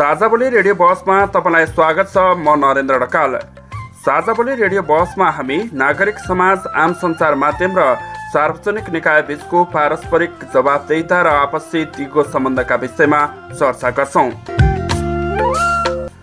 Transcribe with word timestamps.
साझा 0.00 0.28
बोली 0.28 0.48
रेडियो 0.48 0.74
बसमा 0.74 1.14
तपाईँलाई 1.28 1.66
स्वागत 1.68 2.08
छ। 2.08 2.22
म 2.40 2.52
नरेन्द्र 2.58 2.98
ढकाल। 3.00 3.34
साझा 4.00 4.32
बोली 4.32 4.54
रेडियो 4.56 4.82
बसमा 4.82 5.28
हामी 5.30 5.58
नागरिक 5.76 6.18
समाज 6.20 6.68
आम 6.74 6.92
सञ्चार 6.96 7.34
माध्यम 7.36 7.76
र 7.78 7.84
सार्वजनिक 8.32 8.88
निकाय 8.96 9.20
बिचको 9.28 9.64
पारस्परिक 9.74 10.32
जवाबदेता 10.54 11.20
र 11.20 11.28
आपसी 11.42 11.84
दिगो 11.92 12.22
सम्बन्धका 12.32 12.76
विषयमा 12.80 13.20
चर्चा 13.52 13.90
गर्छौँ। 13.98 14.30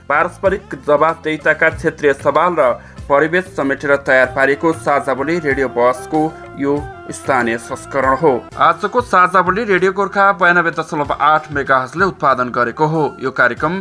पारस्परिक 0.09 0.75
जवाबदेताका 0.87 1.69
क्षेत्रीय 1.77 2.13
सवाल 2.17 2.55
र 2.59 2.71
परिवेश 3.09 3.45
समेटेर 3.57 3.95
तयार 4.07 4.25
पारेको 4.35 4.71
साझा 4.75 5.13
बोली 5.13 5.37
रेडियो 5.39 5.67
बसको 5.71 6.21
यो 6.59 6.73
स्थानीय 7.11 7.57
संस्करण 7.59 8.15
हो। 8.17 8.31
आजको 8.59 9.01
साझा 9.03 9.41
बोली 9.41 9.63
रेडियो 9.65 9.91
गोर्खा 9.93 10.25
बयानब्बे 10.41 10.71
दशमलव 10.79 11.13
आठ 11.21 11.51
मेगाहजले 11.53 12.05
उत्पादन 12.05 12.49
गरेको 12.51 12.85
हो। 12.87 13.03
यो 13.21 13.31
कार्यक्रम 13.31 13.77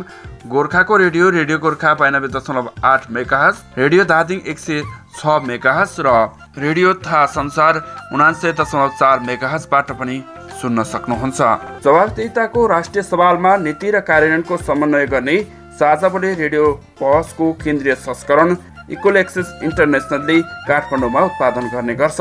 गोर्खाको 0.47 0.97
रेडियो 0.97 1.29
रेडियो 1.29 1.57
गोर्खा 1.59 1.93
बयानब्बे 1.95 2.27
दशमलव 2.29 2.69
आठ 2.85 3.09
मेगाहज 3.11 3.55
रेडियो 3.77 4.03
धादिङ 4.05 4.39
एक 4.45 4.59
सय 4.59 4.81
छ 5.17 5.35
मेगाहज 5.43 5.97
र 5.99 6.15
रेडियो 6.57 6.93
थाहा 7.03 7.25
संसार 7.35 7.81
उनान्सय 8.13 8.53
दशमलव 8.53 8.95
चार 8.95 9.19
मेगाहजबाट 9.27 9.91
पनि 9.99 10.17
सुन्न 10.61 10.83
सक्नुहुन्छ। 10.85 11.39
जवाबदेताको 11.83 12.65
राष्ट्रिय 12.67 13.03
सवालमा 13.03 13.55
नीति 13.67 13.91
र 13.91 13.99
कार्यान्वयनको 14.07 14.57
समन्वय 14.63 15.05
गर्ने 15.07 15.37
साझा 15.77 16.09
बोली 16.09 16.33
रेडियो 16.35 16.71
बहसको 17.01 17.51
केन्द्रीय 17.63 17.95
संस्करण 17.97 18.55
इक्वल 18.89 19.17
एक्सेस 19.17 19.47
इन्टरनेसनलले 19.63 20.41
काठमाडौँमा 20.67 21.21
उत्पादन 21.21 21.65
गर्ने 21.69 21.93
गर्छ। 21.95 22.19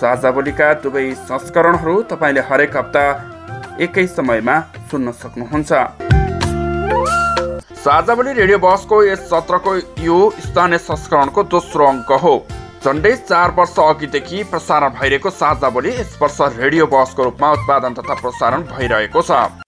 साझा 0.00 0.30
बोलीका 0.30 0.68
दुवै 0.82 1.04
संस्करणहरू 1.28 1.94
तपाईँले 2.10 2.40
हरेक 2.50 2.76
हप्ता 2.76 3.04
एकै 3.84 4.06
समयमा 4.08 4.56
सुन्न 4.90 5.12
सक्नुहुन्छ। 5.20 5.72
साझा 7.84 8.14
बोली 8.14 8.32
रेडियो 8.32 8.58
बसको 8.58 9.02
यस 9.04 9.28
सत्रको 9.30 9.74
यो 10.00 10.18
स्थानीय 10.40 10.78
संस्करणको 10.80 11.42
दोस्रो 11.52 11.86
अङ्क 11.86 12.12
हो। 12.22 12.34
झन्डै 12.84 13.12
चार 13.28 13.50
वर्ष 13.58 13.76
अघिदेखि 13.80 14.42
प्रसारण 14.52 14.96
भइरहेको 14.96 15.30
साझा 15.32 15.68
बोली 15.68 15.92
यस 16.00 16.16
वर्ष 16.22 16.40
रेडियो 16.56 16.86
बसको 16.88 17.24
रूपमा 17.24 17.52
उत्पादन 17.58 18.00
तथा 18.00 18.14
प्रसारण 18.22 18.62
भइरहेको 18.72 19.22
छ। 19.22 19.63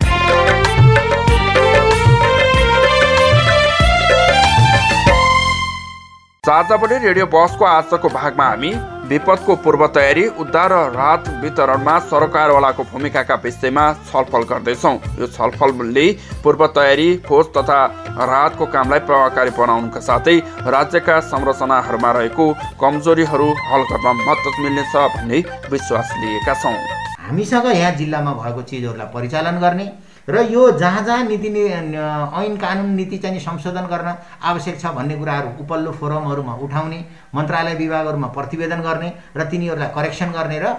बोली 6.46 6.96
रेडियो 6.98 7.24
बसको 7.26 7.64
आजको 7.64 8.08
भागमा 8.08 8.44
हामी 8.46 8.68
विपदको 9.10 9.54
पूर्व 9.62 9.86
तयारी 9.94 10.26
उद्धार 10.38 10.72
र 10.72 10.92
राहत 10.94 11.28
वितरणमा 11.42 11.98
सरकारवालाको 12.06 12.82
भूमिकाका 12.86 13.34
विषयमा 13.42 13.86
छलफल 14.06 14.42
गर्दैछौँ। 14.50 14.94
यो 15.18 15.26
छलफलले 15.28 16.06
पूर्व 16.44 16.66
तयारी 16.70 17.08
खोज 17.26 17.46
तथा 17.56 17.80
राहतको 18.22 18.66
कामलाई 18.68 19.00
प्रभावकारी 19.10 19.50
बनाउनुका 19.58 20.00
साथै 20.00 20.38
राज्यका 20.70 21.18
संरचनाहरूमा 21.26 22.10
रहेको 22.12 22.46
कमजोरीहरू 22.78 23.48
हल 23.66 23.82
गर्न 23.90 24.06
मद्दत 24.22 24.62
मिल्नेछ 24.62 24.96
भन्ने 25.16 25.44
विश्वास 25.70 26.14
लिएका 26.22 26.54
छौँ। 26.62 26.78
हामीसँग 27.26 27.66
यहाँ 27.74 27.92
जिल्लामा 27.98 28.32
भएको 28.34 28.62
चिजहरूलाई 28.64 29.14
परिचालन 29.14 29.58
गर्ने 29.60 29.86
र 30.28 30.42
यो 30.50 30.70
जहाँ 30.78 31.02
जहाँ 31.04 31.24
नीति 31.24 31.48
ऐन 31.48 32.56
कानुन 32.58 32.90
नीति 32.94 33.18
चाहिँ 33.18 33.40
संशोधन 33.40 33.86
गर्न 33.86 34.14
आवश्यक 34.42 34.80
छ 34.80 34.92
भन्ने 34.94 35.16
कुराहरू 35.16 35.48
उपल्लो 35.62 35.92
फोरमहरूमा 35.92 36.54
उठाउने 36.66 36.98
मन्त्रालय 37.34 37.74
विभागहरूमा 37.76 38.28
प्रतिवेदन 38.34 38.80
गर्ने 38.82 39.12
र 39.36 39.44
तिनीहरूलाई 39.50 39.88
करेक्सन 39.94 40.30
गर्ने 40.32 40.58
र 40.58 40.74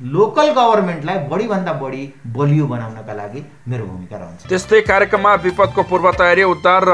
लोकल 0.00 0.50
गभर्मेन्टलाई 0.56 1.18
बढीभन्दा 1.28 1.72
बढी 1.82 2.02
बलियो 2.32 2.66
बनाउनका 2.66 3.14
लागि 3.14 3.44
मेरो 3.68 3.84
भूमिका 3.86 4.16
रहन्छ। 4.16 4.46
त्यस्तै 4.48 4.80
कार्यक्रममा 4.90 5.34
विपदको 5.44 5.82
पूर्व 5.84 6.10
तयारी 6.18 6.42
उद्धार 6.48 6.84
र 6.88 6.92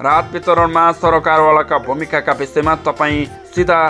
राहत 0.00 0.32
वितरणमा 0.32 0.84
सरकारवालाका 0.98 1.78
भूमिकाका 1.86 2.32
विषयमा 2.40 2.74
तपाईँ 2.86 3.26
सिधा 3.54 3.80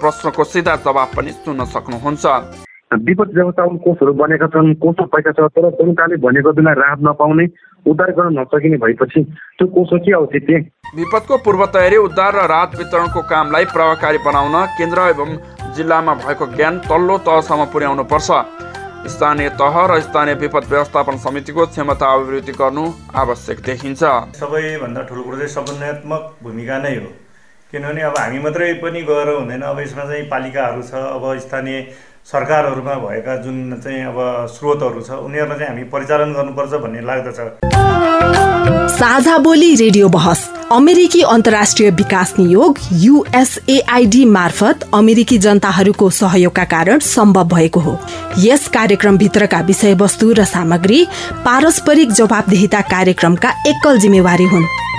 प्रश्नको 0.00 0.44
सिधा 0.44 0.76
जवाब 0.86 1.10
पनि 1.16 1.32
सुन्न 1.34 1.64
सक्नुहुन्छ। 1.66 2.65
विपद 2.90 3.30
व्यवस्थापन 3.34 3.76
कोषहरू 3.84 4.12
बनेका 4.14 4.46
छन् 4.46 4.74
कोषमा 4.82 5.06
पैसा 5.14 5.30
छ 5.32 5.48
तर 5.54 5.70
सरकारले 5.70 6.16
भनेको 6.22 6.52
बेला 6.52 6.72
राहत 6.78 7.00
नपाउने 7.02 7.46
उद्धार 7.86 8.10
गर्न 8.18 8.38
नसकिने 8.38 8.76
भएपछि 8.84 9.22
त्यो 9.58 9.66
कोषको 9.74 9.98
के 10.06 10.12
औचित्य 10.14 10.58
विपदको 10.96 11.36
पूर्व 11.44 11.64
तयारी 11.74 11.96
उद्धार 11.98 12.34
र 12.34 12.46
राहत 12.48 12.78
वितरणको 12.78 13.22
कामलाई 13.26 13.64
प्रभावकारी 13.74 14.18
बनाउन 14.26 14.56
केन्द्र 14.78 15.08
एवं 15.10 15.36
जिल्लामा 15.76 16.14
भएको 16.22 16.46
ज्ञान 16.54 16.78
तल्लो 16.86 17.18
तहसम्म 17.26 17.64
पुर्याउनु 17.74 18.04
पर्छ 18.06 18.30
स्थानीय 19.10 19.48
तह 19.58 19.76
र 19.90 20.00
स्थानीय 20.00 20.34
विपद 20.40 20.64
व्यवस्थापन 20.70 21.16
समितिको 21.26 21.66
क्षमता 21.66 22.06
अभिवृद्धि 22.14 22.52
गर्नु 22.54 22.84
आवश्यक 23.16 23.60
देखिन्छ। 23.66 24.02
सबैभन्दा 24.38 25.02
ठुलो 25.08 25.22
कुरो 25.22 25.36
चाहिँ 25.36 25.52
समन्वयात्मक 25.52 26.22
भूमिका 26.42 26.78
नै 26.78 26.96
हो। 26.96 27.10
किनभने 27.72 28.02
अब 28.02 28.18
हामी 28.18 28.38
मात्रै 28.40 28.72
पनि 28.82 29.02
गएर 29.10 29.28
हुँदैन 29.36 29.62
अब 29.62 29.78
यसमा 29.80 30.04
चाहिँ 30.04 30.24
पालिकाहरू 30.30 30.82
छ 30.82 30.94
अब 30.94 31.24
स्थानीय 31.46 31.80
सरकारहरूमा 32.26 32.94
भएका 32.98 33.34
जुन 33.36 33.80
चाहिँ 33.84 34.02
अब 34.04 34.16
स्रोतहरू 34.50 35.00
छ 35.00 35.10
उनीहरूलाई 35.24 35.58
चाहिँ 35.58 35.68
हामी 35.68 35.82
परिचालन 35.90 36.32
गर्नुपर्छ 36.32 36.72
भन्ने 36.82 37.00
लाग्दछ। 37.00 37.38
साझा 38.90 39.36
बोली 39.38 39.74
रेडियो 39.74 40.08
बहस 40.08 40.40
अमेरिकी 40.72 41.22
अन्तर्राष्ट्रिय 41.22 41.90
विकास 41.90 42.34
नियोग 42.38 42.78
युएसएआइडी 42.92 44.24
मार्फत 44.24 44.88
अमेरिकी 44.94 45.38
जनताहरूको 45.38 46.10
सहयोगका 46.10 46.64
कारण 46.64 46.98
सम्भव 47.06 47.46
भएको 47.54 47.80
हो। 47.80 47.98
यस 48.38 48.68
कार्यक्रमभित्रका 48.68 49.60
विषयवस्तु 49.60 50.32
र 50.32 50.44
सामग्री 50.46 51.06
पारस्परिक 51.44 52.12
जवाबदेहिता 52.12 52.80
कार्यक्रमका 52.90 53.50
एकल 53.66 53.98
जिम्मेवारी 53.98 54.44
हुन्। 54.44 54.66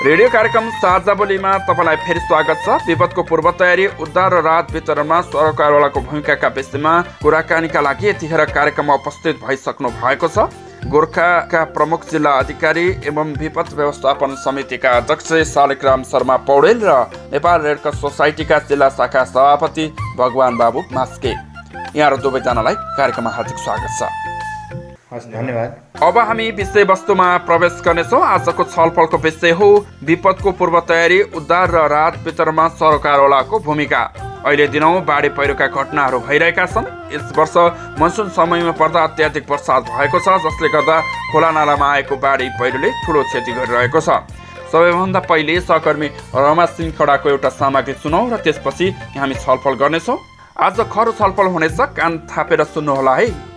रेडियो 0.00 0.28
कार्यक्रम 0.30 0.68
साझा 0.72 1.12
बोलीमा 1.14 1.52
तपाईँलाई 1.66 1.96
फेरि 1.96 2.20
स्वागत 2.20 2.58
छ। 2.64 2.74
विपदको 2.86 3.22
पूर्व 3.22 3.50
तयारी 3.52 3.86
उद्धार 3.96 4.34
र 4.34 4.42
राहत 4.44 4.72
वितरणमा 4.72 5.20
सरकारवालाको 5.24 6.00
भूमिकाका 6.00 6.48
विषयमा 6.52 6.92
कुराकानीका 7.22 7.80
लागि 7.80 8.08
यतिखेर 8.08 8.44
कार्यक्रममा 8.52 8.94
उपस्थित 8.94 9.40
भइसक्नु 9.42 9.88
भएको 9.96 10.28
छ। 10.28 10.46
गोर्खाका 10.86 11.64
प्रमुख 11.72 12.04
जिल्ला 12.06 12.32
अधिकारी 12.38 12.86
एवं 13.08 13.32
विपद 13.40 13.72
व्यवस्थापन 13.72 14.36
समितिका 14.44 14.90
अध्यक्ष 14.96 15.32
शालिग्राम 15.48 16.02
शर्मा 16.04 16.36
पौडेल 16.44 16.84
र 16.84 17.00
नेपाल 17.32 17.60
रेडक्रस 17.64 18.00
सोसाइटीका 18.00 18.58
जिल्ला 18.68 18.88
शाखा 19.00 19.24
सभापति 19.26 19.90
भगवान 20.18 20.56
बाबु 20.56 20.84
मास्के। 20.92 21.32
यहाँहरू 21.32 22.16
दुवैजनालाई 22.22 22.74
कार्यक्रममा 22.94 23.30
हार्दिक 23.32 23.58
स्वागत 23.58 23.90
छ। 23.98 24.35
धन्यवाद। 25.12 26.02
अब 26.02 26.18
हामी 26.18 26.50
विषयवस्तुमा 26.50 27.26
प्रवेश 27.46 27.80
गर्नेछौँ। 27.84 28.20
आजको 28.20 28.64
छलफलको 28.64 29.18
विषय 29.18 29.50
हो 29.52 29.68
विपदको 30.04 30.52
पूर्व 30.52 30.78
तयारी 30.82 31.20
उद्धार 31.32 31.70
र 31.70 31.86
राहत 31.88 32.14
वितरणमा 32.24 32.66
सरकारवालाको 32.74 33.58
भूमिका। 33.60 34.02
अहिले 34.42 34.66
दिनौँ 34.68 35.04
बाढी 35.06 35.28
पहिरोका 35.30 35.66
घटनाहरू 35.68 36.18
भइरहेका 36.20 36.66
छन्। 36.66 36.90
यस 37.14 37.32
वर्ष 37.38 37.56
मनसुन 38.02 38.28
समयमा 38.34 38.72
पर्दा 38.74 39.02
अत्याधिक 39.04 39.50
वर्षात 39.50 39.82
भएको 39.86 40.18
छ 40.18 40.28
जसले 40.42 40.68
गर्दा 40.74 41.00
खोला 41.30 41.50
नालामा 41.54 41.86
आएको 41.86 42.16
बाढी 42.18 42.48
पहिरोले 42.58 42.90
ठुलो 43.06 43.22
क्षति 43.22 43.52
गरिरहेको 43.52 44.00
छ। 44.00 44.10
सबैभन्दा 44.66 45.20
पहिले 45.22 45.60
सहकर्मी 45.62 46.08
रमा 46.34 46.66
सिंह 46.66 46.90
खडाको 46.98 47.28
एउटा 47.30 47.48
सामग्री 47.54 47.94
सुनौ 48.02 48.26
र 48.28 48.36
त्यसपछि 48.42 48.90
हामी 49.16 49.34
छलफल 49.36 49.74
गर्नेछौँ। 49.78 50.18
आज 50.58 50.80
खरो 50.90 51.12
छलफल 51.14 51.46
हुनेछ 51.54 51.80
कान 51.94 52.26
थापेर 52.26 52.64
सुन्नुहोला 52.66 53.14
है। 53.14 53.55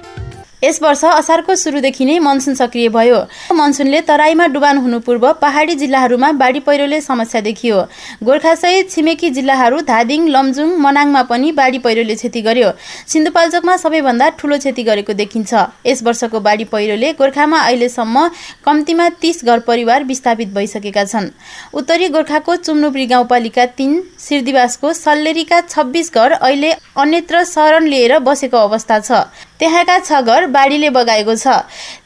यस 0.63 0.81
वर्ष 0.83 1.03
असारको 1.05 1.55
सुरुदेखि 1.55 2.05
नै 2.05 2.17
मनसुन 2.19 2.53
सक्रिय 2.53 2.87
भयो। 2.91 3.19
मनसुनले 3.55 3.99
तराईमा 4.03 4.45
डुबान 4.51 4.77
हुनु 4.77 4.99
पूर्व 4.99 5.31
पहाडी 5.41 5.75
जिल्लाहरूमा 5.75 6.31
बाढी 6.35 6.59
पहिरोले 6.59 6.99
समस्या 7.01 7.41
देखियो। 7.41 7.77
गोर्खासहित 8.23 8.91
छिमेकी 8.91 9.29
जिल्लाहरू 9.29 9.79
धादिङ 9.87 10.27
लमजुङ 10.27 10.75
मनाङमा 10.77 11.21
पनि 11.31 11.51
बाढी 11.55 11.79
पहिरोले 11.79 12.15
क्षति 12.15 12.41
गर्यो। 12.41 12.71
सिन्धुपाल्चोकमा 13.07 13.75
सबैभन्दा 13.77 14.29
ठूलो 14.35 14.57
क्षति 14.57 14.83
गरेको 14.83 15.13
देखिन्छ। 15.13 15.53
यस 15.87 16.03
वर्षको 16.03 16.39
बाढी 16.39 16.63
पहिरोले 16.67 17.13
गोर्खामा 17.15 17.59
अहिलेसम्म 17.59 18.27
कम्तीमा 18.65 19.09
तीस 19.21 19.43
घर 19.45 19.59
परिवार 19.63 20.03
विस्थापित 20.03 20.53
भइसकेका 20.53 21.03
छन्। 21.05 21.31
उत्तरी 21.73 22.07
गोर्खाको 22.09 22.55
चुम्नुब्री 22.57 23.05
गाउँपालिका 23.07 23.65
तिन 23.79 24.01
सिरदिवासको 24.19 24.93
सल्लेरीका 24.93 25.61
छब्बिस 25.63 26.13
घर 26.13 26.31
अहिले 26.33 26.71
अन्यत्र 26.99 27.43
शरण 27.45 27.87
लिएर 27.87 28.19
बसेको 28.19 28.57
अवस्था 28.59 28.99
छ। 28.99 29.23
त्यहाँका 29.59 29.97
छ 29.99 30.21
घर 30.23 30.45
बाढीले 30.49 30.89
बगाएको 30.89 31.35
छ। 31.35 31.47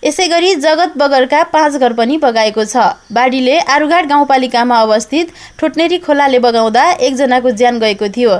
यसै 0.03 0.27
गरी 0.27 0.55
जगत 0.57 0.97
बगरका 0.97 1.41
पाँच 1.49 1.75
घर 1.77 1.93
पनि 1.93 2.17
बगाएको 2.17 2.65
छ। 2.65 2.75
बाढीले 3.11 3.57
आरुघाट 3.59 4.05
गाउँपालिकामा 4.05 4.79
अवस्थित 4.81 5.33
ठोटनेरी 5.59 5.97
खोलाले 5.99 6.39
बगाउँदा 6.39 6.83
एकजनाको 7.01 7.51
ज्यान 7.53 7.79
गएको 7.79 8.07
थियो। 8.09 8.33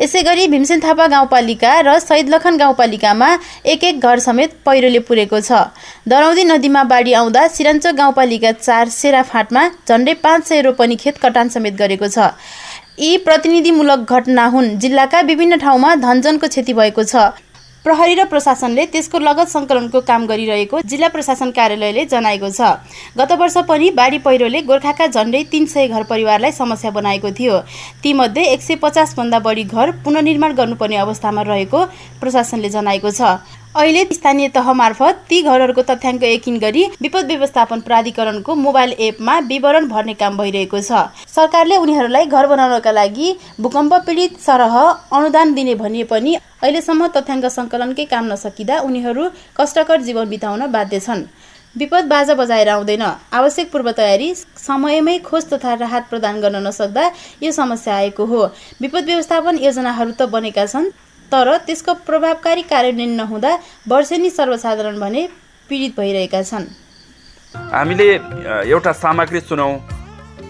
यसै 0.00 0.22
गरी 0.22 0.46
भीमसेन 0.48 0.80
थापा 0.80 1.06
गाउँपालिका 1.08 1.72
र 1.80 1.98
सैदलखन 2.00 2.56
गाउँपालिकामा 2.56 3.28
एक 3.66 3.84
एक 3.84 4.00
घर 4.00 4.18
समेत 4.20 4.50
पहिरोले 4.66 4.98
पुरेको 5.04 5.40
छ। 5.40 5.52
दरौदी 6.08 6.44
नदीमा 6.44 6.82
बाढी 6.84 7.12
आउँदा 7.12 7.46
सिराञ्चोक 7.48 7.94
गाउँपालिका 7.94 8.52
चार 8.58 8.88
सेराफाँटमा 8.90 9.68
झन्डै 9.88 10.14
पाँच 10.24 10.46
सय 10.48 10.60
रोपनी 10.62 10.96
खेत 10.96 11.18
कटान 11.18 11.48
समेत 11.48 11.74
गरेको 11.76 12.08
छ। 12.08 12.32
यी 12.98 13.16
प्रतिनिधिमूलक 13.18 14.12
घटना 14.12 14.44
हुन्। 14.46 14.76
जिल्लाका 14.78 15.20
विभिन्न 15.22 15.56
ठाउँमा 15.58 15.94
धनजनको 15.96 16.48
क्षति 16.48 16.72
भएको 16.72 17.04
छ। 17.04 17.32
प्रहरी 17.84 18.14
र 18.14 18.24
प्रशासनले 18.28 18.84
त्यसको 18.92 19.18
लगत 19.18 19.48
सङ्कलनको 19.48 20.00
काम 20.04 20.26
गरिरहेको 20.28 20.80
जिल्ला 20.84 21.08
प्रशासन 21.08 21.50
कार्यालयले 21.50 22.04
जनाएको 22.12 22.48
छ। 22.52 22.60
गत 23.16 23.32
वर्ष 23.40 23.56
पनि 23.64 23.88
बाढी 23.96 24.18
पहिरोले 24.20 24.60
गोर्खाका 24.68 25.06
झन्डै 25.08 25.42
तिन 25.48 25.64
सय 25.64 25.88
घर 25.88 26.02
परिवारलाई 26.04 26.52
समस्या 26.52 26.90
बनाएको 26.92 27.30
थियो। 27.32 27.56
तीमध्ये 28.04 28.44
एक 28.52 28.60
सय 28.60 28.76
पचासभन्दा 28.84 29.38
बढी 29.40 29.64
घर 29.64 29.90
पुननिर्माण 30.04 30.52
गर्नुपर्ने 30.60 30.96
अवस्थामा 30.96 31.42
रहेको 31.42 31.80
प्रशासनले 32.20 32.68
जनाएको 32.68 33.10
छ। 33.16 33.40
अहिले 33.74 34.04
स्थानीय 34.12 34.48
तह 34.48 34.72
मार्फत 34.72 35.18
ती 35.28 35.36
घरहरूको 35.42 35.82
तथ्याङ्क 35.88 36.22
यकिन 36.24 36.58
गरी 36.58 36.82
विपद 37.02 37.26
व्यवस्थापन 37.26 37.80
प्राधिकरणको 37.80 38.54
मोबाइल 38.56 38.92
एपमा 38.98 39.38
विवरण 39.46 39.86
भर्ने 39.88 40.14
काम 40.14 40.38
भइरहेको 40.38 40.80
छ। 40.80 41.02
सरकारले 41.30 41.76
उनीहरूलाई 41.76 42.26
घर 42.26 42.46
बनाउनका 42.50 42.90
लागि 42.90 43.28
भूकम्प 43.60 43.94
पीडित 44.06 44.40
सरह 44.40 44.74
अनुदान 45.14 45.54
दिने 45.54 45.74
भनिए 45.74 46.04
पनि 46.10 46.34
अहिलेसम्म 46.34 47.06
तथ्याङ्क 47.16 47.46
सङ्कलनकै 47.48 48.04
काम 48.10 48.24
नसकिँदा 48.32 48.78
उनीहरू 48.82 49.28
कष्टकर 49.58 50.02
जीवन 50.02 50.28
बिताउन 50.28 50.66
बाध्य 50.72 51.00
छन्। 51.00 51.22
विपद 51.76 52.04
बाजा 52.10 52.34
बजाएर 52.34 52.68
आउँदैन। 52.68 53.04
आवश्यक 53.32 53.70
पूर्व 53.72 53.90
तयारी 53.92 54.34
समयमै 54.58 55.18
खोज 55.28 55.46
तथा 55.52 55.74
राहत 55.84 56.10
प्रदान 56.10 56.40
गर्न 56.40 56.66
नसक्दा 56.66 57.04
यो 57.42 57.52
समस्या 57.52 57.94
आएको 57.96 58.26
हो। 58.26 58.42
विपद 58.82 59.04
व्यवस्थापन 59.06 59.62
योजनाहरू 59.62 60.10
त 60.10 60.28
बनेका 60.34 60.66
छन्। 60.66 60.90
तर 61.32 61.56
त्यसको 61.66 61.94
प्रभावकारी 62.06 62.62
कार्यान्वयन 62.66 63.12
नहुँदा 63.16 63.52
वर्षेनी 63.88 64.30
सर्वसाधारण 64.30 64.98
भने 65.00 65.22
पीडित 65.68 65.92
भइरहेका 65.96 66.42
छन्। 66.42 66.66
हामीले 67.54 68.08
एउटा 68.66 68.92
सामग्री 68.94 69.40
सुनौँ 69.40 69.72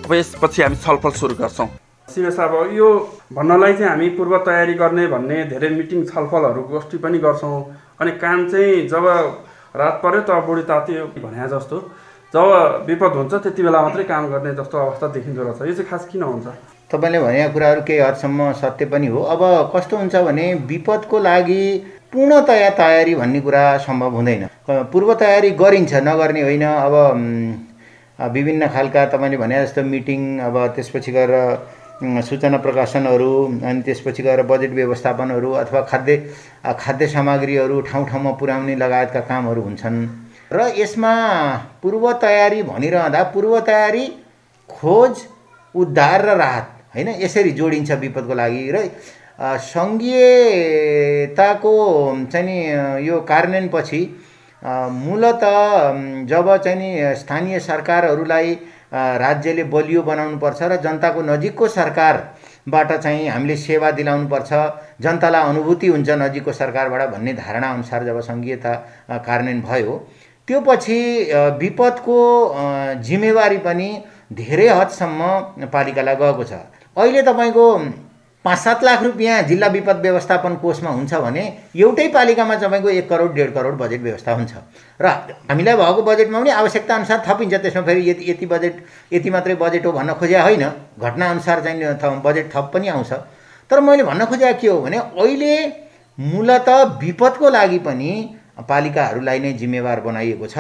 अब 0.05 0.13
यसपछि 0.15 0.63
हामी 0.63 0.77
छलफल 0.77 1.11
सुरु 1.21 1.35
गर्छौँ। 1.37 1.69
सिमे 2.09 2.31
साहब 2.31 2.73
यो 2.75 2.89
भन्नलाई 3.33 3.73
चाहिँ 3.73 3.91
हामी 3.91 4.09
पूर्व 4.17 4.37
तयारी 4.49 4.75
गर्ने 4.75 5.07
भन्ने 5.07 5.45
धेरै 5.53 5.69
मिटिङ 5.77 6.05
छलफलहरू 6.09 6.63
गोष्ठी 6.73 6.99
पनि 7.05 7.19
गर्छौँ। 7.19 7.61
अनि 8.01 8.13
काम 8.17 8.49
चाहिँ 8.51 8.89
जब 8.89 9.05
रात 9.77 10.01
पऱ्यो 10.03 10.21
तब 10.29 10.45
बुढी 10.47 10.63
तातियो 10.65 11.05
भने 11.21 11.49
जस्तो। 11.49 11.77
जब 12.35 12.85
विपद 12.89 13.13
हुन्छ 13.17 13.35
त्यति 13.35 13.63
बेला 13.63 13.81
मात्रै 13.83 14.05
काम 14.09 14.27
गर्ने 14.33 14.55
जस्तो 14.57 14.79
अवस्था 14.79 15.07
देखिँदो 15.15 15.43
रहेछ। 15.43 15.61
यो 15.61 15.75
चाहिँ 15.75 15.91
खास 15.91 16.09
किन 16.13 16.23
हुन्छ? 16.23 16.47
तपाईँले 16.91 17.19
भनेका 17.21 17.49
कुराहरू 17.49 17.81
केही 17.87 18.01
हदसम्म 18.01 18.53
सत्य 18.61 18.85
पनि 18.87 19.07
हो। 19.07 19.23
अब 19.25 19.71
कस्तो 19.75 19.97
हुन्छ 19.97 20.17
भने 20.27 20.53
विपदको 20.67 21.19
लागि 21.21 21.63
पूर्णतया 22.13 22.71
तयारी 22.75 23.15
भन्ने 23.15 23.41
कुरा 23.41 23.63
सम्भव 23.79 24.15
हुँदैन। 24.17 24.47
पूर्व 24.93 25.15
तयारी 25.15 25.51
गरिन्छ 25.55 25.95
नगर्ने 26.03 26.43
होइन। 26.43 26.65
अब 26.65 26.95
विभिन्न 28.19 28.67
खालका 28.69 29.05
तपाईँले 29.07 29.37
भने 29.37 29.63
जस्तो 29.63 29.83
मिटिङ 29.83 30.39
अब 30.41 30.57
त्यसपछि 30.77 31.13
गएर 31.13 31.33
सूचना 32.23 32.59
प्रकाशनहरू 32.59 33.33
अनि 33.61 33.83
त्यसपछि 33.83 34.23
गएर 34.23 34.43
बजेट 34.43 34.71
व्यवस्थापनहरू 34.73 35.53
अथवा 35.53 35.81
खाद्य 35.91 36.17
खाद्य 36.81 37.07
सामग्रीहरू 37.07 37.81
ठाउँ 37.81 38.07
ठाउँमा 38.09 38.33
पुर्याउने 38.41 38.75
लगायतका 38.77 39.21
कामहरू 39.31 39.63
हुन्छन्। 39.63 39.97
र 40.53 40.73
यसमा 40.77 41.15
पूर्व 41.83 42.13
तयारी 42.23 42.63
भनिरहँदा 42.63 43.23
पूर्व 43.35 43.59
तयारी 43.61 44.07
खोज 44.69 45.23
उद्धार 45.75 46.25
र 46.25 46.37
राहत 46.37 46.69
होइन? 46.95 47.09
यसरी 47.23 47.51
जोडिन्छ 47.53 47.91
विपदको 48.03 48.35
लागि 48.35 48.63
र 48.75 48.77
सङ्घीयताको 49.65 50.95
चाहिँ 52.33 52.47
नि 52.47 52.57
यो 53.07 53.17
कार्यान्वयनपछि 53.31 54.01
मूलत 54.63 55.43
जब 56.31 56.47
चाहिँ 56.65 56.79
नि 56.79 56.91
स्थानीय 57.17 57.57
सरकारहरूलाई 57.61 58.49
राज्यले 58.93 59.65
बलियो 59.75 60.01
बनाउनुपर्छ 60.03 60.61
र 60.63 60.77
जनताको 60.85 61.21
नजिकको 61.23 61.67
सरकारबाट 61.69 62.91
चाहिँ 62.93 63.29
हामीले 63.29 63.57
सेवा 63.57 63.89
दिलाउनुपर्छ 63.99 64.51
जनतालाई 65.01 65.43
अनुभूति 65.51 65.87
हुन्छ 65.89 66.11
नजिकको 66.25 66.53
सरकारबाट 66.53 67.03
भन्ने 67.11 67.33
धारणाअनुसार 67.35 68.01
जब 68.05 68.19
सङ्घीयता 68.21 68.73
कार्यान्वयन 69.27 69.61
भयो 69.63 69.95
त्यो 70.49 70.59
पछि 70.69 70.99
विपदको 71.61 72.19
जिम्मेवारी 73.09 73.59
पनि 73.67 73.89
धेरै 74.33 74.69
हदसम्म 74.71 75.21
पालिकालाई 75.73 76.17
गएको 76.17 76.45
छ। 76.45 76.53
अहिले 76.97 77.23
तपाईँको 77.23 77.67
पाँच 78.45 78.59
सात 78.59 78.85
लाख 78.85 79.03
रुपियाँ 79.03 79.43
जिल्ला 79.43 79.67
विपद 79.69 79.97
व्यवस्थापन 80.03 80.55
कोषमा 80.57 80.91
हुन्छ 80.91 81.15
भने 81.15 81.43
एउटै 81.77 82.07
पालिकामा 82.09 82.55
तपाईँको 82.57 82.89
एक 82.91 83.09
करोड 83.09 83.35
डेढ 83.35 83.53
करोड 83.55 83.75
बजेट 83.79 84.01
व्यवस्था 84.01 84.33
हुन्छ। 84.33 84.53
र 85.01 85.07
हामीलाई 85.51 85.77
भएको 85.77 86.03
बजेटमा 86.03 86.41
पनि 86.41 86.51
आवश्यकता 86.51 86.95
अनुसार 86.95 87.23
थपिन्छ 87.27 87.55
त्यसमा 87.55 87.83
फेरि 87.83 88.09
यति 88.11 88.31
यति 88.31 88.47
बजेट 88.47 88.75
यति 89.13 89.31
मात्रै 89.31 89.55
बजेट 89.61 89.87
हो 89.87 89.93
भन्न 89.93 90.15
खोजे 90.17 90.39
होइन। 90.39 90.65
घटनाअनुसार 90.99 91.61
चाहिँ 91.61 92.21
बजेट 92.25 92.51
थप 92.55 92.71
पनि 92.75 92.89
आउँछ। 92.89 93.13
तर 93.71 93.81
मैले 93.81 94.03
भन्न 94.03 94.25
खोजेको 94.27 94.61
के 94.61 94.69
हो 94.69 94.81
भने 94.81 94.99
अहिले 94.99 95.55
मूलत 96.19 96.69
विपदको 97.03 97.51
लागि 97.51 97.79
पनि 97.79 98.13
पालिकाहरूलाई 98.61 99.39
नै 99.41 99.53
जिम्मेवार 99.53 100.01
बनाइएको 100.01 100.47
छ 100.47 100.59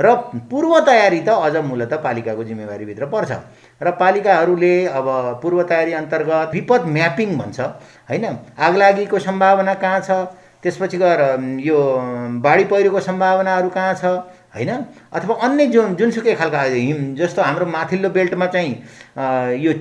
र 0.00 0.14
पूर्व 0.50 0.72
तयारी 0.84 1.20
त 1.20 1.28
अझ 1.28 1.56
मूलत 1.64 1.92
पालिकाको 2.04 2.44
जिम्मेवारीभित्र 2.44 3.06
पर्छ। 3.06 3.32
र 3.80 3.90
पालिकाहरूले 4.00 4.74
अब 4.88 5.06
पूर्व 5.42 5.62
तयारी 5.62 5.92
अन्तर्गत 5.92 6.50
विपद 6.54 6.82
म्यापिङ 6.96 7.38
भन्छ 7.38 7.60
होइन? 8.10 8.24
आगलागीको 8.58 9.18
सम्भावना 9.18 9.74
कहाँ 9.74 10.00
छ? 10.00 10.10
त्यसपछि 10.62 10.98
गएर 10.98 11.20
यो 11.62 11.78
बाढी 12.42 12.64
पहिरोको 12.66 13.00
सम्भावनाहरू 13.00 13.68
कहाँ 13.70 13.94
छ 13.94 14.04
होइन? 14.54 14.70
अथवा 15.14 15.34
अन्य 15.46 15.66
जुन 15.70 15.94
जुनसुकै 15.94 16.34
खालका 16.34 16.62
हिम 16.62 17.14
जस्तो 17.14 17.42
हाम्रो 17.42 17.66
माथिल्लो 17.66 18.08
बेल्टमा 18.10 18.46
चाहिँ 18.46 18.74
यो 19.62 19.72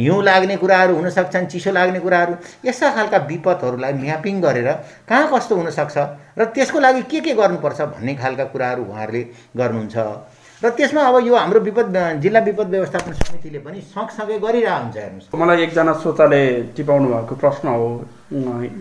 हिउँ 0.00 0.22
लाग्ने 0.24 0.56
कुराहरू 0.56 0.94
हुनसक्छन् 0.96 1.46
चिसो 1.52 1.70
लाग्ने 1.72 2.00
कुराहरू 2.00 2.34
यस्ता 2.64 2.90
खालका 2.96 3.18
विपदहरूलाई 3.28 3.92
म्यापिङ 3.92 4.40
गरेर 4.40 4.68
कहाँ 5.08 5.28
कस्तो 5.28 5.56
हुनसक्छ? 5.56 5.96
र 6.38 6.44
त्यसको 6.56 6.80
लागि 6.80 7.02
के 7.12 7.20
के 7.20 7.34
गर्नुपर्छ 7.36 7.80
भन्ने 7.92 8.14
खालका 8.16 8.44
कुराहरू 8.48 8.82
उहाँहरूले 8.88 9.22
गर्नुहुन्छ। 9.56 9.96
र 10.62 10.70
त्यसमा 10.78 11.02
अब 11.02 11.26
यो 11.26 11.34
हाम्रो 11.34 11.60
विपद 11.60 11.96
जिल्ला 12.22 12.40
विपद 12.40 12.68
व्यवस्थापन 12.70 13.12
समितिले 13.12 13.58
पनि 13.66 13.80
सँगसँगै 13.82 14.38
गरिरहेको 14.38 14.82
हुन्छ 14.82 14.96
हेर्नुहोस्। 14.96 15.34
मलाई 15.34 15.62
एकजना 15.62 15.92
श्रोताले 15.98 16.42
टिपाउनु 16.78 17.08
भएको 17.10 17.34
प्रश्न 17.34 17.66
हो। 17.68 17.88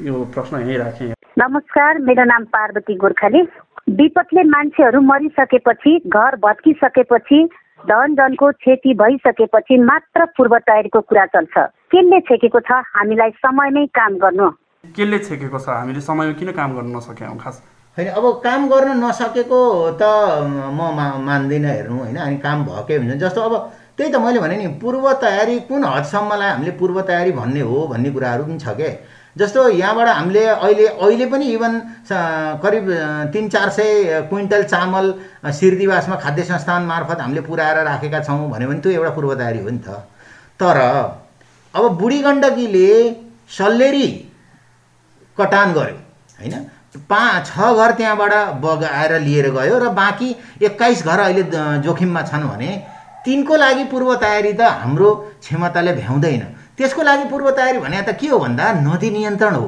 यो 0.05 0.13
प्रश्न 0.29 0.61
यहीँ 0.61 0.77
राखेँ। 0.77 1.13
नमस्कार 1.41 1.99
मेरो 2.05 2.23
नाम 2.23 2.43
पार्वती 2.53 2.95
गोर्खाली। 3.01 3.41
विपदले 3.97 4.43
मान्छेहरू 4.53 5.01
मरिसकेपछि 5.01 5.97
घर 6.05 6.35
भत्किसकेपछि 6.45 7.39
धन 7.89 8.13
जनको 8.13 8.51
क्षति 8.61 8.93
भइसकेपछि 9.01 9.77
मात्र 9.81 10.25
पूर्व 10.37 10.57
तयारीको 10.69 11.01
कुरा 11.01 11.25
चल्छ। 11.33 11.57
केले 11.89 12.19
छेकेको 12.29 12.59
छ? 12.61 12.71
हामीलाई 12.93 13.31
समयमै 13.41 13.85
काम 13.89 14.21
गर्नु। 14.21 14.49
केले 14.85 15.19
छेकेको 15.25 15.57
छ? 15.57 15.69
हामीले 15.81 16.01
समयमा 16.05 16.37
किन 16.37 16.51
काम 16.53 16.77
गर्न 16.77 16.95
नसक्यौँ? 16.95 17.37
खास 17.41 17.63
होइन 18.01 18.13
अब 18.17 18.25
काम 18.43 18.67
गर्न 18.69 18.89
नसकेको 18.97 19.61
त 20.01 20.03
म 20.73 20.89
मा 20.97 21.05
मान्दिनँ 21.21 21.69
हेर्नु 21.69 21.97
होइन? 21.97 22.17
अनि 22.17 22.37
काम 22.41 22.65
भएकै 22.65 22.97
हुन्छ? 22.97 23.13
जस्तो 23.21 23.41
अब 23.41 23.53
त्यही 23.97 24.11
त 24.11 24.15
मैले 24.17 24.39
भने 24.41 24.55
नि 24.57 24.67
पूर्व 24.81 25.05
तयारी 25.21 25.59
कुन 25.69 25.83
हदसम्मलाई 25.85 26.49
हामीले 26.49 26.71
पूर्व 26.81 27.01
तयारी 27.05 27.31
भन्ने 27.31 27.61
हो 27.61 27.77
भन्ने 27.93 28.09
कुराहरू 28.09 28.43
पनि 28.43 28.57
छ 28.57 28.73
क्या 28.73 28.89
जस्तो 29.37 29.67
यहाँबाट 29.69 30.07
हामीले 30.07 30.43
अहिले 30.45 30.85
अहिले 30.87 31.25
पनि 31.29 31.45
इभन 31.53 31.73
करिब 32.63 32.85
तिन 33.33 33.49
चार 33.49 33.69
सय 33.69 34.25
क्विन्टल 34.29 34.63
चामल 34.63 35.05
सिरदिवासमा 35.59 36.15
खाद्य 36.17 36.43
संस्थान 36.49 36.81
मार्फत 36.83 37.21
हामीले 37.21 37.41
पुऱ्याएर 37.45 37.77
राखेका 37.85 38.19
छौँ 38.25 38.49
भन्यो 38.49 38.67
भने 38.69 38.79
त्यो 38.81 38.91
एउटा 38.91 39.11
पूर्व 39.15 39.33
तयारी 39.35 39.59
हो 39.59 39.69
नि 39.69 39.79
त। 39.85 40.03
तर 40.59 40.77
अब 41.73 41.83
बुढी 42.01 42.19
गण्डकीले 42.21 42.89
सल्लेरी 43.57 44.07
कटान 45.37 45.73
गर्यो 45.73 45.97
होइन? 46.41 46.55
पाँच 46.95 47.47
छ 47.47 47.73
घर 47.73 47.91
त्यहाँबाट 47.91 48.33
बगाएर 48.61 49.19
लिएर 49.21 49.49
गयो 49.51 49.77
र 49.79 49.89
बाँकी 49.95 50.35
एक्काइस 50.61 51.03
घर 51.05 51.19
अहिले 51.19 51.43
जोखिममा 51.83 52.21
छन् 52.21 52.47
भने 52.49 52.71
तिनको 53.25 53.55
लागि 53.55 53.83
पूर्व 53.91 54.15
तयारी 54.15 54.53
त 54.53 54.61
हाम्रो 54.81 55.09
क्षमताले 55.41 55.93
भ्याउँदैन। 55.93 56.43
त्यसको 56.77 57.01
लागि 57.01 57.25
पूर्व 57.29 57.49
तयारी 57.51 57.79
भने 57.79 58.01
त 58.01 58.17
के 58.19 58.27
हो 58.27 58.39
भन्दा 58.39 58.71
नदी 58.81 59.09
नियन्त्रण 59.09 59.55
हो। 59.55 59.67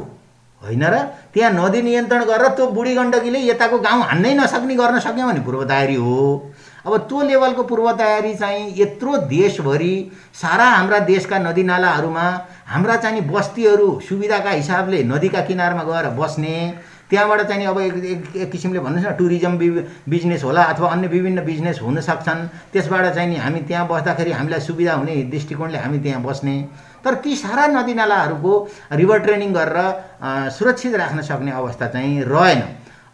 होइन 0.62 0.84
र? 0.84 0.96
त्यहाँ 1.34 1.52
नदी 1.54 1.82
नियन्त्रण 1.82 2.24
गरेर 2.24 2.48
त्यो 2.56 2.68
बुढी 2.76 2.94
गण्डकीले 2.96 3.40
यताको 3.48 3.78
गाउँ 3.80 4.04
हान्नै 4.04 4.34
नसक्ने 4.34 4.76
गर्न 4.76 5.00
सक्यो 5.00 5.28
भने 5.28 5.40
पूर्व 5.48 5.64
तयारी 5.64 5.96
हो। 5.96 6.52
अब 6.86 6.98
त्यो 7.08 7.22
लेभलको 7.24 7.64
पूर्व 7.64 7.92
तयारी 7.96 8.34
चाहिँ 8.36 8.74
यत्रो 8.78 9.18
देशभरि 9.32 9.96
सारा 10.34 10.66
हाम्रा 10.66 11.00
देशका 11.08 11.40
नदीनालाहरूमा 11.40 12.26
हाम्रा 12.68 12.96
चाहिँ 12.98 13.22
बस्तीहरू 13.28 14.00
सुविधाका 14.10 14.50
हिसाबले 14.52 15.04
नदीका 15.04 15.42
किनारमा 15.48 15.84
गएर 15.84 16.10
बस्ने 16.20 16.56
त्यहाँबाट 17.14 17.42
चाहिँ 17.46 17.66
अब 17.70 17.80
एक 17.80 17.94
एक, 17.94 18.22
एक 18.36 18.52
किसिमले 18.52 18.80
भन्नुहोस् 18.82 19.06
न 19.06 19.12
टुरिज्म 19.22 19.58
बि 19.58 19.70
बिजनेस 20.10 20.44
होला 20.44 20.62
अथवा 20.74 20.88
अन्य 20.90 21.08
विभिन्न 21.08 21.46
बिजनेस 21.46 21.80
हुन 21.82 22.02
सक्छन्। 22.02 22.74
त्यसबाट 22.74 23.06
चाहिँ 23.14 23.30
नि 23.30 23.36
हामी 23.38 23.60
त्यहाँ 23.70 23.86
बस्दाखेरि 23.88 24.32
हामीलाई 24.34 24.60
सुविधा 24.60 24.94
हुने 24.98 25.30
दृष्टिकोणले 25.30 25.78
हामी 25.78 26.00
त्यहाँ 26.02 26.22
बस्ने। 26.26 26.56
तर 27.06 27.14
ती 27.22 27.36
सारा 27.38 27.68
नदीनालाहरूको 27.70 28.54
रिभर 28.98 29.18
ट्रेनिङ 29.30 29.54
गरेर 29.54 29.78
सुरक्षित 30.50 30.96
राख्न 30.96 31.22
सक्ने 31.22 31.52
अवस्था 31.54 31.88
चाहिँ 31.94 32.24
रहेन। 32.26 32.62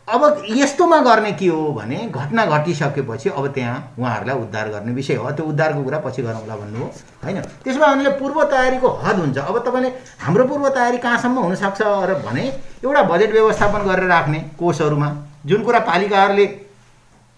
अब 0.10 0.44
यस्तोमा 0.50 1.00
गर्ने 1.02 1.32
के 1.32 1.48
हो 1.48 1.72
भने 1.74 1.98
घटना 2.10 2.46
घटिसकेपछि 2.46 3.30
अब 3.30 3.48
त्यहाँ 3.54 3.94
उहाँहरूलाई 4.00 4.36
उद्धार 4.36 4.70
गर्ने 4.70 4.92
विषय 4.94 5.16
हो। 5.16 5.32
त्यो 5.32 5.46
उद्धारको 5.46 5.84
कुरा 5.84 6.00
पछि 6.06 6.22
गरौँला 6.22 6.56
भन्नु 6.56 6.80
हो 6.80 6.92
होइन? 7.24 7.42
त्यसमा 7.64 7.88
उनीहरूले 7.88 8.18
पूर्व 8.20 8.44
तयारीको 8.52 8.90
हद 9.04 9.20
हुन्छ। 9.20 9.38
अब 9.38 9.58
तपाईँले 9.68 9.90
हाम्रो 10.22 10.44
पूर्व 10.48 10.70
तयारी 10.70 10.98
कहाँसम्म 10.98 11.40
हुनसक्छ 11.40 11.82
र 11.82 12.14
भने 12.26 12.44
एउटा 12.84 13.04
बजेट 13.04 13.32
व्यवस्थापन 13.34 13.86
गरेर 13.86 14.08
राख्ने 14.08 14.40
कोषहरूमा 14.60 15.10
जुन 15.46 15.64
कुरा 15.64 15.80
पालिकाहरूले 15.80 16.46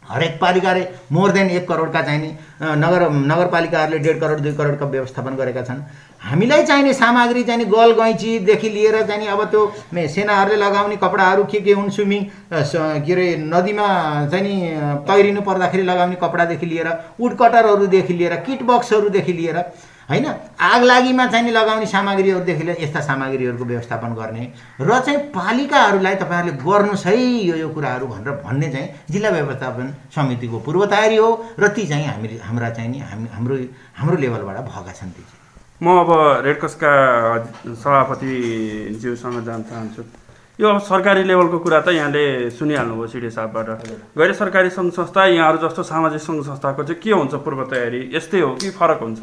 हरेक 0.04 0.38
पालिकाले 0.42 0.84
मोर 1.12 1.32
देन 1.32 1.50
एक 1.50 1.68
करोडका 1.68 2.02
चाहिने 2.02 2.30
नगर 2.78 3.02
नगरपालिकाहरूले 3.10 4.00
डेढ 4.00 4.20
करोड 4.20 4.40
दुई 4.40 4.54
करोडका 4.54 4.86
व्यवस्थापन 4.86 5.36
गरेका 5.36 5.62
छन्। 5.62 5.82
हामीलाई 6.22 6.64
चाहिने 6.64 6.94
सामग्री 6.94 7.44
चाहिँ 7.44 7.66
गल 7.70 7.92
गैँचीदेखि 8.00 8.70
लिएर 8.70 9.02
चाहिँ 9.08 9.28
अब 9.28 9.44
त्यो 9.52 9.62
सेनाहरूले 10.08 10.58
लगाउने 10.58 10.96
कपडाहरू 10.98 11.44
के 11.46 11.60
के 11.62 11.74
हुन् 11.74 11.90
स्विमिङ 11.92 12.24
के 12.52 13.14
अरे 13.14 13.28
नदीमा 13.46 13.88
चाहिँ 14.32 14.44
नि 14.44 14.56
तैरिनु 15.08 15.42
पर्दाखेरि 15.42 15.84
लगाउने 15.84 16.16
कपडादेखि 16.22 16.66
लिएर 16.66 16.88
वुड 17.22 17.38
कटरहरूदेखि 17.38 18.14
लिएर 18.14 18.36
किट 18.46 18.64
बक्सहरूदेखि 18.64 19.34
लिएर 19.34 19.58
होइन? 20.12 20.28
आग 20.60 20.84
लागिमा 20.84 21.26
चाहिँ 21.32 21.52
लगाउने 21.52 21.86
सामग्रीहरूदेखि 21.88 22.64
लिएर 22.64 22.84
यस्ता 22.84 23.02
सामग्रीहरूको 23.02 23.66
व्यवस्थापन 23.66 24.12
गर्ने 24.20 24.44
र 24.82 25.00
चाहिँ 25.00 25.20
पालिकाहरूलाई 25.32 26.16
तपाईँहरूले 26.22 26.58
गर्नुहोस् 26.60 27.06
है 27.08 27.16
यो 27.48 27.56
यो 27.56 27.70
कुराहरू 27.72 28.06
भनेर 28.08 28.32
भन्ने 28.44 28.68
चाहिँ 28.72 28.88
जिल्ला 29.08 29.30
व्यवस्थापन 29.30 29.94
समितिको 30.12 30.60
पूर्व 30.68 30.86
तयारी 30.92 31.16
हो 31.16 31.30
र 31.60 31.68
ती 31.72 31.88
चाहिँ 31.88 32.06
हामी 32.08 32.28
हाम्रा 32.44 32.70
चाहिँ 32.76 32.90
नि 32.92 33.00
हामी 33.00 33.28
हाम्रो 33.32 33.56
हाम्रो 33.96 34.18
लेभलबाट 34.20 34.58
भएका 34.68 34.92
छन् 35.00 35.16
ती 35.16 35.24
चाहिँ। 35.24 35.40
म 35.82 35.88
अब 36.04 36.10
रेडक्रसका 36.46 36.92
सभापतिज्यूसँग 37.74 39.38
जान 39.46 39.62
चाहन्छु। 39.64 40.04
यो 40.60 40.68
अब 40.68 40.80
सरकारी 40.86 41.24
लेभलको 41.24 41.58
कुरा 41.58 41.80
त 41.82 41.90
यहाँले 41.90 42.52
सुनिहाल्नुभयो 42.54 43.08
सिडी 43.08 43.30
साहबबाट। 43.32 43.68
गैर 44.14 44.34
सरकारी 44.34 44.70
सङ्घ 44.70 44.92
संस्था 44.94 45.26
यहाँहरू 45.26 45.58
जस्तो 45.58 45.84
सामाजिक 45.84 46.22
सङ्घ 46.22 46.44
संस्थाको 46.46 46.84
चाहिँ 46.84 47.02
के 47.02 47.12
हुन्छ 47.12 47.34
पूर्व 47.42 47.64
तयारी 47.72 48.02
यस्तै 48.14 48.40
हो 48.40 48.52
कि 48.62 48.70
फरक 48.70 49.00
हुन्छ? 49.02 49.22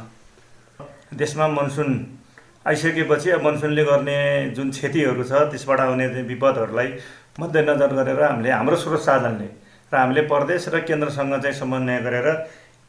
देशमा 1.12 1.46
मनसुन 1.48 1.90
आइसकेपछि 2.66 3.30
अब 3.30 3.42
मनसुनले 3.44 3.84
गर्ने 3.84 4.18
जुन 4.56 4.70
क्षतिहरू 4.70 5.24
छ 5.24 5.32
त्यसबाट 5.48 5.80
आउने 5.80 6.06
विपदहरूलाई 6.28 6.88
मध्यनजर 7.40 7.92
गरेर 7.96 8.22
हामीले 8.22 8.50
हाम्रो 8.50 8.76
स्रोत 8.76 9.00
साधनले 9.00 9.48
र 9.92 9.96
हामीले 9.96 10.22
प्रदेश 10.28 10.68
र 10.68 10.80
केन्द्रसँग 10.84 11.32
चाहिँ 11.42 11.56
समन्वय 11.56 12.00
गरेर 12.04 12.28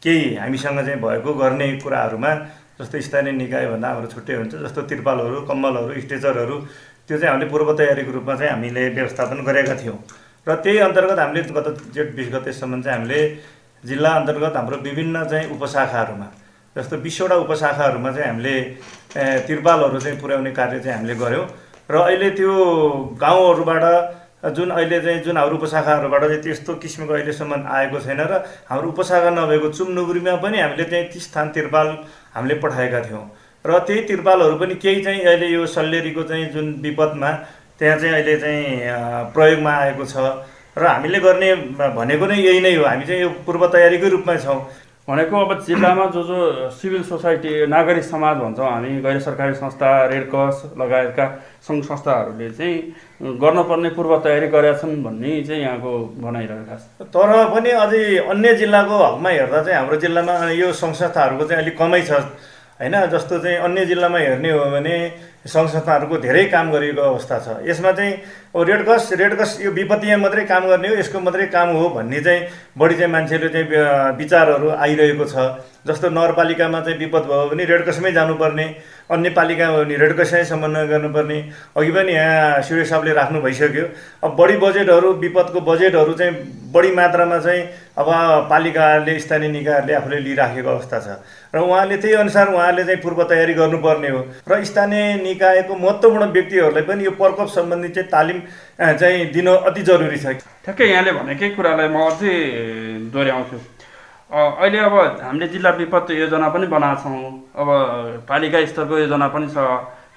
केही 0.01 0.35
हामीसँग 0.35 0.79
चाहिँ 0.85 0.99
भएको 0.99 1.33
गर्ने 1.33 1.67
कुराहरूमा 1.79 2.33
जस्तो 2.81 3.01
स्थानीय 3.07 3.33
निकायभन्दा 3.39 3.87
हाम्रो 3.87 4.07
छुट्टै 4.11 4.35
हुन्छ 4.35 4.55
जस्तो 4.65 4.81
तिरपालहरू 4.91 5.41
कम्बलहरू 5.47 6.01
स्ट्रेचरहरू 6.01 6.57
त्यो 7.07 7.17
चाहिँ 7.17 7.31
हामीले 7.31 7.49
पूर्व 7.49 7.71
तयारीको 7.79 8.11
रूपमा 8.11 8.35
चाहिँ 8.35 8.51
हामीले 8.51 8.83
व्यवस्थापन 8.99 9.43
गरेका 9.47 9.75
थियौँ। 9.79 9.97
र 10.47 10.55
त्यही 10.59 10.77
अन्तर्गत 10.87 11.19
हामीले 11.19 11.41
गत 11.55 11.67
जेठ 11.95 12.13
बिस 12.19 12.27
गतेसम्म 12.35 12.81
चाहिँ 12.81 12.97
हामीले 12.99 13.19
जिल्ला 13.83 14.11
अन्तर्गत 14.19 14.55
हाम्रो 14.55 14.77
विभिन्न 14.83 15.23
चाहिँ 15.23 15.49
उपशाखाहरूमा 15.55 16.29
जस्तो 16.79 16.97
बिसवटा 17.03 17.35
उपशाखाहरूमा 17.43 18.11
चाहिँ 18.11 18.27
हामीले 18.29 18.55
तिरपालहरू 19.47 19.99
चाहिँ 19.99 20.19
पुर्याउने 20.19 20.51
कार्य 20.55 20.79
चाहिँ 20.79 20.95
हामीले 20.97 21.15
गऱ्यौँ। 21.19 21.45
र 21.91 21.95
अहिले 21.99 22.29
त्यो 22.39 22.53
गाउँहरूबाट 23.19 23.83
जुन 24.55 24.69
अहिले 24.71 24.99
चाहिँ 25.01 25.19
जुन 25.23 25.37
हाम्रो 25.37 25.55
उपशाखाहरूबाट 25.57 26.23
चाहिँ 26.23 26.41
त्यस्तो 26.43 26.73
किसिमको 26.79 27.13
अहिलेसम्म 27.13 27.67
आएको 27.67 27.99
छैन 27.99 28.19
र 28.23 28.33
हाम्रो 28.69 28.87
उपशाखा 28.89 29.29
नभएको 29.35 29.69
चुमनुगुरीमा 29.75 30.35
पनि 30.39 30.57
हामीले 30.59 30.83
चाहिँ 30.87 31.05
तिस 31.11 31.23
स्थान 31.27 31.49
तिरपाल 31.51 31.87
हामीले 32.35 32.55
पठाएका 32.63 33.01
थियौँ। 33.03 33.25
र 33.65 33.79
त्यही 33.83 34.01
तिरपालहरू 34.07 34.55
पनि 34.55 34.75
केही 34.79 35.03
चाहिँ 35.03 35.21
अहिले 35.21 35.47
यो 35.47 35.65
सल्लेरीको 35.67 36.23
चाहिँ 36.23 36.45
जुन 36.53 36.67
विपदमा 36.79 37.31
त्यहाँ 37.79 37.97
चाहिँ 37.99 38.13
अहिले 38.15 38.35
चाहिँ 38.39 39.33
प्रयोगमा 39.35 39.71
आएको 39.75 40.05
छ। 40.05 40.15
र 40.77 40.87
हामीले 40.87 41.19
गर्ने 41.19 41.49
भनेको 41.75 42.25
नै 42.25 42.37
यही 42.39 42.59
नै 42.63 42.75
हो। 42.75 42.83
हामी 42.85 43.05
चाहिँ 43.05 43.21
यो 43.21 43.29
पूर्व 43.43 43.67
तयारीकै 43.67 44.09
रूपमा 44.09 44.35
छौँ। 44.39 44.59
भनेको 45.09 45.37
अब 45.37 45.61
जिल्लामा 45.65 46.05
जो 46.13 46.21
जो 46.23 46.69
सिभिल 46.69 47.03
सोसाइटी 47.03 47.65
नागरिक 47.65 48.03
समाज 48.03 48.35
भन्छौँ 48.37 48.69
हामी 48.69 48.89
गैर 49.01 49.19
सरकारी 49.19 49.53
संस्था 49.55 49.89
रेडक्रस 50.05 50.61
लगायतका 50.77 51.25
सङ्घ 51.67 51.83
संस्थाहरूले 51.83 52.49
चाहिँ 52.51 53.33
गर्नुपर्ने 53.41 53.89
पूर्व 53.89 54.17
तयारी 54.19 54.47
गरेका 54.47 54.77
छन् 54.77 55.03
भन्ने 55.03 55.41
चाहिँ 55.43 55.61
यहाँको 55.61 55.93
भनाइरहेका 56.21 56.75
छ 56.75 57.09
तर 57.09 57.33
पनि 57.49 57.71
अझै 57.79 58.03
अन्य 58.29 58.53
जिल्लाको 58.55 58.97
हकमा 58.99 59.29
हेर्दा 59.29 59.63
चाहिँ 59.63 59.77
हाम्रो 59.77 59.97
जिल्लामा 59.97 60.33
यो 60.53 60.71
सङ्घ 60.75 60.93
संस्थाहरूको 60.95 61.45
चाहिँ 61.45 61.63
अलिक 61.63 61.77
कमै 61.77 62.01
छ 62.01 62.11
होइन? 62.79 62.95
जस्तो 63.09 63.39
चाहिँ 63.39 63.57
अन्य 63.59 63.85
जिल्लामा 63.85 64.19
हेर्ने 64.19 64.51
हो 64.51 64.65
भने 64.71 64.95
सङ्घ 65.45 65.69
संस्थाहरूको 65.69 66.17
धेरै 66.19 66.43
काम 66.51 66.71
गरिएको 66.71 67.01
अवस्था 67.01 67.37
छ। 67.39 67.47
यसमा 67.63 67.91
चाहिँ 67.91 68.13
अब 68.55 68.61
रेडक्रस 68.69 69.13
रेडक्रस 69.13 69.51
यो 69.61 69.71
विपत्तिमा 69.71 70.17
मात्रै 70.17 70.43
काम 70.51 70.67
गर्ने 70.67 70.87
हो 70.87 70.95
यसको 70.99 71.19
मात्रै 71.19 71.45
काम 71.47 71.69
हो 71.79 71.89
भन्ने 71.95 72.19
चाहिँ 72.19 72.41
बढी 72.77 72.95
चाहिँ 72.95 73.11
मान्छेले 73.11 73.49
चाहिँ 73.49 74.17
विचारहरू 74.19 74.69
आइरहेको 74.69 75.25
छ। 75.25 75.35
जस्तो 75.87 76.09
नगरपालिकामा 76.11 76.79
चाहिँ 76.81 76.97
विपद 76.99 77.23
भयो 77.31 77.49
भने 77.49 77.63
रेडक्रसमै 77.65 78.11
जानुपर्ने 78.11 78.65
अन्य 79.09 79.29
पालिका 79.31 79.67
हो 79.67 79.77
भने 79.79 79.95
रेडक्रसै 79.95 80.43
समन्वय 80.45 80.87
गर्नुपर्ने। 80.87 81.39
अघि 81.77 81.91
पनि 81.91 82.11
यहाँ 82.13 82.61
सूर्य 82.61 82.85
साहबले 82.85 83.13
राख्नु 83.15 83.41
भइसक्यो। 83.41 83.85
अब 84.23 84.35
बढी 84.35 84.57
बजेटहरू 84.59 85.13
विपदको 85.23 85.59
बजेटहरू 85.61 86.13
चाहिँ 86.19 86.33
बढी 86.73 86.91
मात्रामा 86.91 87.37
चाहिँ 87.39 87.63
अब 87.97 88.07
पालिकाहरूले 88.49 89.19
स्थानीय 89.19 89.49
निकायहरूले 89.49 89.93
आफूले 89.93 90.19
लिइराखेको 90.19 90.69
अवस्था 90.69 90.99
छ। 90.99 91.07
र 91.53 91.59
उहाँले 91.59 91.97
त्यही 91.97 92.13
अनुसार 92.15 92.47
उहाँले 92.53 92.83
चाहिँ 92.83 93.01
पूर्व 93.01 93.23
तयारी 93.25 93.53
गर्नुपर्ने 93.53 94.09
हो। 94.09 94.21
र 94.47 94.63
स्थानीय 94.63 95.13
निकायको 95.23 95.75
महत्त्वपूर्ण 95.75 96.25
व्यक्तिहरूलाई 96.31 96.83
पनि 96.85 97.05
यो 97.05 97.11
प्रकोप 97.17 97.47
सम्बन्धी 97.49 97.89
चाहिँ 97.89 98.09
तालिम 98.09 98.39
चाहिँ 98.77 99.25
दिन 99.33 99.47
अति 99.49 99.81
जरुरी 99.81 100.17
छ। 100.17 100.37
ठ्याक्कै 100.63 100.85
यहाँले 100.85 101.11
भनेकै 101.17 101.49
कुरालाई 101.57 101.89
म 101.89 101.97
अझै 102.05 102.33
दोहोऱ्याउँछु। 103.09 103.57
अहिले 104.29 104.77
अब 104.77 104.93
हामीले 105.25 105.47
जिल्ला 105.49 105.69
विपत्ति 105.81 106.21
योजना 106.21 106.49
पनि 106.53 106.67
बनाएको 106.69 107.01
छौँ। 107.01 107.17
अब 107.57 107.69
पालिका 108.29 108.65
स्तरको 108.65 108.97
योजना 109.09 109.27
पनि 109.33 109.47
छ। 109.49 109.57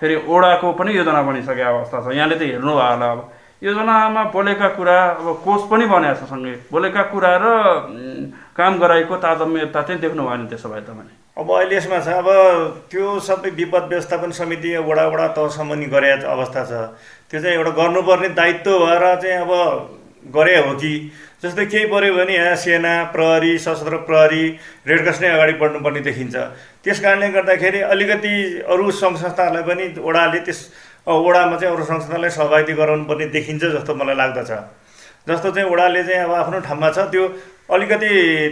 फेरि 0.00 0.14
ओडाको 0.28 0.72
पनि 0.76 0.90
योजना 0.92 1.22
बनिसकेको 1.22 1.64
अवस्था 1.72 1.96
छ। 2.04 2.12
यहाँले 2.12 2.36
त 2.36 2.42
हेर्नु 2.44 2.72
भयो 2.76 2.92
होला 2.92 3.08
अब। 3.08 3.20
योजनामा 3.62 4.22
बोलेका 4.34 4.68
कुरा 4.76 4.96
अब 5.16 5.26
कोष 5.46 5.60
पनि 5.70 5.86
बनाएको 5.86 6.26
छ 6.26 6.28
सँगै। 6.28 6.54
बोलेका 6.68 7.02
कुरा 7.08 7.32
र 7.40 7.46
काम 8.52 8.72
गराएको 8.78 9.16
ताजम्यता 9.16 9.82
चाहिँ 9.82 10.00
देख्नु 10.02 10.22
भएन 10.28 10.46
त्यसो 10.50 10.68
भए 10.68 10.80
तपाईँले 10.82 11.21
अब 11.36 11.50
अहिले 11.50 11.76
यसमा 11.76 11.98
छ 12.04 12.08
अब 12.20 12.28
त्यो 12.92 13.18
सबै 13.24 13.50
विपद 13.56 13.84
व्यवस्थापन 13.88 14.30
समिति 14.36 14.76
वडा 14.84 15.06
वडा 15.08 15.26
तहसम्म 15.32 15.74
नि 15.80 15.86
गरे 15.88 16.10
अवस्था 16.28 16.64
छ। 16.68 16.72
त्यो 17.32 17.40
चाहिँ 17.40 17.56
एउटा 17.56 17.70
गर्नुपर्ने 17.72 18.28
दायित्व 18.36 18.78
भएर 18.78 19.04
चाहिँ 19.22 19.38
अब 19.40 19.52
गरे 20.36 20.56
हो 20.56 20.74
कि? 20.76 20.92
जस्तै 21.42 21.64
केही 21.66 21.86
पऱ्यो 21.88 22.14
भने 22.14 22.34
यहाँ 22.36 22.54
सेना 22.54 22.92
प्रहरी 23.16 23.56
सशस्त्र 23.58 23.96
प्रहरी 24.04 24.44
रेडक्रस 24.86 25.20
नै 25.22 25.28
अगाडि 25.28 25.52
बढ्नुपर्ने 25.56 26.00
देखिन्छ। 26.04 26.36
त्यस 26.84 27.00
कारणले 27.00 27.28
गर्दाखेरि 27.32 27.80
अलिकति 27.80 28.34
अरू 28.68 28.90
सङ्घ 29.00 29.16
संस्थाहरूलाई 29.16 29.64
पनि 29.64 29.84
ओडाले 30.04 30.38
त्यस 30.44 30.60
ओडामा 31.08 31.56
चाहिँ 31.56 31.74
अरू 31.74 31.84
संस्थालाई 31.84 32.30
सहभागी 32.30 32.72
गराउनु 32.76 33.04
पर्ने 33.08 33.26
देखिन्छ 33.32 33.62
जस्तो 33.64 33.94
मलाई 33.94 34.16
लाग्दछ। 34.20 34.50
जस्तो 35.28 35.50
चाहिँ 35.50 35.70
ओडाले 35.70 36.02
चाहिँ 36.04 36.24
अब 36.24 36.32
आफ्नो 36.34 36.60
ठाउँमा 36.60 36.90
छ 36.90 36.98
त्यो 37.10 37.24
अलिकति 37.70 38.08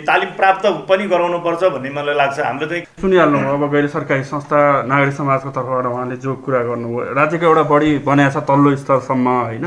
तालिम 0.06 0.28
प्राप्त 0.36 0.66
पनि 0.88 1.06
गराउनु 1.08 1.38
पर्छ 1.44 1.62
भन्ने 1.74 1.90
मलाई 1.90 2.14
लाग्छ। 2.14 2.38
हाम्रो 2.40 2.66
चाहिँ 2.66 2.84
सुनिहाल्नु 3.00 3.38
अब 3.38 3.64
गैर 3.72 3.86
सरकारी 3.90 4.24
संस्था 4.24 4.60
नागरिक 4.86 5.14
समाजको 5.14 5.50
तर्फबाट 5.50 5.86
उहाँले 5.86 6.16
जो 6.16 6.34
कुरा 6.46 6.60
गर्नुभयो 6.64 7.14
राज्यको 7.18 7.46
एउटा 7.46 7.62
बढी 7.72 7.90
बनाएको 8.06 8.40
छ 8.40 8.44
तल्लो 8.48 8.76
स्तरसम्म 8.76 9.28
होइन? 9.28 9.66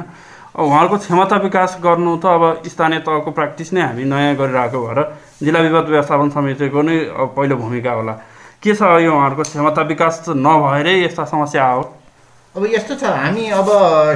अब 0.55 0.63
उहाँहरूको 0.63 0.97
क्षमता 0.97 1.35
विकास 1.43 1.77
गर्नु 1.83 2.15
त 2.17 2.25
अब 2.25 2.43
स्थानीय 2.65 2.99
तहको 3.05 3.31
प्र्याक्टिस 3.31 3.73
नै 3.73 3.81
हामी 3.81 4.03
नयाँ 4.05 4.35
गरिरहेको 4.39 4.79
भएर 4.85 4.99
जिल्ला 5.43 5.59
विपद 5.59 5.89
व्यवस्थापन 5.89 6.29
समितिको 6.29 6.81
नै 6.81 6.97
पहिलो 7.35 7.55
भूमिका 7.57 7.91
होला। 7.91 8.13
के 8.63 8.73
छ 8.73 8.81
यो 9.03 9.11
उहाँहरूको 9.11 9.43
क्षमता 9.43 9.81
विकास 9.91 10.23
नभएरै 10.29 10.95
यस्ता 11.03 11.23
समस्या 11.27 11.65
हो 11.67 11.81
अब 12.55 12.65
यस्तो 12.69 12.95
छ 12.95 13.09
हामी 13.09 13.45
अब 13.49 13.69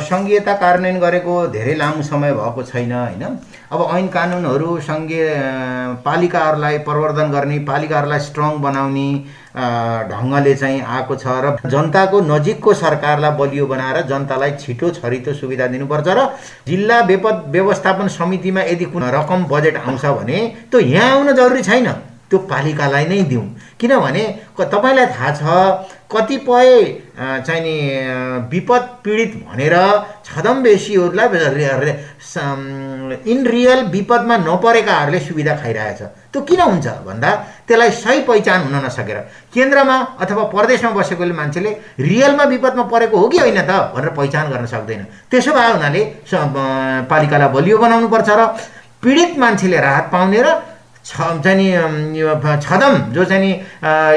सङ्घीयता 0.07 0.53
कार्यान्वयन 0.61 0.99
गरेको 1.01 1.35
धेरै 1.49 1.73
लामो 1.75 2.01
समय 2.05 2.33
भएको 2.33 2.63
छैन 2.63 2.91
होइन? 2.93 3.23
अब 3.73 3.79
ऐन 3.97 4.07
कानुनहरू 4.13 4.77
सङ्घीय 4.79 5.23
पालिकाहरूलाई 6.05 6.77
प्रवर्धन 6.85 7.31
गर्ने 7.33 7.57
पालिकाहरूलाई 7.65 8.19
स्ट्रङ 8.27 8.59
बनाउने 8.61 9.07
ढङ्गले 10.11 10.53
चाहिँ 10.53 10.81
आएको 10.85 11.15
छ 11.17 11.25
र 11.45 11.55
जनताको 11.65 12.21
नजिकको 12.29 12.73
सरकारलाई 12.77 13.31
बलियो 13.41 13.65
बनाएर 13.73 14.01
जनतालाई 14.05 14.51
छिटो 14.61 14.89
छरितो 14.99 15.33
सुविधा 15.33 15.67
दिनुपर्छ 15.73 16.07
र 16.07 16.27
जिल्ला 16.67 16.99
विपद 17.09 17.43
व्यवस्थापन 17.57 18.07
समितिमा 18.19 18.67
यदि 18.69 18.85
कुनै 18.93 19.09
रकम 19.17 19.49
बजेट 19.49 19.81
आउँछ 19.81 20.05
भने 20.19 20.37
त्यो 20.69 20.79
यहाँ 20.93 21.09
आउन 21.17 21.33
जरुरी 21.33 21.63
छैन। 21.63 21.89
त्यो 22.29 22.37
पालिकालाई 22.45 23.05
नै 23.07 23.21
दिउँ। 23.25 23.45
किनभने 23.79 24.23
तपाईँलाई 24.59 25.05
थाहा 25.15 25.29
छ 25.33 25.41
कतिपय 26.11 26.69
अ, 27.17 27.39
चाहिँ 27.45 27.61
नि 27.65 27.75
अ, 27.89 28.47
विपद 28.51 28.83
पीडित 29.03 29.31
भनेर 29.49 29.75
छदमवेशीहरूलाई 30.25 31.27
इन 33.31 33.39
रियल 33.47 33.79
विपदमा 33.89 34.35
नपरेकाहरूले 34.37 35.19
सुविधा 35.19 35.53
खाइरहेछ। 35.57 36.01
त्यो 36.31 36.41
किन 36.45 36.61
हुन्छ 36.61 36.87
भन्दा 37.07 37.29
त्यसलाई 37.67 37.89
सही 38.03 38.19
पहिचान 38.29 38.59
हुन 38.63 38.75
नसकेर। 38.85 39.17
केन्द्रमा 39.53 39.97
अथवा 40.21 40.43
प्रदेशमा 40.53 40.91
बसेकोले 40.93 41.33
मान्छेले 41.33 41.71
रियलमा 41.99 42.43
विपदमा 42.53 42.83
परेको 42.93 43.17
हो 43.17 43.27
कि 43.27 43.37
होइन 43.41 43.59
त 43.65 43.71
भनेर 43.95 44.09
पहिचान 44.13 44.45
गर्न 44.51 44.65
सक्दैन। 44.69 45.01
त्यसो 45.31 45.51
भए 45.57 45.71
हुनाले 45.73 46.01
पालिकालाई 47.09 47.49
बलियो 47.55 47.77
बनाउनुपर्छ 47.77 48.29
र 48.29 48.41
पीडित 49.01 49.31
मान्छेले 49.39 49.77
राहत 49.81 50.05
पाउने 50.13 50.41
र 50.45 50.76
छ 51.07 51.17
चाहिँ 51.43 51.55
नि 51.55 52.19
छदम 52.63 52.93
जो 53.15 53.23
चाहिँ 53.25 53.41
नि 53.41 53.51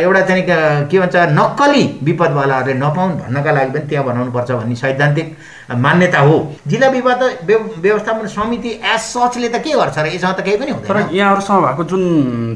एउटा 0.05 0.21
चाहिँ 0.29 0.43
क- 0.43 0.89
भन्छ 1.01 1.17
नक्कली 1.39 1.83
विपदवालाहरूले 2.03 2.75
नपाउन् 2.83 3.13
भन्नका 3.21 3.51
लागि 3.57 3.71
पनि 3.71 3.87
त्यहाँ 3.89 4.05
बनाउनुपर्छ 4.07 4.51
भन्ने 4.51 4.75
सैद्धान्तिक 4.75 5.29
मान्यता 5.71 6.19
हो। 6.27 6.37
जिल्ला 6.67 6.89
व्यव- 7.47 7.79
व्यवस्थापन 7.79 8.27
समिति 8.27 8.71
एज 8.83 9.01
सचले 9.01 9.49
त 9.55 9.57
के 9.63 9.71
गर्छ 9.79 9.99
र? 9.99 10.07
यसमा 10.11 10.33
त 10.35 10.41
केही 10.43 10.57
पनि 10.59 10.73
तर 10.83 10.97
हुँदैन 10.99 11.15
यहाँहरूसँग 11.15 11.63
भएको 11.63 11.85
जुन 11.91 12.03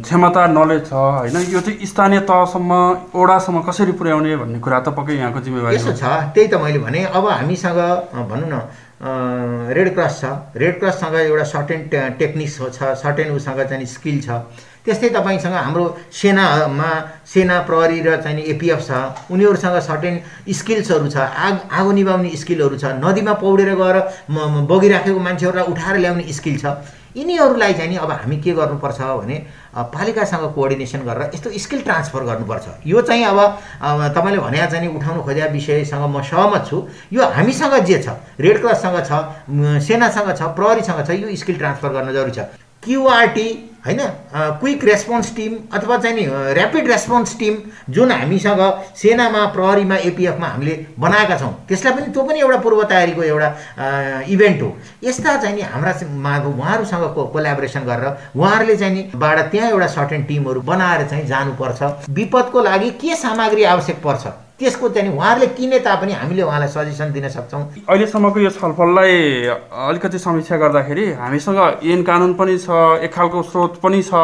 क्षमता 0.02 0.42
नलेज 0.50 0.82
छ 0.90 0.92
होइन 0.92 1.36
यो 1.54 1.60
चाहिँ 1.62 1.86
स्थानीय 1.86 2.20
तहसम्म 2.26 2.72
ओडासम्म 3.14 3.60
कसरी 3.68 3.92
पुर्याउने 3.94 4.36
भन्ने 4.36 4.58
कुरा 4.58 4.78
त 4.82 4.88
पक्कै 4.98 5.14
यहाँको 5.14 5.40
जिम्मेवारी 5.46 5.76
यसो 5.76 5.92
छ 5.94 6.04
त्यही 6.34 6.46
त 6.50 6.54
मैले 6.58 6.78
भने 6.82 7.00
अब 7.14 7.24
हामीसँग 7.38 7.78
भनौँ 8.30 8.48
न 8.50 8.54
रेड 9.00 9.94
क्रस 9.94 10.20
छ। 10.20 10.24
रेड 10.56 10.78
क्रससँग 10.80 11.14
एउटा 11.16 11.44
सर्टेन 11.44 11.88
टेक्निक्स 12.18 12.58
छ 12.72 12.94
सर्टेन 13.02 13.34
उसँग 13.34 13.60
चाहिँ 13.68 13.86
स्किल 13.86 14.20
छ। 14.20 14.30
त्यस्तै 14.84 15.08
तपाईँसँग 15.08 15.54
हाम्रो 15.54 15.84
सेनामा 16.12 16.90
सेना 17.26 17.60
प्रहरी 17.68 18.00
र 18.02 18.16
चाहिँ 18.22 18.42
एपिएफ 18.52 18.80
छ 18.86 19.30
उनीहरूसँग 19.32 19.78
सर्टेन 19.80 20.20
स्किल्सहरू 20.52 21.08
छ 21.08 21.16
आग 21.16 21.54
आगो 21.72 21.92
निभाउने 21.92 22.30
स्किलहरू 22.36 22.76
छ 22.76 22.92
नदीमा 23.00 23.32
पौडेर 23.40 23.74
गएर 23.74 23.96
बगिराखेको 24.68 25.20
मान्छेहरूलाई 25.20 25.66
उठाएर 25.72 25.96
ल्याउने 25.98 26.32
स्किल 26.32 26.58
छ। 26.58 26.66
यिनीहरूलाई 27.16 27.72
चाहिँ 27.74 27.90
नि 27.90 27.96
अब 27.96 28.10
हामी 28.10 28.36
के 28.42 28.52
गर्नुपर्छ 28.52 29.00
भने 29.00 29.36
पालिकासँग 29.94 30.44
कोअर्डिनेसन 30.54 31.00
गरेर 31.06 31.30
यस्तो 31.34 31.50
स्किल 31.58 31.80
ट्रान्सफर 31.82 32.22
गर्नुपर्छ। 32.24 32.66
यो 32.86 33.00
चाहिँ 33.02 33.24
अब 33.24 33.38
तपाईँले 34.14 34.40
भने 34.42 34.66
चाहिँ 34.70 34.88
उठाउनु 34.96 35.22
खोजेका 35.22 35.46
विषयसँग 35.52 36.04
म 36.10 36.22
सहमत 36.22 36.66
छु। 36.70 36.82
यो 37.12 37.22
हामीसँग 37.22 37.74
जे 37.84 38.02
छ 38.02 38.18
रेड 38.40 38.60
क्रससँग 38.60 38.98
छ 39.06 39.12
सेनासँग 39.86 40.34
छ 40.34 40.42
प्रहरीसँग 40.58 41.06
छ 41.06 41.10
यो 41.22 41.36
स्किल 41.36 41.56
ट्रान्सफर 41.58 41.88
गर्न 41.92 42.12
जरुरी 42.12 42.32
छ। 42.32 42.50
क्युआरटी 42.82 43.48
होइन? 43.86 44.00
क्विक 44.60 44.84
रेस्पोन्स 44.84 45.36
टिम 45.36 45.56
अथवा 45.72 45.96
चाहिँ 45.98 46.16
नि 46.16 46.24
ऱ्यापिड 46.52 46.88
रेस्पोन्स 46.88 47.38
टिम 47.38 47.56
जुन 47.90 48.12
हामीसँग 48.12 48.60
सेनामा 48.96 49.44
प्रहरीमा 49.46 49.96
एपिएफमा 50.08 50.46
हामीले 50.46 50.86
बनाएका 50.98 51.36
छौँ। 51.38 51.52
त्यसलाई 51.68 51.92
पनि 51.94 52.12
त्यो 52.12 52.22
पनि 52.22 52.40
एउटा 52.40 52.58
पूर्व 52.64 52.82
तयारीको 52.82 53.22
एउटा 53.22 53.48
इभेन्ट 54.28 54.62
हो। 54.62 54.76
यस्ता 55.04 55.36
चाहिँ 55.36 55.56
नि 55.56 55.62
हाम्रा 55.62 55.92
चाहिँ 55.92 56.18
मा- 56.18 56.44
उहाँहरूसँग 56.44 57.14
को 57.14 57.26
कोलाबोरेसन 57.26 57.80
गरेर 57.80 58.08
उहाँहरूले 58.36 58.76
चाहिँ 58.76 58.94
नि 58.94 59.10
बाट 59.14 59.38
त्यहाँ 59.52 59.70
एउटा 59.70 59.86
सर्टेन 59.86 60.22
टिमहरू 60.24 60.60
बनाएर 60.60 61.06
चाहिँ 61.06 61.26
जानुपर्छ। 61.26 61.82
विपदको 62.10 62.62
लागि 62.62 62.90
के 62.90 63.14
सामग्री 63.16 63.64
आवश्यक 63.64 64.02
पर्छ? 64.04 64.26
त्यसको 64.58 64.88
चाहिँ 64.88 65.10
उहाँहरूले 65.10 65.46
किने 65.58 65.78
तापनि 65.82 66.12
हामीले 66.12 66.42
उहाँलाई 66.42 66.68
सजेसन 66.68 67.12
दिन 67.12 67.28
सक्छौँ। 67.28 67.62
अहिलेसम्मको 67.90 68.40
यो 68.40 68.50
छलफललाई 68.50 69.14
अलिकति 69.50 70.18
समीक्षा 70.18 70.56
गर्दाखेरि 70.56 71.12
हामीसँग 71.12 71.58
ऐन 71.82 72.02
कानुन 72.06 72.34
पनि 72.38 72.58
छ 72.58 72.70
एक 73.02 73.10
खालको 73.14 73.42
स्रोत 73.42 73.73
पनि 73.78 74.02
छ। 74.02 74.14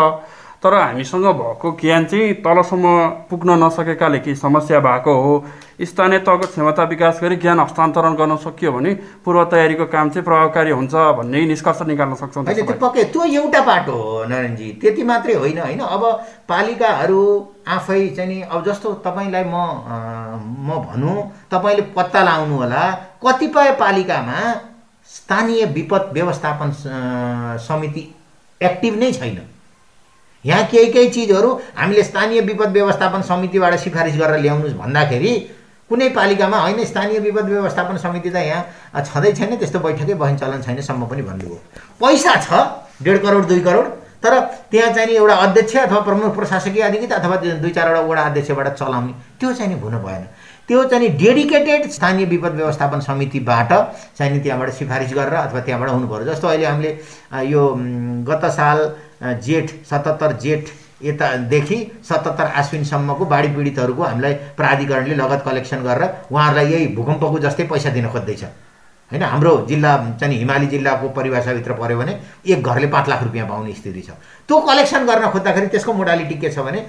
तर 0.61 0.75
हामीसँग 0.75 1.25
भएको 1.25 1.71
ज्ञान 1.81 2.05
चाहिँ 2.05 2.33
तलसम्म 2.45 2.85
पुग्न 3.31 3.51
नसकेकाले 3.65 4.19
केही 4.21 4.37
समस्या 4.37 4.81
भएको 4.81 5.13
हो। 5.17 5.33
स्थानीय 5.81 6.19
तहको 6.21 6.47
क्षमता 6.47 6.85
विकास 6.85 7.21
गरी 7.23 7.37
ज्ञान 7.41 7.61
हस्तान्तरण 7.61 8.15
गर्न 8.15 8.37
सकियो 8.37 8.73
भने 8.73 8.93
पूर्व 9.25 9.45
तयारीको 9.49 9.87
काम 9.89 10.11
चाहिँ 10.11 10.25
प्रभावकारी 10.25 10.71
हुन्छ 10.71 10.95
भन्ने 11.17 11.45
निष्कर्ष 11.47 11.81
निकाल्न 11.89 12.15
सक्छौँ 12.15 12.45
त्यो। 12.45 12.77
पक्कै 12.77 13.05
त्यो 13.09 13.25
एउटा 13.41 13.61
बाटो 13.65 13.93
हो 13.93 14.25
नारायणजी 14.29 14.69
त्यति 14.77 15.03
मात्रै 15.03 15.35
होइन 15.35 15.59
होइन? 15.59 15.81
अब 15.81 16.05
पालिकाहरू 16.45 17.23
आफै 17.65 18.07
चाहिँ 18.17 18.29
नि 18.29 18.41
अब 18.45 18.65
जस्तो 18.69 18.93
तपाईँलाई 19.01 19.45
म 19.49 19.57
म 20.61 20.85
भनौँ 20.85 21.17
तपाईँले 21.49 21.83
पत्ता 21.97 22.21
लगाउनु 22.21 22.57
होला 22.61 22.85
कतिपय 23.25 23.71
पालिकामा 23.81 24.39
स्थानीय 25.09 25.65
विपद 25.73 26.11
व्यवस्थापन 26.13 26.71
समिति 27.65 28.05
एक्टिभ 28.61 28.94
नै 28.99 29.12
छैन। 29.12 29.38
यहाँ 30.44 30.64
केही 30.66 30.90
केही 30.92 31.09
चिजहरू 31.11 31.49
हामीले 31.77 32.03
स्थानीय 32.03 32.40
विपद 32.40 32.70
व्यवस्थापन 32.73 33.23
समितिबाट 33.23 33.75
सिफारिस 33.79 34.16
गरेर 34.16 34.40
ल्याउनुहोस् 34.40 34.75
भन्दाखेरि 34.75 35.33
कुनै 35.90 36.09
पालिकामा 36.16 36.59
होइन 36.59 36.85
स्थानीय 36.85 37.18
विपद 37.20 37.49
व्यवस्थापन 37.49 37.96
समिति 37.99 38.31
त 38.31 38.37
यहाँ 38.37 39.03
छँदै 39.05 39.33
छैन 39.33 39.57
त्यस्तो 39.59 39.79
बैठकै 39.79 40.14
बहन 40.14 40.37
चलन 40.37 40.62
छैन 40.62 40.81
सम्म 40.81 41.07
पनि 41.07 41.23
भन्नुभयो। 41.23 41.59
पैसा 42.01 42.35
छ 42.40 42.49
डेढ 43.03 43.18
करोड 43.23 43.46
दुई 43.49 43.61
करोड 43.61 43.87
तर 44.23 44.38
त्यहाँ 44.70 44.92
चाहिँ 44.94 45.16
एउटा 45.16 45.35
अध्यक्ष 45.35 45.77
अथवा 45.77 46.01
प्रमुख 46.09 46.35
प्रशासकीय 46.37 46.83
अधिकृत 46.83 47.12
अथवा 47.12 47.37
दुई 47.37 47.70
चारवटा 47.70 48.01
वडा 48.01 48.23
अध्यक्षबाट 48.23 48.68
चलाउने 48.77 49.12
त्यो 49.40 49.53
चाहिँ 49.53 49.81
हुन 49.81 49.96
भएन। 49.99 50.25
त्यो 50.68 50.83
चाहिँ 50.85 51.09
डेडिकेटेड 51.18 51.88
स्थानीय 51.90 52.25
विपद 52.27 52.55
व्यवस्थापन 52.55 53.01
समितिबाट 53.01 53.73
चाहिँ 54.18 54.42
त्यहाँबाट 54.42 54.70
सिफारिस 54.73 55.12
गरेर 55.14 55.35
अथवा 55.37 55.61
त्यहाँबाट 55.61 55.90
हुनु 55.90 56.07
पऱ्यो। 56.09 56.25
जस्तो 56.25 56.49
अहिले 56.49 56.66
हामीले 56.66 56.90
यो 57.46 57.62
गत 58.29 58.44
साल 58.51 58.79
जेठ 59.42 59.70
सतहत्तर 59.90 60.33
जेठ 60.38 60.68
यतादेखि 61.03 61.77
सतहत्तर 62.05 62.46
आश्विनसम्मको 62.61 63.25
बाढी 63.27 63.49
पीडितहरूको 63.57 64.03
हामीलाई 64.03 64.35
प्राधिकरणले 64.57 65.14
लगत 65.16 65.42
कलेक्सन 65.44 65.83
गरेर 65.83 66.09
उहाँहरूलाई 66.31 66.73
यही 66.73 66.87
भूकम्पको 66.96 67.38
जस्तै 67.40 67.64
पैसा 67.66 67.90
दिन 67.90 68.09
खोज्दैछ। 68.09 68.44
होइन 69.11 69.23
हाम्रो 69.25 69.53
जिल्ला 69.68 69.96
चाहिँ 70.20 70.37
हिमाली 70.38 70.66
जिल्लाको 70.66 71.09
परिभाषाभित्र 71.11 71.73
पऱ्यो 71.75 71.99
भने 71.99 72.12
एक 72.46 72.62
घरले 72.62 72.87
पाँच 72.87 73.09
लाख 73.09 73.23
रुपियाँ 73.23 73.46
पाउने 73.49 73.73
स्थिति 73.75 74.01
छ। 74.01 74.11
त्यो 74.49 74.61
कलेक्सन 74.61 75.07
गर्न 75.07 75.31
खोज्दाखेरि 75.31 75.66
त्यसको 75.66 75.92
मोडालिटी 75.92 76.35
के 76.38 76.51
छ 76.51 76.59
भने 76.62 76.87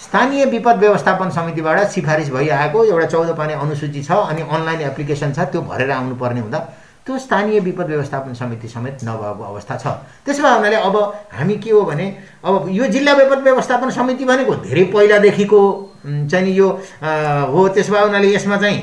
स्थानीय 0.00 0.44
विपद 0.46 0.76
व्यवस्थापन 0.78 1.30
समितिबाट 1.30 1.78
सिफारिस 1.88 2.30
भइआएको 2.32 2.84
एउटा 2.84 3.06
चौध 3.06 3.36
पाउने 3.36 3.54
अनुसूची 3.54 4.02
छ 4.02 4.10
अनि 4.10 4.42
अनलाइन 4.42 4.80
एप्लिकेसन 4.90 5.32
छ 5.32 5.48
त्यो 5.52 5.60
भरेर 5.62 5.90
आउनुपर्ने 5.90 6.40
हुँदा 6.40 6.58
त्यो 7.06 7.18
स्थानीय 7.18 7.60
विपद 7.60 7.86
व्यवस्थापन 7.86 8.34
समिति 8.34 8.68
समेत 8.68 9.04
नभएको 9.04 9.44
अवस्था 9.44 9.76
छ। 9.76 9.86
त्यसो 10.24 10.42
भए 10.42 10.54
हुनाले 10.54 10.76
अब 10.76 10.96
हामी 11.32 11.54
के 11.58 11.70
हो 11.70 11.82
भने 11.82 12.06
अब 12.44 12.68
यो 12.70 12.86
जिल्ला 12.86 13.12
विपद 13.12 13.42
व्यवस्थापन 13.44 13.90
समिति 13.90 14.24
भनेको 14.24 14.54
धेरै 14.64 14.84
पहिलादेखिको 14.94 15.60
चाहिँ 16.06 16.44
नि 16.44 16.52
यो 16.58 16.68
हो। 17.52 17.68
त्यसो 17.68 17.92
भए 17.92 18.00
हुनाले 18.00 18.34
यसमा 18.34 18.56
चाहिँ 18.56 18.78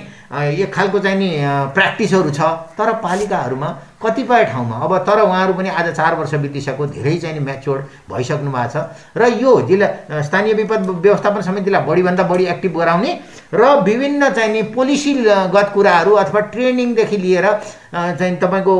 एक 0.61 0.73
खालको 0.73 0.99
चाहिँ 0.99 1.17
नि 1.17 1.29
प्र्याक्टिसहरू 1.73 2.29
छ। 2.29 2.41
तर 2.77 2.93
पालिकाहरूमा 3.01 3.69
कतिपय 4.01 4.43
ठाउँमा 4.45 4.75
अब 4.77 4.97
तर 5.05 5.19
उहाँहरू 5.21 5.53
पनि 5.53 5.69
आज 5.69 5.87
चार 5.95 6.15
वर्ष 6.15 6.33
बितिसक्यो 6.37 6.85
धेरै 6.87 7.15
चाहिँ 7.17 7.33
नि 7.33 7.43
म्याच्योर्ड 7.45 7.81
भइसक्नु 8.11 8.51
भएको 8.51 8.69
छ। 8.69 9.17
र 9.17 9.23
यो 9.41 9.51
जिल्ला 9.67 10.21
स्थानीय 10.21 10.53
विपद 10.53 10.85
व्यवस्थापन 11.01 11.41
समितिलाई 11.41 11.81
बढीभन्दा 11.81 12.23
बढी 12.23 12.45
एक्टिभ 12.45 12.77
गराउने 12.77 13.11
र 13.53 13.63
विभिन्न 13.81 14.29
चाहिँ 14.29 14.51
नि 14.53 14.61
पोलिसीगत 14.69 15.71
कुराहरू 15.73 16.13
अथवा 16.13 16.39
ट्रेनिङदेखि 16.53 17.17
लिएर 17.17 17.45
चाहिँ 17.93 18.35
तपाईँको 18.37 18.73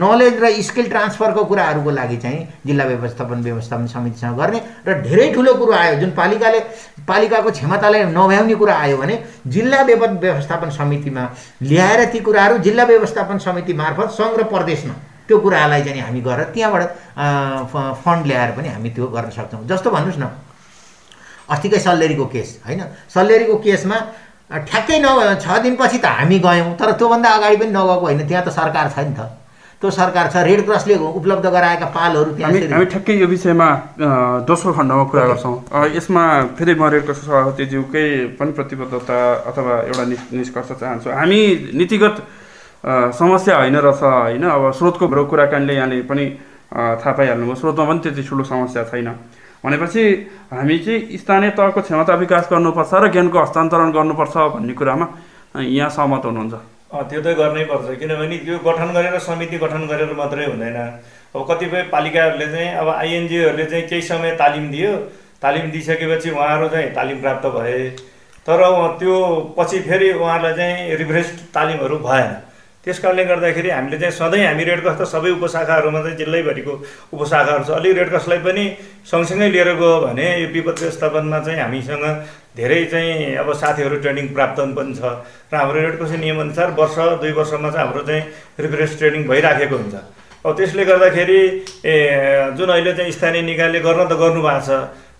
नलेज 0.00 0.34
र 0.42 0.50
स्किल 0.62 0.88
ट्रान्सफरको 0.88 1.44
कुराहरूको 1.44 1.90
लागि 1.90 2.16
चाहिँ 2.16 2.40
जिल्ला 2.66 2.84
व्यवस्थापन 2.84 3.42
व्यवस्थापन 3.42 3.86
समितिसँग 3.86 4.36
गर्ने 4.36 4.60
र 4.88 5.00
धेरै 5.02 5.32
ठुलो 5.34 5.54
कुरो 5.54 5.72
आयो। 5.72 6.00
जुन 6.00 6.10
पालिकाले 6.16 6.60
पालिकाको 7.04 7.50
क्षमतालाई 7.50 8.02
नभ्याउने 8.08 8.54
कुरा 8.54 8.74
आयो 8.74 8.96
भने 8.96 9.16
जिल्ला 9.46 9.82
व्यवस्थापन 9.82 10.70
समितिमा 10.70 11.22
ल्याएर 11.62 12.04
ती 12.12 12.18
कुराहरू 12.20 12.58
जिल्ला 12.64 12.84
व्यवस्थापन 12.84 13.38
समिति 13.38 13.72
मार्फत 13.72 14.10
सङ्घ 14.16 14.36
र 14.40 14.42
प्रदेशमा 14.48 14.94
त्यो 15.28 15.38
कुरालाई 15.38 15.82
चाहिँ 15.84 16.00
हामी 16.00 16.20
गरेर 16.20 16.48
त्यहाँबाट 16.54 16.82
फन्ड 18.04 18.26
ल्याएर 18.26 18.50
पनि 18.56 18.68
हामी 18.68 18.90
त्यो 18.90 19.06
गर्न 19.06 19.30
सक्छौँ। 19.30 19.66
जस्तो 19.68 19.90
भन्नुहोस् 19.90 20.18
न 20.18 20.26
अस्तिकै 21.52 21.78
सल्लेरीको 21.78 22.24
केस 22.32 22.48
होइन? 22.64 22.82
सल्लेरीको 23.12 23.54
केसमा 23.60 23.96
ठ्याक्कै 24.60 24.98
न 24.98 25.36
छ 25.36 25.60
दिनपछि 25.62 25.98
त 25.98 26.06
हामी 26.14 26.38
गयौँ 26.40 26.74
तर 26.76 26.92
त्योभन्दा 26.94 27.28
अगाडि 27.30 27.56
पनि 27.56 27.72
नगएको 27.72 28.00
होइन 28.02 28.26
त्यहाँ 28.26 28.44
त 28.44 28.48
सरकार 28.50 28.88
छ 28.88 28.98
नि 29.00 29.14
त 29.14 29.30
त्यो 29.82 29.90
सरकार 29.92 30.28
छ 30.28 30.36
रेड 30.44 30.60
क्रसले 30.64 30.94
उपलब्ध 31.12 31.46
गराएका 31.48 31.86
पालहरू 31.90 32.30
त्यहाँ 32.32 32.52
हामी 32.52 32.86
ठ्याक्कै 32.86 33.14
यो 33.14 33.26
विषयमा 33.28 33.68
दोस्रो 34.44 34.72
खण्डमा 34.72 35.04
कुरा 35.10 35.24
गर्छौँ 35.26 35.56
यसमा 35.90 36.24
फेरि 36.54 36.74
म 36.74 36.86
रेडको 36.88 37.12
सभापतिज्यूकै 37.16 38.06
पनि 38.38 38.52
प्रतिबद्धता 38.52 39.18
अथवा 39.44 39.74
एउटा 39.82 40.04
निष्कर्ष 40.32 40.70
चाहन्छु 40.74 41.10
हामी 41.12 41.40
नीतिगत 41.74 42.16
समस्या 43.16 43.56
होइन 43.56 43.76
रहेछ 43.80 44.02
होइन 44.02 44.44
अब 44.48 44.70
स्रोतको 44.72 45.24
कुराकानीले 45.26 45.74
यहाँले 45.74 46.00
पनि 46.04 46.26
थाहा 46.72 47.12
पाइहाल्नुभयो 47.12 47.54
स्रोतमा 47.56 47.84
पनि 47.84 47.98
त्यति 48.00 48.22
ठुलो 48.22 48.44
समस्या 48.44 48.84
छैन 48.86 49.08
भनेपछि 49.64 50.02
हामी 50.52 50.78
चाहिँ 50.78 51.18
स्थानीय 51.18 51.50
तहको 51.54 51.80
क्षमता 51.80 52.14
विकास 52.18 52.48
गर्नुपर्छ 52.52 52.92
र 52.94 53.08
ज्ञानको 53.12 53.38
हस्तान्तरण 53.40 53.90
गर्नुपर्छ 53.92 54.36
भन्ने 54.54 54.74
कुरामा 54.74 55.06
यहाँ 55.56 55.90
सहमत 55.90 56.24
हुनुहुन्छ। 56.24 56.54
त्यो 56.92 57.20
त 57.22 57.26
गर्नै 57.38 57.64
पर्छ 57.70 57.98
किनभने 58.00 58.36
त्यो 58.44 58.58
गठन 58.66 58.88
गरेर 58.92 59.18
समिति 59.18 59.56
गठन 59.58 59.82
गरेर 59.86 60.12
मात्रै 60.12 60.46
हुँदैन। 60.46 60.78
अब 61.32 61.40
कतिपय 61.50 61.82
पालिकाहरूले 61.92 62.46
चाहिँ 62.52 62.70
अब 62.76 62.88
आइएनजिओहरूले 62.90 63.64
चाहिँ 63.64 63.86
केही 63.88 64.02
समय 64.02 64.30
तालिम 64.36 64.70
दियो। 64.70 64.92
तालिम 65.42 65.70
दिइसकेपछि 65.70 66.30
उहाँहरू 66.30 66.68
चाहिँ 66.68 66.90
तालिम 66.94 67.20
प्राप्त 67.20 67.46
भए। 67.56 67.78
तर 68.46 68.60
त्यो 68.98 69.16
पछि 69.58 69.78
फेरि 69.88 70.12
उहाँहरूलाई 70.12 70.54
चाहिँ 70.54 70.96
रिफ्रेस 70.96 71.28
तालिमहरू 71.54 71.96
भएन। 71.98 72.30
त्यस 72.84 72.98
कारणले 72.98 73.24
गर्दाखेरि 73.24 73.70
हामीले 73.70 73.98
चाहिँ 73.98 74.14
सधैँ 74.18 74.42
हामी 74.42 74.64
रेडक्रस 74.64 74.96
त 74.98 75.02
सबै 75.06 75.30
उपशाखाहरूमा 75.38 76.00
चाहिँ 76.02 76.16
जिल्लैभरिको 76.18 76.72
उपशाखाहरू 77.14 77.64
छ। 77.64 77.70
अलिक 77.78 77.92
रेडक्रसलाई 77.98 78.38
पनि 78.42 78.64
सँगसँगै 79.06 79.48
लिएर 79.54 79.70
गयो 79.78 79.92
भने 80.02 80.26
यो 80.42 80.48
विपद 80.50 80.76
व्यवस्थापनमा 80.82 81.38
चाहिँ 81.46 81.60
हामीसँग 81.62 82.04
धेरै 82.58 82.84
चाहिँ 82.90 83.36
अब 83.38 83.48
साथीहरू 83.54 83.96
ट्रेनिङ 84.02 84.26
प्राप्त 84.34 84.58
पनि 84.74 84.94
छ 84.98 85.02
र 85.46 85.54
हाम्रो 85.54 85.78
रेडक्रस 85.78 86.12
नियमअनुसार 86.18 86.68
वर्ष 86.74 86.96
दुई 87.22 87.32
वर्षमा 87.38 87.70
चाहिँ 87.70 87.86
हाम्रो 87.86 88.02
चाहिँ 88.02 88.22
रिफ्रेस 88.66 88.98
ट्रेनिङ 88.98 89.22
भइराखेको 89.30 89.76
हुन्छ। 89.78 89.94
अब 90.42 90.50
त्यसले 90.58 90.84
गर्दाखेरि 90.84 91.40
जुन 92.58 92.68
अहिले 92.74 92.92
चाहिँ 92.98 93.12
स्थानीय 93.14 93.42
निकायले 93.46 93.80
गर्न 93.86 94.02
त 94.10 94.12
गर्नुभएको 94.18 94.60
छ 94.66 94.70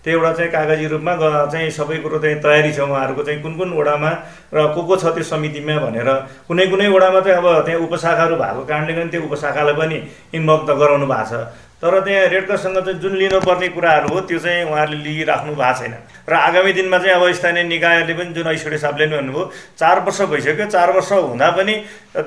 त्यो 0.03 0.19
एउटा 0.19 0.31
चाहिँ 0.33 0.51
कागजी 0.51 0.85
रूपमा 0.91 1.13
चाहिँ 1.51 1.69
सबै 1.71 1.97
कुरो 2.03 2.19
चाहिँ 2.19 2.39
तयारी 2.43 2.71
छ 2.75 2.79
उहाँहरूको 2.83 3.23
चाहिँ 3.23 3.41
कुन 3.41 3.53
कुन 3.57 3.69
वडामा 3.73 4.11
र 4.53 4.67
को 4.75 4.81
को 4.83 4.95
छ 4.99 5.15
त्यो 5.15 5.23
समितिमा 5.23 5.75
भनेर। 5.79 6.09
कुनै 6.47 6.65
कुनै 6.67 6.87
वडामा 6.91 7.19
चाहिँ 7.23 7.37
अब 7.39 7.47
त्यहाँ 7.65 7.79
उपशाखाहरू 7.87 8.35
भएको 8.35 8.63
कारणले 8.67 8.93
गर्दा 8.93 9.11
त्यो 9.11 9.21
उपशाखालाई 9.23 9.75
पनि 9.79 9.97
इन्भल्भ 10.35 10.61
त 10.67 10.71
गराउनु 10.75 11.07
भएको 11.07 11.27
छ। 11.31 11.33
तर 11.79 11.99
त्यहाँ 11.99 12.27
रेडक्रससँग 12.31 12.77
चाहिँ 12.83 12.99
जुन 12.99 13.13
लिनुपर्ने 13.15 13.67
कुराहरू 13.75 14.07
हो 14.11 14.19
त्यो 14.27 14.39
चाहिँ 14.39 14.63
उहाँहरूले 14.67 15.03
लिइराख्नु 15.03 15.55
भएको 15.55 15.79
छैन। 15.79 15.93
र 16.27 16.33
आगामी 16.35 16.71
दिनमा 16.73 16.97
चाहिँ 16.99 17.15
अब 17.15 17.23
स्थानीय 17.39 17.63
निकायहरूले 17.63 18.13
पनि 18.19 18.31
जुन 18.35 18.47
ऐश्वर्य 18.47 18.77
साहबले 18.83 19.05
पनि 19.07 19.15
भन्नुभयो 19.15 19.51
चार 19.79 19.99
वर्ष 20.03 20.19
भइसक्यो। 20.31 20.65
चार 20.67 20.91
वर्ष 20.95 21.11
हुँदा 21.11 21.49
पनि 21.55 21.73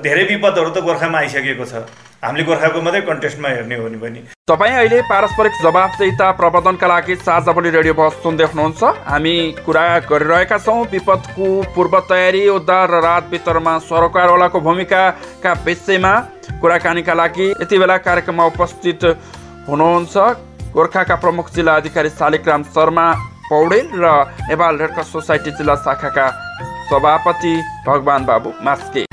धेरै 0.01 0.23
विपदहरू 0.33 0.69
त 0.73 0.77
गोर्खामा 0.81 1.17
आइसकेको 1.17 1.65
छ। 1.65 1.73
हामीले 2.23 2.43
गोर्खाको 2.43 2.81
मात्रै 2.81 3.01
कन्टेस्टमा 3.07 3.49
हेर्ने 3.49 3.75
हो 3.77 3.83
भने 3.83 3.97
पनि 4.01 4.19
तपाईँ 4.49 4.75
अहिले 4.75 5.01
पारस्परिक 5.09 5.53
जवाफदेहिता 5.63 6.29
प्रबन्धनका 6.39 6.87
लागि 6.87 7.15
साझा 7.17 7.51
बोली 7.53 7.69
रेडियो 7.69 7.93
बस 7.93 8.15
सुन्दै 8.23 8.45
हुनुहुन्छ 8.51 8.81
हामी 9.09 9.33
कुरा 9.65 9.83
गरिरहेका 10.09 10.57
छौँ 10.65 10.81
विपदको 10.93 11.47
पूर्व 11.75 11.93
तयारी 12.09 12.41
उद्धार 12.49 12.89
र 12.89 13.01
राहत 13.05 13.29
वितरणमा 13.31 13.77
सरकारवालाको 13.85 14.59
भूमिकाका 14.67 15.53
विषयमा 15.65 16.13
कुराकानीका 16.61 17.13
लागि 17.21 17.47
यति 17.53 17.77
बेला 17.77 17.97
कार्यक्रममा 18.07 18.45
उपस्थित 18.53 19.05
हुनुहुन्छ 19.69 20.15
गोर्खाका 20.73 21.15
प्रमुख 21.23 21.53
जिल्ला 21.55 21.75
अधिकारी 21.81 22.09
शालिग्राम 22.17 22.63
शर्मा 22.73 23.07
पौडेल 23.51 23.87
र 24.03 24.15
नेपाल 24.49 24.73
रेडक्रस 24.81 25.11
सोसाइटी 25.13 25.51
जिल्ला 25.59 25.75
शाखाका 25.85 26.27
सभापति 26.89 27.53
भगवान 27.87 28.25
बाबु 28.25 28.49
मास्के। 28.65 29.05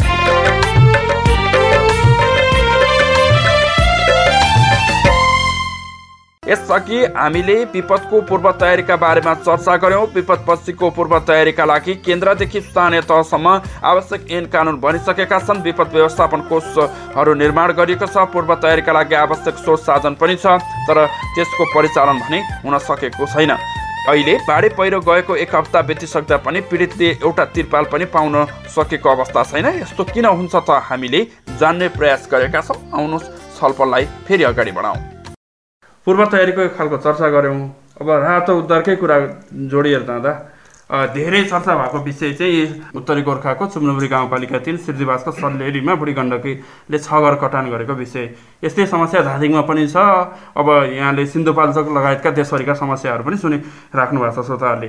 यसअघि 6.48 7.04
हामीले 7.16 7.54
विपदको 7.64 8.20
पूर्व 8.28 8.50
तयारीका 8.60 8.96
बारेमा 8.96 9.34
चर्चा 9.36 9.76
गऱ्यौँ 9.76 10.06
विपद 10.14 10.44
पछिको 10.48 10.90
पूर्व 10.90 11.18
तयारीका 11.28 11.64
लागि 11.64 11.94
केन्द्रदेखि 12.04 12.60
स्थानीय 12.60 13.00
तहसम्म 13.02 13.48
आवश्यक 13.82 14.30
ऐन 14.30 14.46
कानुन 14.52 14.76
बनिसकेका 14.80 15.38
छन्। 15.40 15.62
विपद 15.62 15.88
व्यवस्थापन 15.94 16.40
कोषहरू 16.50 17.34
निर्माण 17.34 17.72
गरिएको 17.72 18.06
छ। 18.06 18.28
पूर्व 18.28 18.54
तयारीका 18.56 18.92
लागि 18.92 19.14
आवश्यक 19.16 19.54
स्रोत 19.58 19.80
साधन 19.80 20.14
पनि 20.20 20.36
छ 20.36 20.60
तर 20.88 21.06
त्यसको 21.34 21.64
परिचालन 21.74 22.20
भने 22.20 22.40
हुन 22.60 22.78
सकेको 22.80 23.26
छैन। 23.26 23.56
अहिले 24.04 24.36
बाढी 24.44 24.68
पहिरो 24.76 25.00
गएको 25.00 25.36
एक 25.38 25.54
हप्ता 25.56 25.80
बितिसक्दा 25.82 26.36
पनि 26.44 26.60
पीडितले 26.68 27.08
एउटा 27.24 27.44
तिरपाल 27.56 27.84
पनि 27.88 28.04
पाउन 28.12 28.44
सकेको 28.68 29.08
अवस्था 29.10 29.42
छैन। 29.48 29.66
यस्तो 29.80 30.04
किन 30.12 30.26
हुन्छ 30.26 30.54
त 30.54 30.76
हामीले 30.90 31.24
जान्ने 31.56 31.88
प्रयास 31.96 32.28
गरेका 32.28 32.60
छौँ। 32.60 32.76
आउनुहोस् 32.92 33.32
छलफललाई 33.56 34.04
फेरि 34.28 34.44
अगाडि 34.44 34.72
बढाउँ। 34.72 35.13
पूर्व 36.06 36.24
तयारीको 36.26 36.68
खालको 36.76 36.96
चर्चा 37.00 37.28
गऱ्यौँ। 37.30 37.60
अब 38.00 38.08
राहत 38.10 38.50
उद्धारकै 38.50 38.96
कुरा 38.96 39.16
जोडिएर 39.70 40.02
जाँदा 40.04 40.32
धेरै 41.14 41.42
चर्चा 41.44 41.74
भएको 41.74 41.98
विषय 42.04 42.32
चाहिँ 42.34 42.92
उत्तरी 42.94 43.22
गोर्खाको 43.22 43.66
चुम्नुबुरी 43.66 44.08
गाउँपालिका 44.08 44.58
तिन 44.60 44.76
सिद्धिवासको 44.84 45.30
सल्लेरीमा 45.32 45.94
बुढी 45.96 46.12
गण्डकीले 46.12 46.98
छ 46.98 47.08
घर 47.08 47.34
कटान 47.40 47.70
गरेको 47.72 47.94
विषय। 47.94 48.28
यस्तै 48.64 48.86
समस्या 48.86 49.20
धादिङमा 49.24 49.62
पनि 49.64 49.86
छ। 49.88 49.96
अब 49.96 50.68
यहाँले 50.92 51.24
सिन्धुपाल्चोक 51.26 51.88
लगायतका 51.88 52.30
देशभरिका 52.36 52.74
समस्याहरू 52.74 53.24
पनि 53.24 53.36
सुनिराख्नु 53.40 54.20
भएको 54.20 54.42
छ 54.42 54.46
श्रोताहरूले 54.46 54.88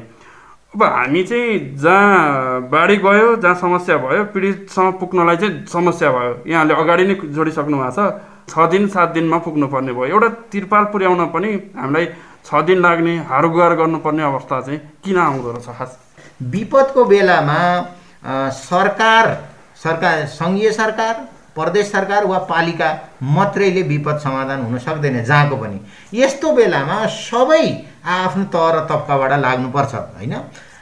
अब 0.76 0.84
हामी 0.84 1.24
चाहिँ 1.24 1.80
जहाँ 1.80 2.68
बाढी 2.68 2.96
गयो 3.00 3.36
जहाँ 3.40 3.56
समस्या 3.56 3.98
भयो 3.98 4.24
पीडितसम्म 4.36 4.92
पुग्नलाई 5.00 5.38
चाहिँ 5.38 5.66
समस्या 5.72 6.12
भयो। 6.12 6.34
यहाँले 6.44 6.74
अगाडि 6.76 7.04
नै 7.08 7.16
जोडिसक्नु 7.32 7.78
भएको 7.80 7.92
छ। 7.96 8.35
छ 8.48 8.70
दिन 8.70 8.88
सात 8.88 9.10
दिनमा 9.10 9.38
पुग्नुपर्ने 9.42 9.94
भयो। 9.94 10.06
एउटा 10.06 10.30
तिरपाल 10.52 10.84
पुर्याउन 10.94 11.26
पनि 11.34 11.50
हामीलाई 11.76 12.06
छ 12.46 12.62
दिन 12.64 12.82
लाग्ने 12.82 13.18
हारुगुहार 13.30 13.76
गर्नुपर्ने 13.76 14.24
अवस्था 14.24 14.62
चाहिँ 14.62 14.80
किन 15.04 15.18
आउँदो 15.18 15.52
रहेछ? 15.52 15.68
खास 15.78 15.98
विपदको 16.44 17.06
बेलामा 17.06 17.62
सरकार 18.52 19.26
सरकार 19.84 20.26
सङ्घीय 20.30 20.72
सरकार 20.72 21.14
प्रदेश 21.56 21.92
सरकार 21.92 22.26
वा 22.26 22.38
पालिका 22.46 22.90
मात्रैले 23.24 23.82
विपद 23.84 24.18
समाधान 24.20 24.62
हुन 24.62 24.78
सक्दैन 24.78 25.24
जहाँको 25.24 25.56
पनि। 25.56 25.80
यस्तो 26.14 26.52
बेलामा 26.52 27.06
सबै 27.08 27.66
आफ्नो 28.06 28.44
तह 28.54 28.70
र 28.72 28.80
तब्काबाट 28.92 29.32
लाग्नुपर्छ 29.40 29.94
होइन? 29.94 30.36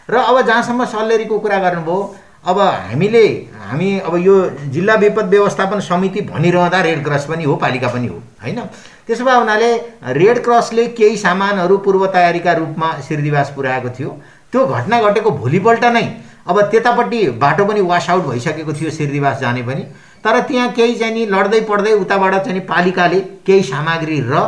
र 0.10 0.16
अब 0.20 0.42
जहाँसम्म 0.42 0.86
सल्लेरीको 0.86 1.40
कुरा 1.40 1.60
गर्नुभयो 1.60 2.16
अब 2.46 2.60
हामीले 2.60 3.26
हामी 3.58 4.00
अब 4.00 4.16
यो 4.18 4.34
जिल्ला 4.72 4.96
विपद 4.96 5.30
व्यवस्थापन 5.30 5.80
समिति 5.80 6.22
भनिरहँदा 6.24 6.80
रेड 6.82 7.04
क्रस 7.04 7.26
पनि 7.26 7.44
हो 7.44 7.56
पालिका 7.56 7.88
पनि 7.88 8.08
हो 8.08 8.16
होइन? 8.44 8.60
त्यसो 9.08 9.26
भए 9.26 9.36
हुनाले 9.36 9.70
रेड 10.14 10.44
क्रसले 10.44 10.86
केही 11.00 11.18
सामानहरू 11.18 11.78
पूर्व 11.86 12.06
तयारीका 12.08 12.54
रूपमा 12.54 12.92
सिर्दिवास 13.08 13.54
पुर्याएको 13.56 13.90
थियो। 13.90 14.10
त्यो 14.52 14.66
घटना 14.68 15.02
घटेको 15.02 15.32
भोलिपल्ट 15.32 15.86
नै 15.86 16.04
अब 16.48 16.62
त्यतापट्टि 16.72 17.24
बाटो 17.40 17.66
पनि 17.66 17.82
वास 17.82 18.10
आउट 18.10 18.26
भइसकेको 18.26 18.74
थियो 18.74 18.90
सिर्दिवास 18.92 19.40
जाने 19.40 19.62
पनि। 19.64 19.84
तर 20.24 20.40
त्यहाँ 20.42 20.72
केही 20.72 20.96
चाहिँ 20.96 21.14
नि 21.14 21.26
लड्दै 21.26 21.62
पड्दै 21.70 21.94
उताबाट 21.94 22.36
चाहिँ 22.36 22.60
पालिकाले 22.68 23.20
केही 23.48 23.64
सामग्री 23.64 24.20
र 24.28 24.44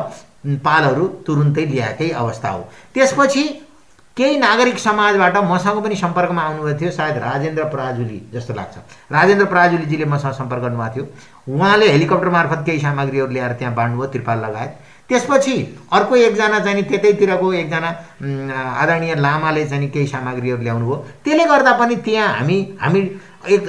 पालहरू 0.63 1.07
तुरुन्तै 1.27 1.65
ल्याएकै 1.65 2.09
अवस्था 2.13 2.49
हो। 2.49 2.61
त्यसपछि 2.93 3.43
केही 4.17 4.37
नागरिक 4.39 4.77
समाजबाट 4.79 5.37
मसँग 5.43 5.83
पनि 5.83 5.95
सम्पर्कमा 5.95 6.41
आउनुभएको 6.41 6.79
थियो 6.79 6.91
सायद 6.91 7.17
राजेन्द्र 7.19 7.63
पराजुली 7.67 8.21
जस्तो 8.33 8.53
लाग्छ। 8.53 8.77
राजेन्द्र 9.11 9.45
पराजुलीजीले 9.45 10.05
मसँग 10.05 10.33
सम्पर्क 10.33 10.61
गर्नुभएको 10.61 10.93
थियो। 10.95 11.55
उहाँले 11.55 11.89
हेलिकप्टर 11.91 12.29
मार्फत 12.29 12.63
केही 12.65 12.79
सामग्रीहरू 12.79 13.31
ल्याएर 13.31 13.53
त्यहाँ 13.59 13.75
बाँड्नुभयो 13.75 14.07
त्रिपाल 14.11 14.39
लगायत। 14.39 14.71
त्यसपछि 15.09 15.55
अर्को 15.93 16.15
एकजना 16.15 16.59
चाहिँ 16.59 16.83
त्यतैतिरको 16.89 17.53
एकजना 17.53 17.89
आदरणीय 18.81 19.15
लामाले 19.15 19.65
चाहिँ 19.65 19.89
केही 19.89 20.07
सामग्रीहरू 20.07 20.61
ल्याउनु 20.63 20.85
भयो। 20.85 20.95
त्यसले 21.23 21.45
गर्दा 21.45 21.71
पनि 21.79 21.95
त्यहाँ 22.05 22.27
हामी 22.37 22.57
हामी 22.81 23.01
एक 23.45 23.63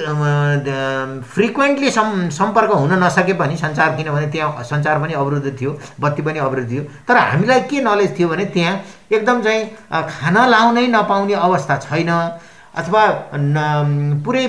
फ्रिक्वेन्टली 1.33 1.89
सम् 1.91 2.29
सम्पर्क 2.33 2.71
हुन 2.73 2.93
नसके 3.03 3.33
पनि 3.37 3.55
सञ्चार 3.57 3.95
किनभने 3.95 4.27
त्यहाँ 4.33 4.63
सञ्चार 4.65 4.99
पनि 5.01 5.13
अवरुद्ध 5.13 5.53
थियो 5.61 5.71
बत्ती 6.01 6.21
पनि 6.25 6.39
अवरुद्ध 6.39 6.69
थियो। 6.71 6.83
तर 7.07 7.17
हामीलाई 7.17 7.59
के 7.69 7.81
नलेज 7.85 8.17
थियो 8.17 8.27
भने 8.29 8.45
त्यहाँ 8.57 8.73
एकदम 9.13 9.41
चाहिँ 9.41 9.63
खाना 9.93 10.45
लाउनै 10.47 10.87
नपाउने 10.87 11.33
अवस्था 11.37 11.77
छैन 11.85 12.09
अथवा 12.09 13.03
पुरै 14.25 14.45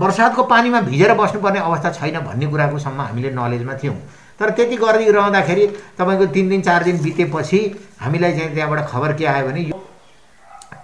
बर्सातको 0.00 0.42
पानीमा 0.44 0.80
भिजेर 0.88 1.12
बस्नुपर्ने 1.20 1.60
अवस्था 1.60 1.90
छैन 2.00 2.18
भन्ने 2.24 2.46
कुराको 2.46 2.78
सम्म 2.78 3.00
हामीले 3.00 3.30
नलेजमा 3.36 3.74
थियौँ। 3.82 3.96
तर 4.40 4.50
त्यति 4.52 4.76
गरिरहँदाखेरि 4.78 5.66
तपाईँको 5.98 6.26
तिन 6.32 6.48
दिन 6.48 6.62
चार 6.62 6.84
दिन 6.84 7.02
बितेपछि 7.02 7.58
हामीलाई 8.00 8.32
चाहिँ 8.32 8.54
त्यहाँबाट 8.54 8.86
खबर 8.88 9.12
के 9.12 9.24
आयो 9.26 9.46
भने 9.46 9.60
यो 9.62 9.80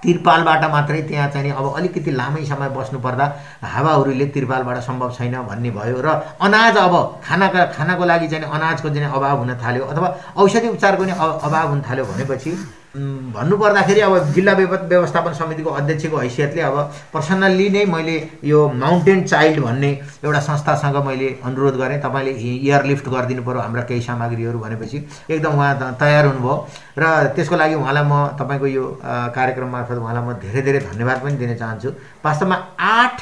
तिरपालबाट 0.03 0.65
मात्रै 0.71 1.01
त्यहाँ 1.03 1.29
चाहिँ 1.31 1.53
अब 1.53 1.73
अलिकति 1.73 2.11
लामै 2.13 2.45
समय 2.45 2.69
बस्नुपर्दा 2.71 3.27
हावाहुरीले 3.65 4.27
तिरपालबाट 4.29 4.79
सम्भव 4.83 5.11
छैन 5.11 5.37
भन्ने 5.43 5.71
भयो 5.73 6.01
र 6.01 6.09
अनाज 6.39 6.77
अब 6.79 6.95
खानाका 7.25 7.65
खानाको 7.73 8.05
लागि 8.05 8.29
चाहिँ 8.29 8.45
अनाजको 8.47 8.89
चाहिँ 8.91 9.11
अभाव 9.11 9.39
हुन 9.39 9.55
थाल्यो 9.57 9.85
अथवा 9.87 10.09
औषधि 10.37 10.69
उपचारको 10.69 11.05
नि 11.05 11.13
अभाव 11.17 11.69
हुन 11.69 11.81
थाल्यो 11.81 12.05
भनेपछि 12.05 12.53
भन्नुपर्दाखेरि 12.97 14.01
अब 14.01 14.33
जिल्ला 14.35 14.53
व्यवस्थापन 14.53 15.33
समितिको 15.33 15.71
अध्यक्षको 15.71 16.17
हैसियतले 16.17 16.61
अब 16.63 16.77
पर्सनल्ली 17.13 17.69
नै 17.71 17.85
मैले 17.85 18.17
यो 18.45 18.61
माउन्टेन 18.73 19.23
चाइल्ड 19.25 19.61
भन्ने 19.61 19.91
एउटा 20.25 20.41
संस्थासँग 20.41 20.97
मैले 21.07 21.29
अनुरोध 21.45 21.77
गरेँ। 21.77 22.01
तपाईँले 22.01 22.33
एयरलिफ्ट 22.33 23.09
गरिदिनु 23.09 23.43
पऱ्यो 23.45 23.61
हाम्रा 23.61 23.83
केही 23.85 24.01
सामग्रीहरू 24.01 24.59
भनेपछि। 24.59 24.99
एकदम 25.31 25.53
उहाँ 25.53 25.93
तयार 26.01 26.27
हुनुभयो 26.27 26.55
र 26.99 27.05
त्यसको 27.37 27.57
लागि 27.57 27.75
उहाँलाई 27.75 28.05
म 28.09 28.33
तपाईँको 28.41 28.67
यो 28.67 28.85
कार्यक्रम 29.05 29.69
मार्फत 29.77 29.99
उहाँलाई 30.01 30.23
म 30.25 30.33
धेरै 30.41 30.63
धेरै 30.65 30.81
धन्यवाद 30.89 31.19
पनि 31.21 31.37
दिन 31.37 31.55
चाहन्छु। 31.61 31.91
वास्तवमा 32.25 32.57
आठ 32.81 33.17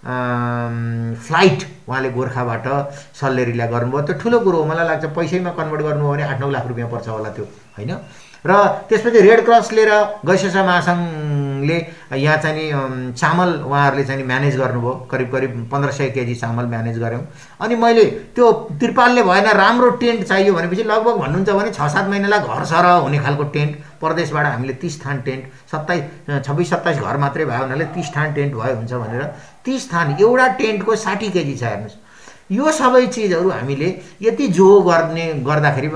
फ्लाइट 0.00 1.60
उहाँले 1.88 2.08
गोर्खाबाट 2.16 2.66
सल्लेरीलाई 3.20 3.68
गर्नुभयो। 3.68 4.00
त्यो 4.00 4.14
ठुलो 4.16 4.38
कुरो 4.40 4.58
हो। 4.58 4.64
मलाई 4.64 4.86
लाग्छ 4.88 5.04
पैसैमा 5.12 5.50
कन्भर्ट 5.60 5.82
गर्नुभयो 5.84 6.08
भने 6.08 6.24
आठ 6.24 6.40
नौ 6.40 6.50
लाख 6.56 6.66
रुपियाँ 6.72 6.88
पर्छ 6.88 7.08
होला 7.08 7.30
त्यो 7.36 7.44
होइन? 7.76 7.92
र 8.44 8.52
त्यसपछि 8.88 9.20
रेड 9.20 9.44
क्रसले 9.44 9.84
र 9.84 9.92
गैसेसा 10.26 10.62
महासङ्घले 10.64 11.78
यहाँ 12.16 12.36
चाहिँ 12.42 12.56
नि 12.56 13.12
चामल 13.12 13.50
उहाँहरूले 13.68 14.04
चाहिँ 14.04 14.24
म्यानेज 14.26 14.56
गर्नुभयो। 14.56 14.94
करिब 15.10 15.28
करिब 15.32 15.52
पन्ध्र 15.72 15.90
सय 15.92 16.08
केजी 16.16 16.34
चामल 16.34 16.66
म्यानेज 16.72 16.98
गऱ्यौँ। 16.98 17.20
अनि 17.60 17.74
मैले 17.76 18.04
त्यो 18.34 18.52
त्रिपालले 18.80 19.22
भएन 19.22 19.46
राम्रो 19.60 19.90
टेन्ट 20.00 20.24
चाहियो 20.24 20.54
भनेपछि 20.54 20.82
लगभग 20.82 21.20
भन्नुहुन्छ 21.20 21.50
भने 21.50 21.70
छ 21.70 21.88
सात 21.92 22.08
महिनालाई 22.08 22.40
घर 22.40 22.64
सरह 22.64 22.92
हुने 23.04 23.18
खालको 23.20 23.44
टेन्ट 23.52 23.76
परदेशबाट 24.00 24.46
हामीले 24.46 24.72
तिस 24.80 25.04
थान 25.04 25.20
टेन्ट 25.20 25.44
सत्ताइस 25.72 26.44
छब्बिस 26.46 26.70
सत्ताइस 26.70 26.98
घर 26.98 27.16
मात्रै 27.20 27.44
भयो 27.44 27.62
हुनाले 27.62 27.84
तिस 27.92 28.16
थान 28.16 28.32
टेन्ट 28.32 28.54
भयो 28.56 28.76
हुन्छ 28.76 28.92
भनेर। 28.94 29.22
तिस 29.64 29.92
थान 29.92 30.16
एउटा 30.20 30.46
टेन्टको 30.56 30.96
साठी 30.96 31.28
केजी 31.28 31.56
छ 31.56 31.62
हेर्नुहोस्। 31.62 31.99
यो 32.50 32.70
सबै 32.72 33.06
चिजहरू 33.06 33.50
हामीले 33.50 33.88
यति 34.22 34.46
जो 34.58 34.68
गर्ने 34.82 35.26
गर्दाखेरि 35.46 35.88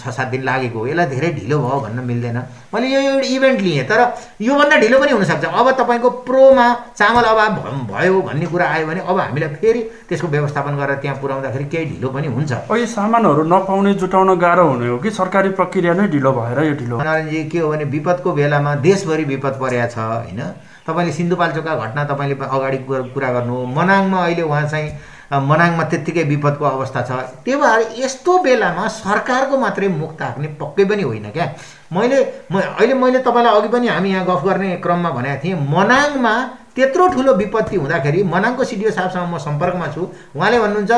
छ 0.00 0.12
सात 0.12 0.28
दिन 0.28 0.42
लागेको 0.44 0.78
हो। 0.78 0.86
यसलाई 0.86 1.06
धेरै 1.06 1.28
ढिलो 1.40 1.58
भयो 1.58 1.78
भन्न 1.80 2.04
मिल्दैन। 2.04 2.36
मैले 2.74 2.86
यो 2.92 3.00
एउटा 3.00 3.26
इभेन्ट 3.34 3.60
लिएँ 3.60 3.84
तर 3.88 4.00
योभन्दा 4.40 4.76
ढिलो 4.84 4.98
पनि 5.00 5.12
हुनसक्छ 5.16 5.44
अब 5.48 5.70
तपाईँको 5.80 6.10
प्रोमा 6.28 6.66
चामल 6.92 7.24
अभाव 7.24 7.56
भयो 7.88 8.20
भन्ने 8.20 8.46
कुरा 8.52 8.66
आयो 8.68 8.86
भने 8.86 9.00
अब 9.00 9.18
हामीलाई 9.20 9.48
फेरि 9.56 9.80
त्यसको 10.08 10.28
व्यवस्थापन 10.28 10.76
गरेर 10.76 10.96
त्यहाँ 11.00 11.16
पुर्याउँदाखेरि 11.24 11.64
केही 11.72 11.84
ढिलो 11.96 12.08
पनि 12.12 12.28
हुन्छ। 12.36 12.52
यो 12.52 12.86
सामानहरू 12.86 13.42
नपाउने 13.48 13.94
जुटाउन 13.96 14.36
गाह्रो 14.44 14.64
हुने 14.68 14.88
हो 14.88 14.98
कि? 15.00 15.10
सरकारी 15.10 15.48
प्रक्रिया 15.56 15.92
नै 15.94 16.06
ढिलो 16.12 16.32
भएर 16.36 16.58
यो 16.68 16.74
ढिलो। 16.84 16.96
नारायणजी 17.00 17.44
के 17.48 17.58
हो 17.64 17.68
भने 17.72 17.84
विपदको 17.96 18.32
बेलामा 18.32 18.74
देशभरि 18.84 19.24
विपद 19.32 19.54
परेको 19.56 19.88
छ 19.88 19.98
होइन? 19.98 20.40
तपाईँले 20.84 21.12
सिन्धुपाल्चोकका 21.16 21.74
घटना 21.80 22.04
तपाईँले 22.04 22.36
अगाडि 22.44 22.78
कुरा- 22.84 23.32
गर्नु 23.34 23.52
हो। 23.56 23.64
मनाङमा 23.72 24.18
अहिले 24.24 24.42
उहाँ 24.44 24.68
चाहिँ 24.68 24.88
मनाङमा 25.32 25.84
त्यत्तिकै 25.84 26.24
विपदको 26.24 26.64
अवस्था 26.64 27.00
छ। 27.02 27.10
त्यही 27.44 27.56
भएर 27.60 27.80
यस्तो 27.96 28.32
बेलामा 28.44 28.84
सरकारको 28.88 29.54
मात्रै 29.58 29.88
मुख 29.88 30.12
ताक्ने 30.20 30.48
पक्कै 30.60 30.84
पनि 30.84 31.02
होइन 31.02 31.30
क्या। 31.30 31.46
मैले 31.92 32.18
म 32.52 32.60
अहिले 32.60 32.94
मैले 32.94 33.18
तपाईँलाई 33.24 33.54
अघि 33.56 33.68
पनि 33.68 33.88
हामी 33.88 34.10
यहाँ 34.10 34.26
गफ 34.26 34.44
गर्ने 34.44 34.76
क्रममा 34.84 35.10
भनेको 35.10 35.42
थिएँ 35.44 35.54
मनाङमा 35.54 36.34
त्यत्रो 36.76 37.06
ठुलो 37.14 37.32
विपत्ति 37.34 37.76
हुँदाखेरि 37.76 38.22
मनाङको 38.22 38.64
सिडिओ 38.64 38.90
साहबसँग 38.90 39.32
म 39.32 39.38
सम्पर्कमा 39.38 39.86
छु। 39.94 40.02
उहाँले 40.36 40.58
भन्नुहुन्छ 40.60 40.92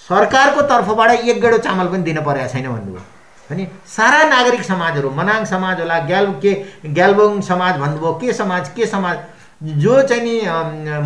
सरकारको 0.00 0.62
तर्फबाट 0.70 1.10
एक 1.26 1.40
गेडो 1.40 1.58
चामल 1.58 1.86
पनि 1.88 2.02
दिन 2.02 2.20
परेको 2.22 2.48
छैन 2.52 2.68
भन्नुभयो। 2.68 3.02
अनि 3.50 3.66
सारा 3.86 4.22
नागरिक 4.28 4.62
समाजहरू 4.62 5.10
मनाङ 5.10 5.44
समाज 5.44 5.80
होला 5.80 5.98
ग्याल 6.06 6.26
के 6.42 6.52
ग्यालबोङ 6.88 7.40
समाज 7.42 7.74
भन्नुभयो 7.78 8.12
के 8.20 8.32
समाज 8.32 8.68
के 8.76 8.86
समाज 8.86 9.16
जो 9.82 10.02
चाहिँ 10.02 10.22
नि 10.22 10.36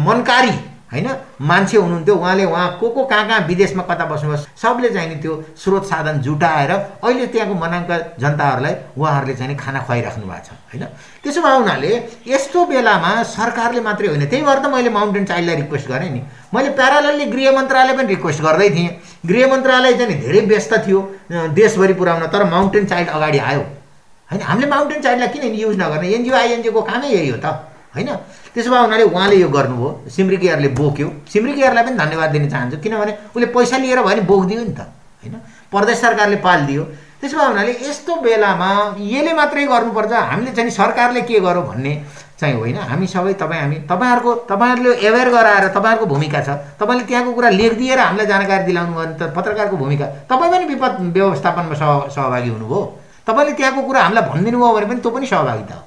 मनकारी 0.04 0.54
होइन? 0.92 1.09
मान्छे 1.40 1.76
हुनुहुन्थ्यो 1.76 2.14
उहाँले 2.14 2.44
उहाँ 2.44 2.79
को 2.81 2.88
को 2.90 3.05
कहाँ 3.05 3.26
कहाँ 3.29 3.40
विदेशमा 3.46 3.83
कता 3.87 4.05
बस्नुभयो 4.11 4.37
सबले 4.59 4.88
चाहिँ 4.90 5.20
त्यो 5.22 5.33
स्रोत 5.57 5.85
साधन 5.87 6.20
जुटाएर 6.20 6.70
अहिले 6.70 7.26
त्यहाँको 7.26 7.55
मनाङका 7.55 7.96
जनताहरूलाई 8.18 8.74
उहाँहरूले 8.98 9.35
चाहिँ 9.35 9.57
खाना 9.57 9.81
खुवाइराख्नु 9.87 10.26
भएको 10.26 10.42
छ 10.42 10.50
होइन? 10.50 10.85
त्यसो 11.22 11.40
भए 11.42 11.55
हुनाले 11.57 11.92
यस्तो 12.26 12.64
बेलामा 12.66 13.22
सरकारले 13.22 13.81
मात्रै 13.81 14.09
होइन 14.09 14.26
त्यही 14.26 14.42
भएर 14.42 14.59
त 14.59 14.66
मैले 14.66 14.90
माउन्टेन 14.90 15.24
चाइल्डलाई 15.31 15.57
रिक्वेस्ट 15.62 15.88
गरेँ 15.88 16.11
नि। 16.11 16.22
मैले 16.55 16.70
प्यारालल्ली 16.74 17.26
गृह 17.35 17.50
मन्त्रालय 17.55 17.94
पनि 17.96 18.09
रिक्वेस्ट 18.14 18.40
गर्दै 18.42 18.68
थिएँ। 18.70 18.90
गृह 19.26 19.46
मन्त्रालय 19.53 19.92
चाहिँ 19.94 20.20
धेरै 20.20 20.40
व्यस्त 20.50 20.74
थियो 20.87 21.00
देशभरि 21.55 21.94
पुऱ्याउन 21.94 22.26
तर 22.35 22.44
माउन्टेन 22.50 22.87
चाइल्ड 22.87 23.09
अगाडि 23.09 23.38
आयो। 23.38 23.62
होइन? 24.29 24.42
हामीले 24.42 24.66
माउन्टेन 24.66 25.00
चाइल्डलाई 25.03 25.29
किन 25.29 25.55
युज 25.55 25.76
नगर्ने 25.79 26.09
एनजिओ 26.18 26.35
आइएनजिओको 26.35 26.83
कामै 26.83 27.09
यही 27.09 27.29
हो 27.31 27.38
त। 27.38 27.69
होइन? 27.94 28.09
त्यसो 28.55 28.70
भए 28.70 28.79
हुनाले 28.79 29.05
उहाँले 29.11 29.37
यो 29.37 29.48
गर्नुभयो। 29.48 29.88
सिमरिक 30.14 30.44
एयरले 30.44 30.68
बोक्यो। 30.79 31.09
सिमरिक 31.26 31.59
एयरलाई 31.59 31.85
पनि 31.85 31.96
धन्यवाद 31.98 32.31
दिन 32.31 32.48
चाहन्छु 32.50 32.76
किनभने 32.79 33.12
उसले 33.35 33.46
पैसा 33.50 33.76
लिएर 33.76 33.98
भयो 33.98 34.07
भने 34.07 34.22
बोकिदियो 34.31 34.61
नि 34.62 34.74
त 34.79 34.81
होइन? 35.22 35.35
प्रदेश 35.70 35.98
सरकारले 36.00 36.37
पालिदियो। 36.38 36.83
त्यसो 37.20 37.37
भए 37.37 37.46
हुनाले 37.46 37.72
यस्तो 37.83 38.12
बेलामा 38.22 38.70
यसले 38.96 39.33
मात्रै 39.35 39.64
गर्नुपर्छ। 39.66 40.12
हामीले 40.12 40.50
चाहिँ 40.57 40.70
सरकारले 40.70 41.20
के 41.29 41.40
गरौँ 41.40 41.66
भन्ने 41.66 41.92
चाहिँ 42.40 42.55
होइन। 42.57 42.76
हामी 42.79 43.07
सबै 43.07 43.35
तपाईँ 43.37 43.61
हामी 43.61 43.76
तपाईँहरूको 43.90 44.33
तपाईँहरूले 44.48 44.90
एवेर 45.09 45.29
गराएर 45.29 45.68
तपाईँहरूको 45.76 46.07
भूमिका 46.07 46.40
छ। 46.40 46.48
तपाईँले 46.81 47.05
त्यहाँको 47.05 47.33
कुरा 47.37 47.48
लेखिदिएर 47.61 47.98
हामीलाई 47.98 48.26
जानकारी 48.26 48.64
दिलाउनु 48.64 48.92
भयो 48.94 49.05
भने 49.05 49.18
त 49.20 49.35
पत्रकारको 49.37 49.76
भूमिका। 49.76 50.07
तपाईँ 50.31 50.50
पनि 50.50 50.64
विपद 50.72 50.92
व्यवस्थापनमा 51.12 51.74
सह 51.74 52.09
सहभागी 52.16 52.48
हुनुभयो। 52.48 52.81
तपाईँले 53.29 53.53
त्यहाँको 53.53 53.81
कुरा 53.83 54.00
हामीलाई 54.00 54.24
भनिदिनु 54.31 54.59
भयो 54.59 54.72
भने 54.72 54.87
पनि 54.88 55.00
त्यो 55.05 55.11
पनि 55.11 55.26
सहभागिता 55.26 55.74
हो। 55.74 55.83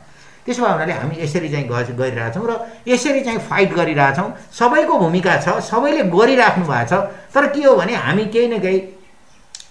त्यसो 0.45 0.61
भए 0.63 0.71
हुनाले 0.71 0.93
हामी 0.93 1.15
यसरी 1.23 1.49
चाहिँ 1.49 1.67
गरिरहेछौँ 1.67 2.45
र 2.49 2.51
यसरी 2.87 3.21
चाहिँ 3.21 3.39
फाइट 3.49 3.73
गरिरहेछौँ। 3.73 4.29
सबैको 4.51 4.93
भूमिका 4.99 5.33
छ 5.39 5.59
सबैले 5.63 6.03
गरिराख्नु 6.11 6.65
भएको 6.65 6.87
छ। 6.89 6.93
तर 7.33 7.47
के 7.53 7.63
हो 7.63 7.75
भने 7.75 7.93
हामी 7.95 8.25
केही 8.33 8.47
न 8.47 8.59
केही 8.59 8.79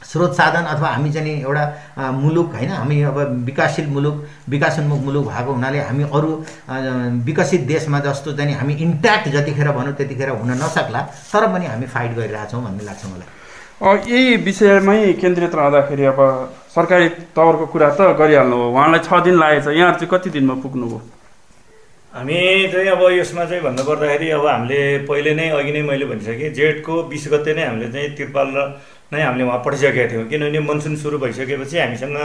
स्रोत 0.02 0.32
साधन 0.34 0.64
अथवा 0.66 0.88
हामी 0.88 1.12
चाहिँ 1.12 1.40
एउटा 1.40 1.64
मुलुक 2.12 2.54
होइन 2.54 2.70
हामी 2.70 2.96
अब 3.02 3.18
विकासशील 3.46 3.86
मुलुक 3.88 4.16
विकासोन्मुख 4.48 5.00
मुलुक 5.00 5.24
भएको 5.28 5.52
हुनाले 5.52 5.78
हामी 5.78 6.04
अरू 6.10 6.30
विकसित 7.26 7.60
देशमा 7.66 8.00
जस्तो 8.00 8.32
चाहिँ 8.36 8.54
हामी 8.54 8.74
इन्ट्याक्ट 8.86 9.28
जतिखेर 9.28 9.70
भनौँ 9.72 9.94
त्यतिखेर 9.94 10.28
हुन 10.30 10.50
नसक्ला। 10.62 11.00
तर 11.32 11.46
पनि 11.52 11.66
हामी 11.66 11.86
फाइट 11.86 12.10
गरिरहेछौँ 12.16 12.62
भन्ने 12.64 12.84
लाग्छ 12.84 13.04
मलाई। 13.06 14.10
यही 14.10 14.36
विषयमै 14.42 15.12
केन्द्रित 15.20 15.54
रहँदाखेरि 15.54 16.04
अब 16.04 16.18
सरकारी 16.74 17.08
तवरको 17.36 17.66
कुरा 17.72 17.88
त 17.96 18.00
गरिहाल्नु 18.20 18.56
हो। 18.56 18.66
उहाँलाई 18.72 19.00
छ 19.04 19.10
दिन 19.24 19.36
लागेछ 19.38 19.66
यहाँहरू 19.68 19.98
चाहिँ 19.98 20.10
कति 20.12 20.30
दिनमा 20.36 20.54
पुग्नुभयो 20.64 21.00
हामी 22.12 22.38
चाहिँ 22.72 22.88
अब 22.92 23.02
यसमा 23.12 23.44
चाहिँ 23.44 23.62
भन्नुपर्दाखेरि 23.62 24.28
अब 24.36 24.46
हामीले 24.46 24.80
पहिले 25.08 25.32
नै 25.34 25.48
अघि 25.58 25.72
नै 25.72 25.82
मैले 25.82 26.04
भनिसकेँ 26.08 26.52
जेठको 26.56 26.94
बिस 27.12 27.24
गते 27.32 27.54
नै 27.56 27.64
हामीले 27.66 27.88
चाहिँ 27.92 28.08
तिरपाल 28.16 28.48
नै 29.12 29.20
हामीले 29.20 29.44
उहाँ 29.44 29.60
पठाइसकेका 29.64 30.10
थियौँ। 30.12 30.24
किनभने 30.28 30.60
मनसुन 30.60 30.96
सुरु 30.96 31.18
भइसकेपछि 31.20 31.78
हामीसँग 31.78 32.16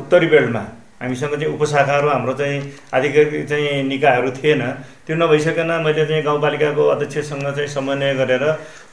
उत्तरी 0.00 0.26
बेल्टमा 0.32 0.64
हामीसँग 1.00 1.34
चाहिँ 1.40 1.54
उपशाखाहरू 1.54 2.08
हाम्रो 2.08 2.32
चाहिँ 2.36 2.60
आधिकारिक 2.92 3.48
चाहिँ 3.48 3.82
निकायहरू 3.88 4.30
थिएन। 4.36 4.62
त्यो 5.06 5.16
नभइसकन 5.16 5.70
मैले 5.84 6.04
चाहिँ 6.06 6.22
गाउँपालिकाको 6.22 6.82
अध्यक्षसँग 6.94 7.46
चाहिँ 7.56 7.68
समन्वय 7.68 8.14
गरेर 8.20 8.44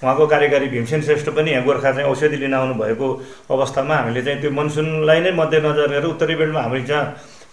उहाँको 0.03 0.27
कार्यकारी 0.27 0.67
भीमसेन 0.71 1.01
श्रेष्ठ 1.03 1.29
पनि 1.35 1.51
यहाँ 1.51 1.63
गोर्खा 1.65 1.91
चाहिँ 1.91 2.09
औषधि 2.09 2.37
लिन 2.37 2.53
आउनु 2.53 2.73
भएको 2.79 3.07
अवस्थामा 3.51 3.95
हामीले 3.95 4.21
चाहिँ 4.23 4.39
त्यो 4.41 4.51
मनसुनलाई 4.51 5.19
नै 5.19 5.31
मध्यनजर 5.35 5.87
गरेर 5.87 6.05
उत्तरी 6.07 6.35
बेल्टमा 6.35 6.61
हामी 6.61 6.81
जहाँ 6.87 7.05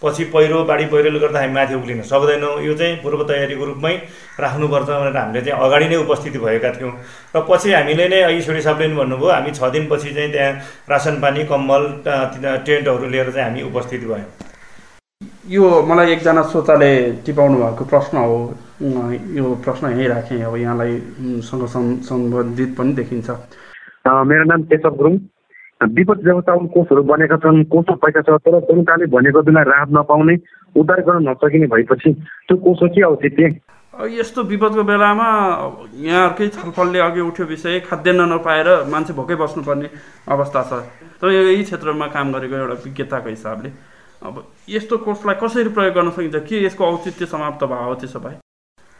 पछि 0.02 0.24
पहिरो 0.34 0.64
बाढी 0.64 0.86
पहिरोले 0.92 1.18
गर्दा 1.18 1.40
हामी 1.40 1.52
माथि 1.54 1.74
उक्लिन 1.74 2.02
सक्दैनौँ। 2.02 2.60
यो 2.66 2.74
चाहिँ 2.78 2.96
पूर्व 3.02 3.22
तयारीको 3.24 3.64
रूपमै 3.64 3.94
राख्नुपर्छ 4.40 4.88
भनेर 4.88 5.16
हामीले 5.16 5.40
चाहिँ 5.40 5.60
अगाडि 5.64 5.86
नै 5.88 5.96
उपस्थिति 5.96 6.38
भएका 6.38 6.70
थियौँ। 6.76 6.92
र 7.36 7.40
पछि 7.50 7.72
हामीले 7.72 8.08
नै 8.08 8.20
अघि 8.28 8.42
छोडी 8.42 8.60
साहबले 8.62 8.86
पनि 8.86 8.96
भन्नुभयो 8.96 9.30
हामी 9.30 9.50
छ 9.50 9.70
दिनपछि 9.72 10.10
चाहिँ 10.14 10.32
त्यहाँ 10.32 10.52
रासन 10.90 11.14
पानी 11.22 11.44
कम्बल 11.52 11.82
टेन्टहरू 12.66 13.06
लिएर 13.08 13.30
चाहिँ 13.32 13.48
हामी 13.48 13.62
उपस्थिति 13.70 14.06
भयौँ। 14.06 14.28
यो 15.48 15.82
मलाई 15.88 16.12
एकजना 16.12 16.42
श्रोताले 16.52 16.90
टिपाउनु 17.24 17.56
भएको 17.62 17.84
प्रश्न 17.84 18.16
हो। 18.18 18.36
यो 19.38 19.44
प्रश्न 19.64 19.84
यहीँ 19.92 20.08
राखेँ। 20.08 20.42
अब 20.42 20.56
यहाँलाई 20.56 20.92
सँग 21.48 21.66
सम्- 21.74 22.00
सम्बन्धित 22.04 22.74
पनि 22.76 22.92
देखिन्छ। 22.92 23.30
मेरो 24.30 24.44
नाम 24.44 24.62
केशव 24.68 24.94
गुरुङ। 24.96 25.16
विपद 25.80 26.20
व्यवस्थापन 26.24 26.66
कोषहरू 26.74 27.02
बनेका 27.04 27.36
छन् 27.36 27.64
कोषमा 27.66 27.94
पैसा 28.02 28.20
छ 28.22 28.38
तर 28.40 28.60
सरकारले 28.62 29.06
भनेको 29.10 29.42
बेला 29.42 29.62
राहत 29.62 29.88
नपाउने 29.92 30.36
उद्धार 30.76 31.00
गर्न 31.06 31.28
नसकिने 31.28 31.66
भएपछि 31.66 32.12
त्यो 32.48 32.56
कोषको 32.56 32.88
के 32.94 33.02
औचित्य 33.02 33.54
यस्तो 34.10 34.42
विपदको 34.42 34.82
बेलामा 34.84 35.26
यहाँहरूकै 36.02 36.48
छलफलले 36.56 36.98
अघि 36.98 37.20
उठ्यो 37.20 37.46
विषय 37.46 37.80
खाद्यान्न 37.80 38.22
नपाएर 38.32 38.68
मान्छे 38.90 39.12
भोकै 39.14 39.34
बस्नुपर्ने 39.38 39.90
अवस्था 40.28 40.62
छ। 40.62 40.72
त 41.20 41.30
यही 41.30 41.62
क्षेत्रमा 41.62 42.06
काम 42.10 42.32
गरेको 42.32 42.56
एउटा 42.56 42.76
विज्ञताको 42.84 43.28
हिसाबले। 43.28 43.70
अब 44.22 44.34
यस्तो 44.68 44.98
कोर्सलाई 44.98 45.36
कसरी 45.42 45.68
प्रयोग 45.70 45.94
गर्न 45.94 46.10
सकिन्छ 46.10 46.42
के 46.48 46.64
यसको 46.64 46.84
औचित्य 46.84 47.26
समाप्त 47.26 47.64
भयो 47.64 47.86
हो 47.86 47.94
त्यसो 47.94 48.18
भए? 48.18 48.43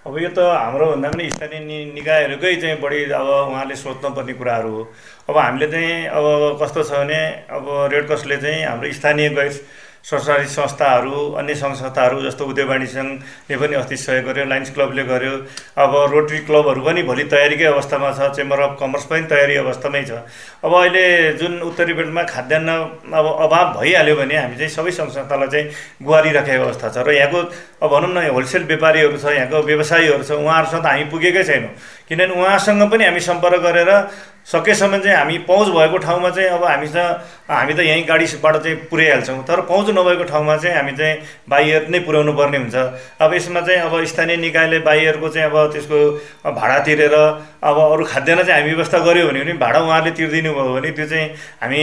अब 0.05 0.17
यो 0.17 0.29
त 0.29 0.39
हाम्रो 0.39 0.85
भन्दा 0.87 1.09
पनि 1.09 1.29
स्थानीय 1.29 1.59
नि 1.61 1.77
निकायहरूकै 1.93 2.55
चाहिँ 2.57 2.79
बढी 2.79 2.99
अब 3.13 3.27
उहाँले 3.27 3.75
सोच्नुपर्ने 3.77 4.33
कुराहरू 4.33 4.69
हो 4.71 4.83
अब 5.29 5.37
हामीले 5.37 5.67
चाहिँ 5.67 6.07
अब 6.09 6.25
कस्तो 6.61 6.83
छ 6.83 6.91
भने 6.93 7.19
अब 7.51 7.67
रेड 7.91 8.07
क्रसले 8.07 8.37
चाहिँ 8.37 8.63
हाम्रो 8.63 8.91
स्थानीय 8.93 9.29
गैर 9.31 9.51
सरकारी 10.04 10.46
संस्थाहरू 10.52 11.18
अन्य 11.40 11.54
संस्थाहरू 11.56 12.20
जस्तो 12.22 12.44
उद्योगवाणी 12.44 12.86
सङ्घले 12.86 13.56
पनि 13.56 13.74
अस्ति 13.74 13.96
सहयोग 13.96 14.24
गर्यो 14.28 14.44
लाइन्स 14.44 14.70
क्लबले 14.76 15.04
गर्यो। 15.08 15.32
अब 15.80 15.92
रोटरी 16.12 16.38
क्लबहरू 16.44 16.80
पनि 16.84 17.02
भोलि 17.08 17.24
तयारीकै 17.32 17.64
अवस्थामा 17.72 18.10
छ 18.12 18.28
चेम्बर 18.36 18.60
अफ 18.60 18.76
कमर्स 18.80 19.04
पनि 19.08 19.24
तयारी 19.32 19.56
अवस्थामै 19.64 20.02
छ। 20.04 20.20
अब 20.60 20.72
अहिले 20.76 21.04
जुन 21.40 21.52
उत्तरी 21.64 21.92
बेल्टमा 21.96 22.22
खाद्यान्न 22.28 22.68
अब 23.16 23.26
अभाव 23.48 23.66
भइहाल्यो 23.80 24.16
भने 24.20 24.36
हामी 24.36 24.56
चाहिँ 24.60 24.72
सबै 24.76 24.92
सङ्घ 24.92 25.10
संस्थालाई 25.16 25.48
चाहिँ 25.48 25.66
गुहारिराखेको 26.04 26.64
अवस्था 26.64 26.88
छ। 26.92 26.96
र 27.00 27.08
यहाँको 27.16 27.40
अब 27.80 27.88
भनौँ 27.88 28.12
न 28.12 28.28
होलसेल 28.28 28.68
व्यापारीहरू 28.68 29.16
छ 29.16 29.32
यहाँको 29.40 29.56
व्यवसायीहरू 29.72 30.20
छ 30.20 30.30
उहाँहरूसँग 30.36 30.84
त 30.84 30.86
हामी 30.92 31.04
पुगेकै 31.08 31.44
छैनौँ। 31.48 31.72
किनभने 32.12 32.34
उहाँसँग 32.36 32.82
पनि 32.92 33.04
हामी 33.08 33.20
सम्पर्क 33.24 33.60
गरेर 33.64 33.90
सकेसम्म 34.46 34.98
चाहिँ 35.00 35.16
हामी 35.16 35.38
पहुँच 35.48 35.68
भएको 35.74 35.98
ठाउँमा 35.98 36.30
चाहिँ 36.30 36.48
अब 36.48 36.64
हामीसँग 36.64 37.20
हामी 37.48 37.74
त 37.74 37.80
यहीँ 37.80 38.04
गाडीबाट 38.04 38.56
चाहिँ 38.56 38.76
पुर्याइहाल्छौँ। 38.90 39.42
तर 39.48 39.60
पहुँच 39.64 39.88
नभएको 39.96 40.24
ठाउँमा 40.28 40.56
चाहिँ 40.56 40.76
हामी 40.76 40.92
चाहिँ 40.92 41.16
बाहिर 41.48 41.88
नै 41.88 41.98
पुर्याउनु 42.04 42.32
पर्ने 42.36 42.58
हुन्छ। 42.58 42.76
अब 43.24 43.34
यसमा 43.34 43.60
चाहिँ 43.60 43.80
अब 43.88 44.04
स्थानीय 44.04 44.36
निकायले 44.36 44.78
बाहिरको 44.84 45.28
चाहिँ 45.28 45.48
अब 45.48 45.56
त्यसको 45.72 46.52
भाडा 46.52 46.78
तिरेर 46.84 47.14
अब 47.14 47.76
अरू 47.88 48.04
खाद्यान्न 48.04 48.42
चाहिँ 48.44 48.60
हामी 48.60 48.74
व्यवस्था 48.74 48.98
गऱ्यो 49.00 49.26
भने 49.28 49.40
पनि 49.40 49.52
भाडा 49.64 49.78
उहाँहरूले 49.80 50.12
तिर्दिनु 50.12 50.52
भयो 50.52 50.72
भने 50.76 50.90
त्यो 50.92 51.06
चाहिँ 51.08 51.26
हामी 51.64 51.82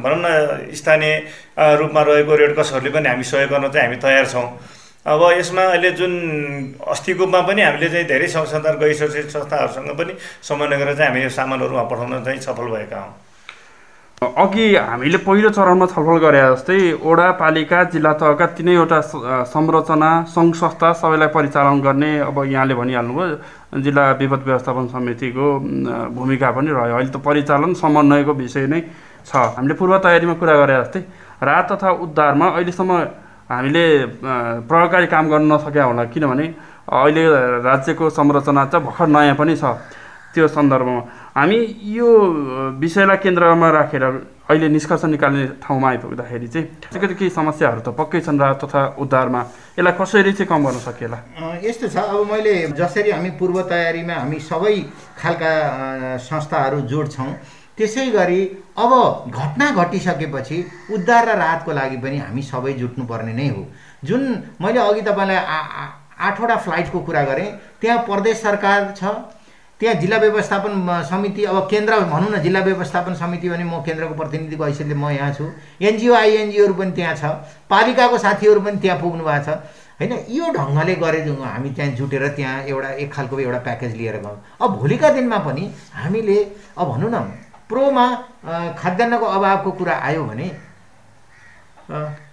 भनौँ 0.00 0.20
न 0.24 0.26
स्थानीय 0.72 1.12
रूपमा 1.76 2.02
रहेको 2.08 2.34
रेडक्रसहरूले 2.40 2.90
पनि 2.90 3.08
हामी 3.08 3.24
सहयोग 3.24 3.50
गर्न 3.52 3.68
चाहिँ 3.68 3.86
हामी 3.86 4.00
तयार 4.00 4.26
छौँ। 4.32 4.48
अब 5.06 5.22
यसमा 5.32 5.62
अहिले 5.62 5.90
जुन 5.96 6.12
अस्तिकोमा 6.92 7.40
पनि 7.48 7.62
हामीले 7.62 7.88
चाहिँ 7.88 8.06
धेरै 8.06 8.26
सङ्घ 8.28 8.46
संस्था 8.46 8.72
गैर 8.76 8.92
संस्थाहरूसँग 9.32 9.90
पनि 9.96 10.12
समन्वय 10.44 10.76
गरेर 10.76 10.94
चाहिँ 10.96 11.10
हामी 11.10 11.22
यो 11.22 11.30
सामानहरू 11.32 11.74
पठाउन 11.88 12.22
चाहिँ 12.24 12.40
सफल 12.40 12.68
भएका 12.68 13.00
हौँ। 13.00 13.14
अघि 14.44 14.64
हामीले 14.76 15.18
पहिलो 15.24 15.50
चरणमा 15.56 15.86
छलफल 15.88 16.18
गरे 16.20 16.40
जस्तै 16.52 17.00
ओडा 17.00 17.30
पालिका 17.40 17.78
जिल्ला 17.96 18.12
तहका 18.20 18.46
तिनैवटा 18.60 19.00
संरचना 19.48 20.10
सङ्घ 20.36 20.52
संस्था 20.54 20.92
सबैलाई 21.00 21.28
परिचालन 21.32 21.80
गर्ने 21.80 22.10
अब 22.28 22.44
यहाँले 22.52 22.74
भनिहाल्नुभयो 22.76 23.80
जिल्ला 23.80 24.04
विपद 24.20 24.42
व्यवस्थापन 24.46 24.86
समितिको 24.92 25.46
भूमिका 26.12 26.50
पनि 26.52 26.70
रह्यो। 26.76 26.94
अहिले 26.96 27.10
त 27.10 27.24
परिचालन 27.24 27.72
समन्वयको 27.80 28.32
विषय 28.36 28.66
नै 28.68 28.80
छ। 29.24 29.32
हामीले 29.56 29.74
पूर्व 29.80 29.98
तयारीमा 30.04 30.34
कुरा 30.36 30.54
गरे 30.60 30.76
जस्तै 30.84 31.00
राहत 31.40 31.72
तथा 31.72 31.90
उद्धारमा 32.04 32.46
अहिलेसम्म 32.60 32.92
हामीले 33.50 33.84
प्रभावकारी 34.62 35.06
काम 35.06 35.24
गर्न 35.30 35.52
नसक्या 35.52 35.84
होला 35.84 36.04
किनभने 36.14 36.46
अहिले 36.86 37.24
राज्यको 37.66 38.10
संरचना 38.10 38.64
चाहिँ 38.70 38.84
भर्खर 38.86 39.06
नयाँ 39.06 39.34
पनि 39.34 39.56
छ 39.56 39.64
त्यो 40.30 40.46
सन्दर्भमा। 40.46 41.00
हामी 41.34 41.58
यो 41.90 42.06
विषयलाई 42.78 43.16
केन्द्रमा 43.18 43.68
राखेर 43.70 44.04
अहिले 44.50 44.68
निष्कर्ष 44.70 45.04
निकाल्ने 45.04 45.46
ठाउँमा 45.62 45.88
आइपुग्दाखेरि 45.90 46.48
चाहिँ 46.48 46.66
अलिकति 46.94 47.14
केही 47.18 47.30
समस्याहरू 47.30 47.80
त 47.82 47.94
पक्कै 47.98 48.20
छन् 48.22 48.38
राहत 48.38 48.62
तथा 48.62 48.82
उद्धारमा 49.02 49.40
यसलाई 49.78 49.94
कसरी 49.98 50.32
चाहिँ 50.38 50.46
कम 50.46 50.62
गर्न 50.66 50.78
सकिएला? 50.86 51.18
यस्तो 51.66 51.86
छ 51.90 51.96
अब 51.98 52.30
मैले 52.30 52.54
जसरी 52.78 53.10
हामी 53.10 53.30
पूर्व 53.38 53.62
तयारीमा 53.66 54.14
हामी 54.14 54.38
सबै 54.38 54.76
खालका 55.18 55.52
संस्थाहरू 56.22 56.80
जोड्छौँ। 56.86 57.30
त्यसै 57.80 58.06
गरी 58.12 58.40
अब 58.76 58.92
घटना 59.32 59.70
घटिसकेपछि 59.72 60.58
उद्धार 60.94 61.28
र 61.28 61.36
राहतको 61.40 61.72
लागि 61.72 61.96
पनि 61.96 62.18
हामी 62.20 62.42
सबै 62.44 62.72
जुट्नुपर्ने 62.76 63.32
नै 63.32 63.48
हो। 63.48 63.64
जुन 64.04 64.22
मैले 64.60 64.80
अघि 64.80 65.02
तपाईँलाई 65.02 65.40
आठवटा 66.20 66.56
फ्लाइटको 66.56 66.98
कुरा 67.00 67.22
गरेँ 67.24 67.50
त्यहाँ 67.80 67.98
प्रदेश 68.04 68.36
सरकार 68.42 68.92
छ 68.96 69.04
त्यहाँ 69.80 69.94
जिल्ला 69.96 70.16
व्यवस्थापन 70.18 70.72
समिति 71.08 71.44
अब 71.48 71.56
केन्द्र 71.70 71.98
भनौँ 72.04 72.30
न 72.30 72.42
जिल्ला 72.42 72.60
व्यवस्थापन 72.60 73.14
समिति 73.16 73.48
भने 73.48 73.64
म 73.64 73.80
केन्द्रको 73.80 74.14
प्रतिनिधिको 74.14 74.64
हैसियतले 74.64 74.94
म 74.94 75.08
यहाँ 75.10 75.32
छु। 75.32 75.44
एनजिओ 75.80 76.14
आइएनजिओहरू 76.14 76.74
पनि 76.76 76.92
त्यहाँ 76.92 77.14
छ। 77.16 77.24
पालिकाको 77.70 78.18
साथीहरू 78.20 78.60
पनि 78.60 78.76
त्यहाँ 78.76 79.00
पुग्नु 79.00 79.24
भएको 79.24 79.44
छ। 79.44 79.56
होइन 80.00 80.12
यो 80.28 80.52
ढङ्गले 80.52 80.94
गरे 81.00 81.20
हामी 81.24 81.70
त्यहाँ 81.72 81.92
जुटेर 81.96 82.28
त्यहाँ 82.36 82.62
एउटा 82.68 82.88
एक 83.00 83.12
खालको 83.12 83.40
एउटा 83.40 83.58
प्याकेज 83.64 83.96
लिएर 83.96 84.16
गयौँ। 84.20 84.36
अब 84.60 84.76
भोलिका 84.76 85.08
दिनमा 85.16 85.38
पनि 85.48 85.64
हामीले 85.96 86.38
अब 86.76 86.86
भनौँ 86.92 87.10
न 87.10 87.16
प्रोमा 87.70 88.06
खाद्यान्नको 88.80 89.26
अभावको 89.26 89.70
कुरा 89.78 89.94
आयो 90.08 90.24
भने 90.24 90.46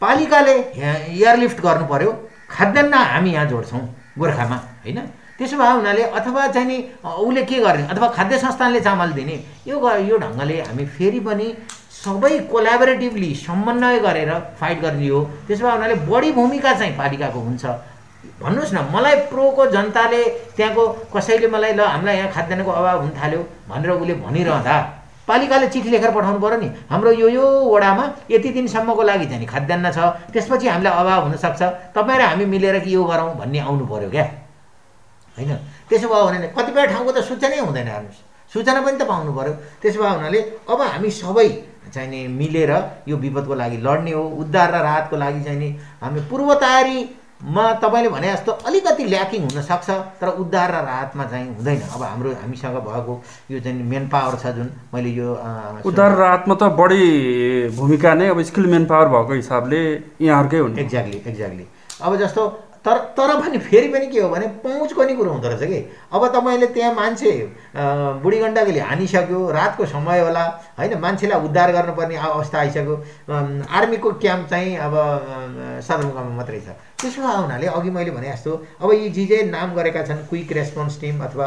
पालिकाले 0.01 0.55
एयरलिफ्ट 1.13 1.61
गर्नु 1.61 1.85
पर्यो 1.85 2.11
खाद्यान्न 2.49 2.93
हामी 2.93 3.31
यहाँ 3.31 3.45
जोड्छौँ 3.45 3.81
गोर्खामा 4.17 4.57
होइन? 4.83 4.99
त्यसो 5.37 5.57
भए 5.57 5.71
हुनाले 5.71 6.03
अथवा 6.17 6.47
चाहिँ 6.47 6.67
नि 6.67 6.77
उसले 7.03 7.41
के 7.45 7.59
गर्ने? 7.61 7.87
अथवा 7.93 8.07
खाद्य 8.17 8.37
संस्थानले 8.37 8.79
चामल 8.81 9.11
दिने। 9.13 9.35
यो 9.67 9.77
यो 10.09 10.17
ढङ्गले 10.17 10.61
हामी 10.61 10.85
फेरि 10.97 11.19
पनि 11.21 11.47
सबै 11.93 12.37
कोलाबोरेटिभली 12.51 13.33
समन्वय 13.35 13.99
गरेर 13.99 14.31
फाइट 14.59 14.81
गर्ने 14.81 15.07
हो। 15.07 15.21
त्यसो 15.47 15.65
भए 15.65 15.71
हुनाले 15.71 15.95
बढी 16.09 16.31
भूमिका 16.31 16.73
चाहिँ 16.73 16.97
पालिकाको 16.97 17.39
हुन्छ। 17.39 17.65
भन्नुहोस् 18.41 18.73
न 18.73 18.77
मलाई 18.93 19.15
प्रोको 19.29 19.65
जनताले 19.71 20.21
त्यहाँको 20.57 20.83
कसैले 21.13 21.47
मलाई 21.47 21.73
ल 21.73 21.81
हामीलाई 21.85 22.17
यहाँ 22.17 22.31
खाद्यान्नको 22.33 22.71
अभाव 22.71 23.01
हुन 23.01 23.11
थाल्यो 23.17 23.41
भनेर 23.69 23.91
उसले 23.91 24.13
भनिरहँदा 24.25 24.75
पालिकाले 25.27 25.67
चिठी 25.67 25.89
लेखेर 25.91 26.11
पठाउनु 26.15 26.39
पऱ्यो 26.39 26.57
नि। 26.57 26.69
हाम्रो 26.89 27.11
यो 27.11 27.27
यो 27.27 27.45
वडामा 27.67 28.03
यति 28.31 28.49
दिनसम्मको 28.55 29.03
लागि 29.03 29.25
चाहिँ 29.27 29.39
नि 29.39 29.45
खाद्यान्न 29.45 29.91
छ 29.91 29.99
त्यसपछि 30.31 30.67
हामीलाई 30.67 30.93
अभाव 30.93 31.21
हुनसक्छ। 31.27 31.61
तपाईँ 31.91 32.17
र 32.17 32.21
हामी 32.31 32.45
मिलेर 32.47 32.79
कि 32.79 32.95
यो 32.95 33.03
गरौँ 33.03 33.35
भन्ने 33.35 33.59
आउनु 33.59 33.85
पऱ्यो 33.85 34.09
क्या? 34.09 34.25
होइन? 35.35 35.51
त्यसो 35.89 36.07
भयो 36.07 36.25
भने 36.25 36.47
कतिपय 36.55 36.85
ठाउँको 36.87 37.11
त 37.11 37.19
सूचनै 37.27 37.59
हुँदैन 37.59 37.87
हेर्नुहोस्। 37.87 38.19
सूचना 38.51 38.79
पनि 38.81 38.97
त 38.97 39.03
पाउनु 39.03 39.31
पऱ्यो 39.35 39.53
त्यसो 39.83 39.99
भए 39.99 40.09
हुनाले 40.15 40.39
अब 40.71 40.81
हामी 40.81 41.09
सबै 41.11 41.49
चाहिँ 41.93 42.09
नि 42.09 42.19
मिलेर 42.27 42.71
यो 43.07 43.15
विपदको 43.15 43.53
लागि 43.55 43.77
लड्ने 43.83 44.11
हो 44.11 44.23
उद्धार 44.41 44.69
र 44.71 44.77
राहतको 44.83 45.15
लागि 45.15 45.43
चाहिँ 45.43 45.59
नि 45.59 45.69
हामी 46.03 46.19
पूर्व 46.31 46.53
तयारी 46.55 46.97
मा 47.37 47.63
तपाईँले 47.77 48.09
भने 48.09 48.31
जस्तो 48.33 48.51
अलिकति 48.65 49.03
ल्याकिङ 49.05 49.41
हुनसक्छ 49.43 49.89
तर 50.17 50.27
उद्धार 50.41 50.71
र 50.71 50.81
राहतमा 50.85 51.25
चाहिँ 51.25 51.47
हुँदैन। 51.55 51.81
अब 51.93 52.01
हाम्रो 52.03 52.29
हामीसँग 52.33 52.77
भएको 52.81 53.21
यो 53.51 53.59
चाहिँ 53.59 53.83
मेन 53.83 54.07
पावर 54.09 54.35
छ 54.41 54.55
जुन 54.57 54.69
मैले 54.93 55.09
यो 55.13 55.33
उद्धार 55.85 56.15
राहतमा 56.17 56.55
त 56.55 56.73
बढी 56.73 57.77
भूमिका 57.77 58.13
नै 58.13 58.27
अब 58.33 58.41
स्किल 58.41 58.65
मेन 58.67 58.85
पावर 58.85 59.07
भएको 59.13 59.33
हिसाबले 59.33 59.81
यहाँहरूकै 60.21 60.57
हुन्छ 60.57 60.79
एक्ज्याक्टली 60.79 61.17
एक्ज्याक्टली 61.27 61.65
अब 62.01 62.15
जस्तो 62.17 62.47
तर 62.85 62.97
तर 63.17 63.29
पनि 63.41 63.57
फेरि 63.59 63.87
पनि 63.93 64.07
के 64.07 64.19
हो 64.21 64.29
भने 64.29 64.47
पहुँचको 64.63 65.03
नि 65.03 65.13
कुरो 65.15 65.31
हुँदो 65.31 65.47
रहेछ 65.47 65.69
कि? 65.69 65.79
अब 66.13 66.27
तपाईँले 66.33 66.67
त्यहाँ 66.71 66.93
मान्छे 66.95 67.31
बुढी 68.23 68.37
गण्डकीले 68.39 68.79
हानिसक्यो 68.79 69.39
रातको 69.51 69.85
समय 69.85 70.19
होला 70.19 70.43
होइन? 70.79 70.97
मान्छेलाई 70.99 71.45
उद्धार 71.45 71.71
गर्नुपर्ने 71.71 72.15
अवस्था 72.15 72.59
आइसक्यो। 72.59 72.95
आर्मीको 73.67 74.11
क्याम्प 74.23 74.47
चाहिँ 74.49 74.77
अब 74.77 74.93
सदरमुकाममा 75.83 76.35
मात्रै 76.37 76.59
छ। 76.59 76.79
त्यसो 76.97 77.21
हुनाले 77.21 77.67
अघि 77.67 77.89
मैले 77.93 78.11
भने 78.11 78.31
जस्तो 78.31 78.51
अब 78.81 78.91
यी 78.93 79.25
जे 79.25 79.41
नाम 79.53 79.73
गरेका 79.75 80.01
छन् 80.03 80.25
क्विक 80.29 80.51
रेस्पोन्स 80.51 80.99
टिम 81.01 81.19
अथवा 81.25 81.45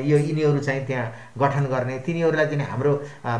यो 0.00 0.16
यिनीहरू 0.18 0.58
चाहिँ 0.58 0.86
त्यहाँ 0.86 1.06
गठन 1.38 1.64
गर्ने 1.72 1.98
तिनीहरूलाई 2.06 2.46
चाहिँ 2.46 2.66
हाम्रो 2.70 2.92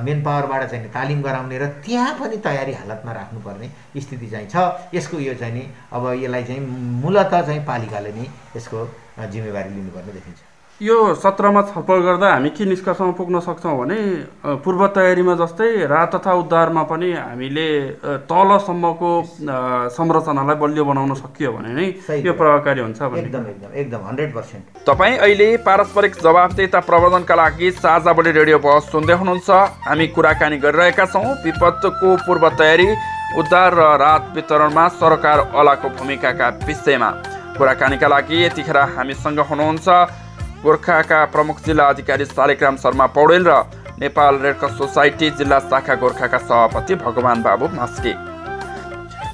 मेन 0.04 0.22
पावरबाट 0.24 0.68
चाहिँ 0.70 0.90
तालिम 0.92 1.22
गराउने 1.22 1.58
र 1.58 1.66
त्यहाँ 1.86 2.12
पनि 2.20 2.36
तयारी 2.44 2.72
हालतमा 2.80 3.12
राख्नुपर्ने 3.12 3.68
स्थिति 3.96 4.26
चाहिँ 4.28 4.48
छ। 4.52 4.92
यसको 4.94 5.18
यो 5.18 5.34
चाहिँ 5.40 5.54
नि 5.54 5.64
अब 5.92 6.12
यसलाई 6.20 6.44
चाहिँ 6.44 6.60
मूलत 7.00 7.32
चाहिँ 7.32 7.64
पालिकाले 7.64 8.12
नै 8.12 8.28
यसको 8.56 8.78
जिम्मेवारी 9.32 9.70
लिनुपर्ने 9.74 10.12
देखिन्छ। 10.12 10.47
यो 10.80 10.96
सत्रमा 11.14 11.60
छलफल 11.68 12.00
गर्दा 12.02 12.28
हामी 12.32 12.50
के 12.54 12.64
निष्कर्षमा 12.64 13.10
पुग्न 13.18 13.38
सक्छौँ 13.42 13.74
भने 13.78 13.98
पूर्व 14.62 14.86
तयारीमा 14.94 15.34
जस्तै 15.34 15.86
राहत 15.90 16.14
तथा 16.14 16.32
उद्धारमा 16.38 16.82
पनि 16.86 17.10
हामीले 17.12 17.66
तलसम्मको 18.30 19.10
संरचनालाई 19.90 20.56
बलियो 20.56 20.84
बनाउन 20.84 21.14
सकियो 21.18 21.50
भने 21.52 21.72
नै 21.74 21.86
यो 22.22 22.32
प्रभावकारी 22.32 22.80
हुन्छ 22.80 23.02
एकदम 23.02 23.48
एकदम 23.50 23.72
एकदम 23.74 24.06
हन्ड्रेड 24.08 24.34
पर्सेन्ट 24.34 24.86
तपाईँ 24.86 25.16
अहिले 25.18 25.48
पारस्परिक 25.66 26.14
जवाबदेता 26.22 26.80
प्रवर्धनका 26.86 27.34
लागि 27.42 27.70
साझा 27.80 28.12
बढी 28.14 28.30
रेडियो 28.38 28.58
बहस 28.68 28.90
सुन्दै 28.92 29.18
हुनुहुन्छ। 29.18 29.50
हामी 29.88 30.06
कुराकानी 30.14 30.58
गरिरहेका 30.66 31.06
छौँ। 31.10 31.34
विपदको 31.42 32.14
पूर्व 32.22 32.48
तयारी 32.62 32.88
उद्धार 33.42 33.74
र 33.74 33.90
राहत 34.04 34.30
वितरणमा 34.36 34.86
सरकार 35.02 35.44
अलाको 35.58 35.88
भूमिकाका 35.98 36.48
विषयमा। 36.70 37.10
कुराकानीका 37.58 38.08
लागि 38.14 38.44
यतिखेर 38.44 38.78
हामीसँग 38.94 39.40
हुनुहुन्छ 39.50 39.88
गोर्खाका 40.62 41.24
प्रमुख 41.32 41.60
जिल्ला 41.64 41.84
अधिकारी 41.88 42.24
शालिग्राम 42.26 42.76
शर्मा 42.76 43.06
पौडेल 43.14 43.44
र 43.46 43.52
नेपाल 43.98 44.38
रेडक्रस 44.42 44.72
सोसाइटी 44.78 45.30
जिल्ला 45.38 45.58
शाखा 45.64 45.94
गोर्खाका 45.94 46.38
सभापति 46.40 46.94
भगवान 46.96 47.42
बाबु 47.42 47.68
मास्के। 47.74 48.14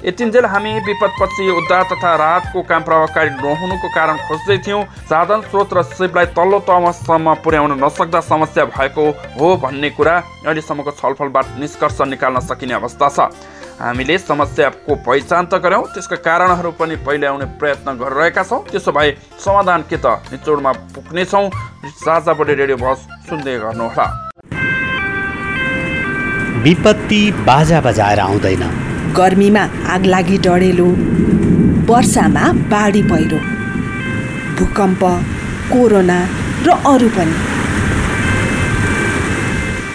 यतिन्जेल 0.05 0.45
हामी 0.45 0.73
विपदपछि 0.85 1.49
उद्धार 1.51 1.83
तथा 1.91 2.15
राहतको 2.15 2.61
काम 2.63 2.81
प्रभावकारी 2.83 3.29
नहुनुको 3.31 3.89
कारण 3.89 4.17
खोज्दै 4.27 4.57
थियौँ। 4.61 4.83
साधन 5.09 5.41
स्रोत 5.49 5.73
र 5.73 5.81
सिपलाई 5.89 6.25
तल्लो 6.37 6.59
तहसम्म 6.69 7.33
पुर्याउन 7.41 7.73
नसक्दा 7.83 8.21
समस्या 8.21 8.65
भएको 8.69 9.09
हो 9.39 9.55
भन्ने 9.65 9.89
कुरा 9.97 10.15
अहिलेसम्मको 10.45 10.91
छलफलबाट 10.93 11.45
निष्कर्ष 11.57 12.01
निकाल्न 12.05 12.39
सकिने 12.45 12.73
अवस्था 12.73 13.09
छ। 13.09 13.19
हामीले 13.75 14.17
समस्याको 14.17 14.95
पहिचान 15.03 15.45
त 15.51 15.59
गऱ्यौँ 15.59 15.83
त्यसका 15.93 16.15
कारणहरू 16.23 16.71
पनि 16.79 16.95
पहिले 17.05 17.27
आउने 17.27 17.45
प्रयत्न 17.59 17.91
गरिरहेका 17.99 18.43
छौँ। 18.43 18.63
त्यसो 18.71 18.91
भए 18.91 19.11
समाधान 19.35 19.81
के 19.91 19.97
त 19.99 20.05
निचोडमा 20.31 20.71
पुग्नेछौँ। 20.95 21.49
साझा 21.99 22.33
बढी 22.33 22.53
रेडियो 22.55 22.77
बस 22.79 22.99
सुन्दै 23.27 23.55
गर्नुहोला। 23.59 24.05
विपत्ति 26.63 27.21
बाजा 27.43 27.79
बजाएर 27.81 28.19
आउँदैन। 28.19 28.63
गर्मीमा 29.11 29.63
आगलागी 29.91 30.37
डढेलो 30.47 30.87
वर्षामा 31.91 32.43
बाढी 32.71 33.03
पहिरो 33.11 33.39
भूकम्प 34.55 35.03
कोरोना 35.71 36.19
र 36.63 36.79
अरू 36.95 37.09
पनि। 37.11 37.35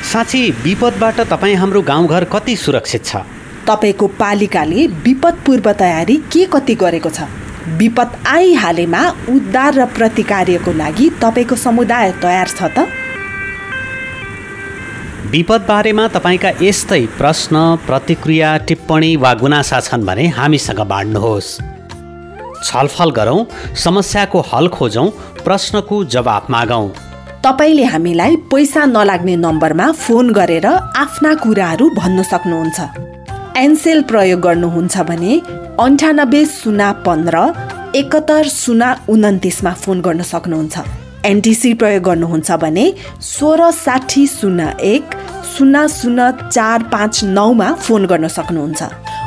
साँच्ची 0.04 0.40
विपदबाट 0.62 1.20
तपाईँ 1.32 1.56
हाम्रो 1.56 1.80
गाउँघर 1.82 2.24
कति 2.32 2.56
सुरक्षित 2.56 3.04
छ? 3.04 3.16
तपाईँको 3.70 4.06
पालिकाले 4.20 4.86
विपद 5.04 5.42
पूर्व 5.46 5.72
तयारी 5.72 6.16
के 6.32 6.44
कति 6.52 6.74
गरेको 6.74 7.10
छ? 7.10 7.28
विपद 7.78 8.10
आइहालेमा 8.26 9.02
उद्धार 9.30 9.74
र 9.74 9.84
प्रतिकार्यको 9.96 10.72
लागि 10.72 11.08
तपाईँको 11.22 11.56
समुदाय 11.56 12.12
तयार 12.22 12.48
छ 12.48 12.62
त? 12.76 12.86
विपद 15.30 15.60
बारेमा 15.68 16.06
तपाईँका 16.08 16.50
यस्तै 16.62 17.04
प्रश्न 17.18 17.56
प्रतिक्रिया 17.86 18.56
टिप्पणी 18.68 19.14
वा 19.16 19.32
गुनासा 19.34 19.80
छन् 19.80 20.06
भने 20.06 20.26
हामीसँग 20.38 20.80
बाँड्नुहोस्। 20.92 21.50
छलफल 22.64 23.10
गरौँ 23.10 23.46
समस्याको 23.76 24.40
हल 24.50 24.68
खोजौँ 24.68 25.08
प्रश्नको 25.44 26.04
जवाफ 26.14 26.50
मागौँ। 26.50 26.88
तपाईँले 27.44 27.84
हामीलाई 27.84 28.36
पैसा 28.50 28.84
नलाग्ने 28.86 29.36
नम्बरमा 29.36 29.86
फोन 29.94 30.32
गरेर 30.32 30.66
आफ्ना 30.66 31.34
कुराहरू 31.34 31.88
भन्न 31.94 32.22
सक्नुहुन्छ। 32.22 32.78
एनसेल 33.56 34.00
प्रयोग 34.02 34.40
गर्नुहुन्छ 34.40 34.98
भने 35.08 35.38
अन्ठानब्बे 35.80 36.44
शून्य 36.46 36.90
पन्ध्र 37.06 37.38
एकहत्तर 37.94 38.46
शून्य 38.50 38.92
उन्तिसमा 39.08 39.72
फोन 39.82 40.00
गर्न 40.00 40.22
सक्नुहुन्छ। 40.22 40.78
एनटिसी 41.24 41.72
प्रयोग 41.80 42.02
गर्नुहुन्छ 42.02 42.50
भने 42.62 42.84
सोह्र 43.20 43.70
साठी 43.84 44.26
शून्य 44.26 44.70
एक 44.92 45.14
शून्य 45.56 45.86
शून्य 45.90 46.30
चार 46.52 46.82
पाँच 46.92 47.24
नौमा 47.24 47.72
फोन 47.74 48.06
गर्न 48.06 48.28
सक्नुहुन्छ। 48.28 48.82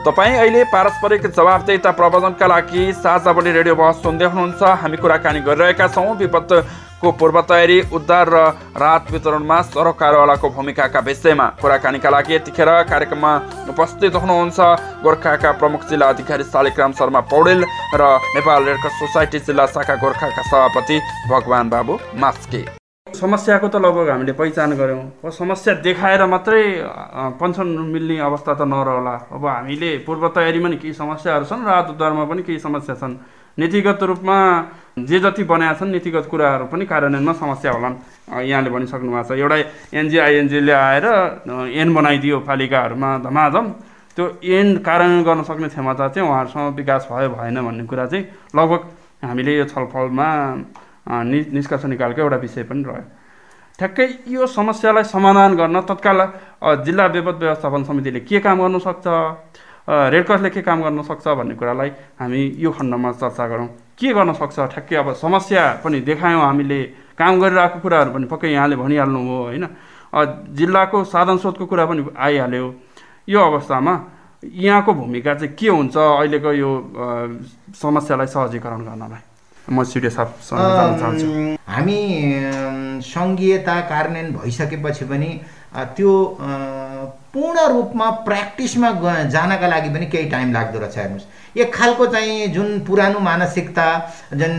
तपाईँ 0.00 0.36
अहिले 0.36 0.62
पारस्परिक 0.64 1.26
जवाबदेता 1.28 1.90
प्रबन्धनका 1.92 2.46
लागि 2.46 2.92
साझा 2.94 3.32
बोली 3.32 3.50
रेडियो 3.52 3.74
बहस 3.76 3.96
सुन्दै 4.02 4.26
हुनुहुन्छ। 4.32 4.62
हामी 4.80 4.96
कुराकानी 4.96 5.40
गरिरहेका 5.44 5.88
छौँ। 5.88 6.16
विपदको 6.16 7.10
पूर्व 7.20 7.40
तयारी 7.44 7.78
उद्धार 7.92 8.28
र 8.28 8.38
राहत 8.80 9.12
वितरणमा 9.12 9.60
सरकारवालाको 9.68 10.48
भूमिकाका 10.56 11.00
विषयमा 11.04 11.46
कुराकानीका 11.60 12.10
लागि 12.10 12.34
यतिखेर 12.34 12.70
कार्यक्रममा 12.88 13.32
उपस्थित 13.68 14.16
हुनुहुन्छ। 14.16 14.58
गोर्खाका 15.04 15.52
प्रमुख 15.60 15.88
जिल्ला 15.90 16.08
अधिकारी 16.08 16.44
शालिग्राम 16.48 16.92
शर्मा 16.96 17.20
पौडेल 17.28 17.64
र 17.94 18.02
नेपाल 18.34 18.64
रेडक्रस 18.64 18.98
सोसाइटी 18.98 19.38
जिल्ला 19.46 19.66
शाखा 19.68 19.94
गोर्खाका 20.00 20.42
सभापति 20.42 21.00
भगवान 21.28 21.68
बाबु 21.68 21.98
मास्के। 22.16 22.79
समस्याको 23.14 23.68
त 23.68 23.76
लगभग 23.76 24.08
हामीले 24.10 24.32
पहिचान 24.32 24.70
गऱ्यौँ। 24.76 25.30
समस्या 25.32 25.74
देखाएर 25.82 26.24
मात्रै 26.26 26.62
पेन्सन 27.40 27.68
मिल्ने 27.92 28.18
अवस्था 28.18 28.52
त 28.54 28.62
नरहला। 28.62 29.14
अब 29.34 29.44
हामीले 29.46 29.90
पूर्व 30.06 30.28
तयारीमा 30.36 30.68
नि 30.68 30.76
केही 30.76 30.94
समस्याहरू 30.94 31.44
छन् 31.44 31.64
राहत 31.66 31.86
उद्धारमा 31.94 32.24
पनि 32.24 32.42
केही 32.42 32.58
समस्या 32.58 32.94
छन्। 32.94 33.14
नीतिगत 33.58 34.02
रूपमा 34.02 34.38
जे 34.98 35.18
जति 35.20 35.44
बनाएका 35.44 35.78
छन् 35.78 35.90
नीतिगत 35.90 36.26
कुराहरू 36.30 36.64
पनि 36.72 36.84
कार्यान्वयनमा 36.86 37.32
समस्या 37.34 37.70
होलान्। 37.72 37.96
यहाँले 38.46 38.70
भनिसक्नु 38.70 39.10
भएको 39.10 39.34
छ 39.34 39.38
एउटा 39.38 39.56
एनजिआइएनजीले 39.98 40.72
आएर 40.72 41.06
एन 41.74 41.88
बनाइदियो 41.94 42.36
पालिकाहरूमा 42.46 43.10
धमाधम। 43.26 43.66
त्यो 44.16 44.24
एन 44.42 44.68
कार्यान्वयन 44.86 45.22
गर्न 45.24 45.42
सक्ने 45.46 45.68
क्षमता 45.68 46.08
चाहिँ 46.08 46.28
उहाँहरूसँग 46.28 46.74
विकास 46.76 47.08
भयो 47.10 47.28
भएन 47.30 47.56
भन्ने 47.66 47.84
कुरा 47.86 48.06
चाहिँ 48.06 48.24
लगभग 48.56 48.80
हामीले 49.24 49.52
यो 49.56 49.64
छलफलमा 49.70 50.28
नि 51.06 51.38
निष्कर्ष 51.52 51.84
निकालेको 51.84 52.20
एउटा 52.20 52.36
विषय 52.36 52.62
पनि 52.68 52.82
रह्यो। 52.84 53.04
ठ्याक्कै 53.78 54.06
यो 54.28 54.46
समस्यालाई 54.46 55.04
समाधान 55.08 55.56
गर्न 55.56 55.80
तत्काल 55.88 56.20
जिल्ला 56.84 57.06
विपद 57.06 57.36
व्यवस्थापन 57.40 57.84
समितिले 57.84 58.20
के 58.20 58.40
काम 58.40 58.58
गर्नु 58.60 58.78
सक्छ 58.78 59.06
रेडक्रसले 59.88 60.50
के 60.50 60.62
काम 60.62 60.82
गर्न 60.82 61.02
सक्छ 61.02 61.26
भन्ने 61.26 61.54
कुरालाई 61.56 61.90
हामी 62.20 62.40
यो 62.58 62.70
खण्डमा 62.70 63.10
चर्चा 63.12 63.46
गरौँ। 63.48 63.68
के 63.98 64.12
गर्न 64.14 64.32
सक्छ? 64.32 64.56
ठ्याक्कै 64.72 64.96
अब 64.96 65.12
समस्या 65.16 65.64
पनि 65.84 66.00
देखायौँ 66.04 66.42
हामीले। 66.42 66.80
काम 67.18 67.40
गरिरहेको 67.40 67.78
कुराहरू 67.80 68.10
पनि 68.12 68.26
पक्कै 68.28 68.48
यहाँले 68.52 68.76
भनिहाल्नु 68.76 69.20
हो 69.28 69.36
होइन 69.44 69.66
जिल्लाको 70.52 71.04
साधन 71.04 71.36
स्रोतको 71.40 71.66
कुरा 71.66 71.84
पनि 71.86 72.04
आइहाल्यो। 72.12 72.66
यो 73.28 73.40
अवस्थामा 73.40 73.94
यहाँको 74.44 74.92
भूमिका 74.94 75.34
चाहिँ 75.34 75.54
के 75.56 75.68
हुन्छ 75.68 75.96
अहिलेको 75.96 76.52
यो 76.52 76.70
समस्यालाई 77.80 78.26
सहजीकरण 78.26 78.80
गर्नलाई? 78.84 79.22
म 79.70 79.82
सिडियो 79.84 80.10
चाहन्छु। 80.10 81.26
हामी 81.70 81.98
सङ्घीयता 83.06 83.74
कार्यान्वयन 83.90 84.32
भइसकेपछि 84.34 85.04
पनि 85.10 85.30
त्यो 85.96 86.12
पूर्ण 87.34 87.66
रूपमा 87.72 88.06
प्र्याक्टिसमा 88.26 88.90
जानका 89.30 89.66
लागि 89.68 89.90
पनि 89.94 90.06
केही 90.12 90.26
टाइम 90.30 90.52
लाग्दो 90.52 90.78
रहेछ 90.78 90.96
हेर्नुहोस्। 90.98 91.58
एक 91.62 91.74
खालको 91.74 92.06
चाहिँ 92.06 92.46
जुन 92.54 92.68
पुरानो 92.86 93.18
मानसिकता 93.20 93.86
जुन 94.34 94.54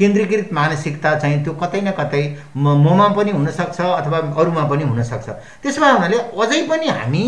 केन्द्रीकृत 0.00 0.48
मानसिकता 0.52 1.14
चाहिँ 1.20 1.42
त्यो 1.44 1.52
कतै 1.60 1.80
न 1.80 1.90
कतै 2.00 2.24
ममा 2.56 3.08
पनि 3.16 3.30
हुनसक्छ 3.36 3.80
अथवा 3.80 4.18
अरूमा 4.40 4.64
पनि 4.72 4.84
हुनसक्छ। 4.84 5.28
त्यसमा 5.62 5.88
हुनाले 5.92 6.18
अझै 6.40 6.62
पनि 6.72 6.88
हामी 6.88 7.24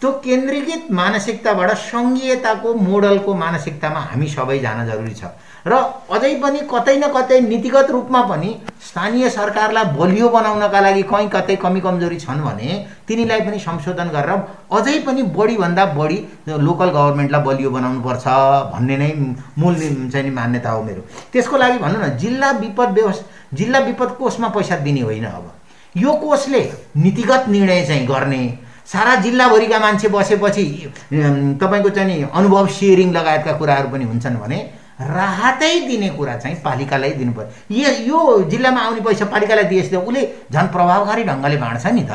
त्यो 0.00 0.10
केन्द्रीकृत 0.24 0.90
मानसिकताबाट 1.00 1.70
सङ्घीयताको 1.84 2.74
मोडलको 2.88 3.34
मानसिकतामा 3.44 4.00
हामी 4.10 4.26
सबै 4.36 4.58
जान 4.64 4.86
जरुरी 4.88 5.14
छ। 5.20 5.24
र 5.66 5.72
अझै 6.12 6.34
पनि 6.42 6.58
कतै 6.72 6.96
न 6.96 7.08
कतै 7.08 7.40
नीतिगत 7.40 7.90
रूपमा 7.90 8.20
पनि 8.30 8.50
स्थानीय 8.88 9.28
सरकारलाई 9.30 9.84
बलियो 9.98 10.28
बनाउनका 10.28 10.80
लागि 10.80 11.02
कहीँ 11.02 11.28
कतै 11.34 11.56
कमी 11.56 11.80
कमजोरी 11.80 12.18
छन् 12.20 12.42
भने 12.44 12.68
तिनीलाई 13.08 13.40
पनि 13.40 13.58
संशोधन 13.58 14.08
गरेर 14.16 14.30
अझै 14.70 14.98
पनि 15.06 15.22
बढीभन्दा 15.36 15.84
बढी 15.96 16.18
लोकल 16.66 16.90
गभर्मेन्टलाई 16.96 17.42
बलियो 17.48 17.70
बनाउनुपर्छ 17.70 18.26
भन्ने 18.74 18.96
नै 18.96 19.10
मूल 19.58 19.74
चाहिँ 20.12 20.30
मान्यता 20.30 20.70
हो 20.70 20.82
मेरो। 20.82 21.02
त्यसको 21.32 21.56
लागि 21.56 21.78
भनौँ 21.78 22.02
न 22.02 22.16
जिल्ला 22.18 22.50
विपद 22.60 22.92
व्यवस्था 22.98 23.56
जिल्ला 23.56 23.78
विपद 23.88 24.10
कोषमा 24.20 24.48
पैसा 24.48 24.76
दिने 24.84 25.00
होइन 25.00 25.24
अब। 25.32 25.50
यो 25.94 26.12
कोषले 26.20 26.62
नीतिगत 26.96 27.48
निर्णय 27.48 27.84
चाहिँ 27.86 28.06
गर्ने। 28.06 28.42
सारा 28.86 29.14
जिल्लाभरिका 29.24 29.78
मान्छे 29.80 30.08
बसेपछि 30.12 30.64
तपाईँको 31.60 31.90
चाहिँ 31.90 32.08
नि 32.08 32.22
अनुभव 32.28 32.66
सेयरिङ 32.76 33.12
लगायतका 33.12 33.52
कुराहरू 33.58 33.88
पनि 33.88 34.04
हुन्छन् 34.04 34.36
भने 34.36 34.58
राहतै 35.04 35.74
दिने 35.88 36.08
कुरा 36.16 36.36
चाहिँ 36.42 36.56
पालिकालाई 36.64 37.12
दिनु 37.20 37.32
पर्यो 37.32 37.90
यो 38.10 38.18
जिल्लामा 38.50 38.80
आउने 38.80 39.00
पैसा 39.00 39.24
पालिकालाई 39.28 39.64
दिएछ 39.64 39.88
त 39.92 39.94
उसले 40.00 40.22
झन् 40.52 40.68
प्रभावकारी 40.72 41.22
ढङ्गले 41.24 41.56
बाँड्छ 41.56 41.86
नि 41.92 42.04
त। 42.08 42.12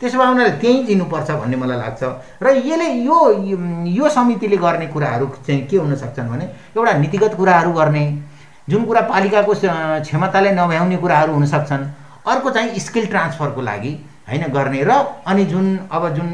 त्यसो 0.00 0.18
भए 0.18 0.26
उनीहरूले 0.26 0.58
त्यहीँ 0.58 0.84
दिनुपर्छ 0.86 1.30
भन्ने 1.30 1.56
मलाई 1.56 1.78
लाग्छ। 1.78 2.02
र 2.42 2.46
यसले 2.58 2.86
यो 3.06 3.18
यो 3.86 4.08
समितिले 4.10 4.56
गर्ने 4.58 4.86
कुराहरू 4.90 5.26
चाहिँ 5.46 5.62
के 5.70 5.76
हुन 5.76 5.94
सक्छन् 5.94 6.30
भने 6.30 6.44
एउटा 6.74 6.92
नीतिगत 6.98 7.34
कुराहरू 7.38 7.72
गर्ने 7.72 8.04
जुन 8.68 8.82
कुरा 8.84 9.00
पालिकाको 9.06 9.52
क्षमताले 10.02 10.50
नभ्याउने 10.58 10.96
कुराहरू 10.96 11.32
हुनसक्छन् 11.32 11.84
अर्को 12.26 12.50
चाहिँ 12.50 12.78
स्किल 12.78 13.06
ट्रान्सफरको 13.06 13.60
लागि 13.62 13.92
होइन 14.28 14.44
गर्ने। 14.50 14.82
र 14.82 14.90
अनि 15.26 15.44
जुन 15.46 15.66
अब 15.90 16.02
जुन 16.14 16.28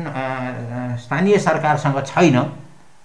स्थानीय 1.04 1.38
सरकारसँग 1.38 2.00
छैन 2.06 2.36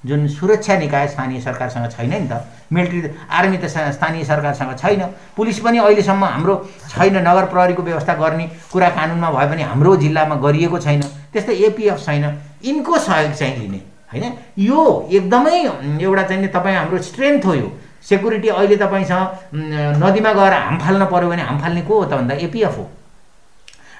जुन 0.05 0.27
सुरक्षा 0.27 0.77
निकाय 0.77 1.07
स्थानीय 1.07 1.41
सरकारसँग 1.41 1.87
छैन 1.91 2.09
नि 2.11 2.27
त 2.27 2.43
मिलिट्री 2.73 3.01
आर्मी 3.31 3.57
त 3.57 3.65
स्थानीय 3.67 4.23
सरकारसँग 4.23 4.75
छैन 4.77 5.01
पुलिस 5.35 5.59
पनि 5.59 5.77
अहिलेसम्म 5.79 6.25
हाम्रो 6.25 6.55
छैन 6.89 7.17
नगर 7.27 7.45
प्रहरीको 7.53 7.83
व्यवस्था 7.83 8.13
गर्ने 8.15 8.45
कुरा 8.71 8.89
कानुनमा 8.89 9.29
भए 9.31 9.47
पनि 9.49 9.63
हाम्रो 9.63 9.95
जिल्लामा 10.03 10.35
गरिएको 10.43 10.79
छैन 10.79 11.01
त्यस्तै 11.33 11.55
एपिएफ 11.67 12.05
छैन 12.05 12.25
यिनको 12.65 12.97
सहयोग 12.99 13.33
चाहिँ 13.33 13.57
लिने 13.59 13.79
होइन? 14.11 14.33
यो 14.59 15.09
एकदमै 15.11 15.57
एउटा 16.01 16.23
चाहिँ 16.23 16.47
तपाईँ 16.47 16.75
हाम्रो 16.77 17.01
स्ट्रेन्थ 17.01 17.45
हो 17.45 17.53
यो। 17.53 17.71
सेक्युरिटी 18.03 18.47
अहिले 18.49 18.75
तपाईँसँग 18.75 19.55
नदीमा 20.03 20.31
गएर 20.33 20.53
हाम 20.53 20.77
फाल्न 20.79 21.05
पऱ्यो 21.07 21.29
भने 21.29 21.41
हाम 21.41 21.59
फाल्ने 21.61 21.81
को 21.81 21.99
हो 21.99 22.05
त 22.05 22.13
भन्दा 22.13 22.35
एपिएफ 22.45 22.77
हो। 22.77 22.85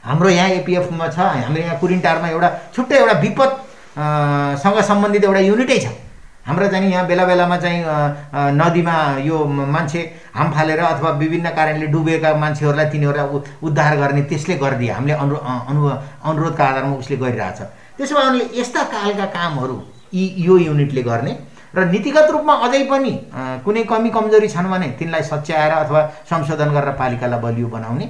हाम्रो 0.03 0.29
यहाँ 0.29 0.49
एपिएफमा 0.59 1.07
छ 1.07 1.17
हाम्रो 1.17 1.61
यहाँ 1.63 1.77
कुरिन्टारमा 1.79 2.27
एउटा 2.27 2.49
छुट्टै 2.75 2.97
एउटा 2.99 3.19
विपद 3.19 3.51
सँग 3.93 4.79
सम्बन्धित 4.81 5.23
एउटा 5.23 5.39
युनिटै 5.39 5.79
छ। 5.79 5.87
हाम्रा 6.43 6.67
चाहिँ 6.67 6.91
यहाँ 6.91 7.05
बेला 7.07 7.25
बेलामा 7.25 7.57
चाहिँ 7.57 7.79
नदीमा 8.59 8.95
यो 9.23 9.37
मान्छे 9.45 10.01
हाम 10.35 10.51
फालेर 10.51 10.79
अथवा 10.83 11.09
विभिन्न 11.21 11.49
कारणले 11.55 11.87
डुबेका 11.87 12.33
मान्छेहरूलाई 12.35 12.85
तिनीहरूलाई 12.91 13.27
उद्धार 13.63 13.95
गर्ने 13.97 14.21
त्यसले 14.27 14.55
गरिदिए। 14.59 14.91
हामीले 14.91 15.13
अनु 15.13 15.35
अनु 15.69 15.81
अनुरोधका 16.25 16.63
आधारमा 16.65 16.95
उसले 16.99 17.15
गरिरहेछ। 17.23 17.59
त्यसो 17.97 18.15
भए 18.15 18.59
यस्ता 18.59 18.83
खालका 18.91 19.25
कामहरू 19.31 19.77
यी 20.13 20.23
यो 20.43 20.57
युनिटले 20.67 21.01
गर्ने 21.03 21.33
र 21.75 21.85
नीतिगत 21.89 22.27
रूपमा 22.33 22.53
अझै 22.65 22.83
पनि 22.91 23.13
कुनै 23.63 23.83
कमी 23.87 24.09
कमजोरी 24.11 24.47
छन् 24.49 24.69
भने 24.69 24.87
तिनलाई 24.99 25.23
सच्याएर 25.23 25.71
अथवा 25.79 26.01
संशोधन 26.29 26.69
गरेर 26.75 26.91
पालिकालाई 26.99 27.39
बलियो 27.39 27.67
बनाउने 27.71 28.05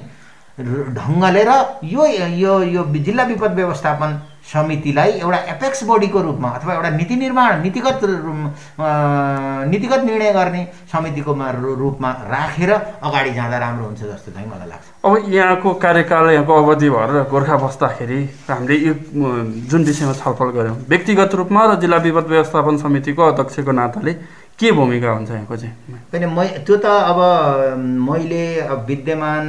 ढङ्गले 0.98 1.42
र 1.48 1.52
यो 1.86 2.02
यो 2.34 2.82
जिल्ला 3.06 3.24
विपद 3.30 3.52
व्यवस्थापन 3.54 4.10
समितिलाई 4.44 5.10
एउटा 5.24 5.38
एपेक्स 5.50 5.82
बडीको 5.88 6.20
रूपमा 6.22 6.48
अथवा 6.56 6.74
एउटा 6.74 6.90
नीति 6.96 7.16
निर्माण 7.16 7.62
नीतिगत 7.62 8.00
नीतिगत 9.72 10.00
निर्णय 10.04 10.32
गर्ने 10.32 10.62
समितिको 10.92 11.32
रूपमा 11.80 12.10
राखेर 12.28 12.72
अगाडि 12.72 13.32
जाँदा 13.34 13.58
राम्रो 13.58 13.84
हुन्छ 13.86 14.02
जस्तो 14.02 14.32
चाहिँ 14.32 14.48
मलाई 14.48 14.68
लाग्छ। 14.68 14.86
अब 15.04 15.32
यहाँको 15.32 15.68
कार्यकाल 15.84 16.30
यहाँको 16.30 16.52
अवधि 16.54 16.88
भएर 16.90 17.10
गोर्खा 17.32 17.56
बस्दाखेरि 17.64 18.20
हामीले 18.48 18.76
यो 18.86 18.94
जुन 19.70 19.84
विषयमा 19.84 20.12
छलफल 20.12 20.48
गऱ्यौँ 20.56 20.76
व्यक्तिगत 20.88 21.34
रूपमा 21.40 21.60
र 21.64 21.80
जिल्ला 21.80 21.98
विपद 22.04 22.26
व्यवस्थापन 22.28 22.76
समितिको 22.84 23.22
अध्यक्षको 23.24 23.72
नाताले 23.72 24.12
के 24.60 24.70
भूमिका 24.72 25.10
हुन्छ 25.10 25.30
यहाँको 25.30 25.56
चाहिँ? 25.56 25.74
होइन 26.12 26.24
मै 26.30 26.46
त्यो 26.66 26.76
त 26.76 26.86
अब 26.86 27.18
मैले 27.80 28.44
विद्यमान 28.86 29.44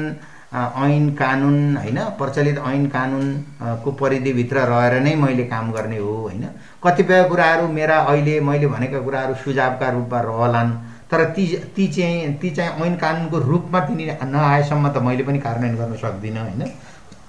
ऐन 0.55 1.09
कानुन 1.19 1.77
होइन 1.77 1.99
प्रचलित 2.17 2.57
ऐन 2.67 2.85
कानुनको 2.87 3.91
परिधिभित्र 3.91 4.57
रहेर 4.71 4.93
नै 5.03 5.15
मैले 5.15 5.43
काम 5.45 5.71
गर्ने 5.71 5.97
हो 5.97 6.13
होइन। 6.17 6.47
कतिपय 6.83 7.23
कुराहरू 7.29 7.67
मेरा 7.69 7.97
अहिले 8.01 8.39
मैले 8.41 8.67
भनेका 8.67 8.99
कुराहरू 9.01 9.33
सुझावका 9.43 9.89
रूपमा 9.89 10.19
रहलान् 10.21 10.71
तर 11.11 11.23
ती 11.35 11.45
ती 11.75 11.87
चाहिँ 11.87 12.33
ती 12.41 12.49
चाहिँ 12.51 12.85
ऐन 12.85 12.95
कानुनको 12.95 13.37
रूपमा 13.41 13.79
तिनी 13.87 14.05
नआएसम्म 14.25 14.89
त 14.89 15.03
मैले 15.03 15.23
पनि 15.23 15.39
कार्यान्वयन 15.39 15.75
गर्न 15.77 15.95
सक्दिनँ 15.97 16.41
होइन। 16.41 16.61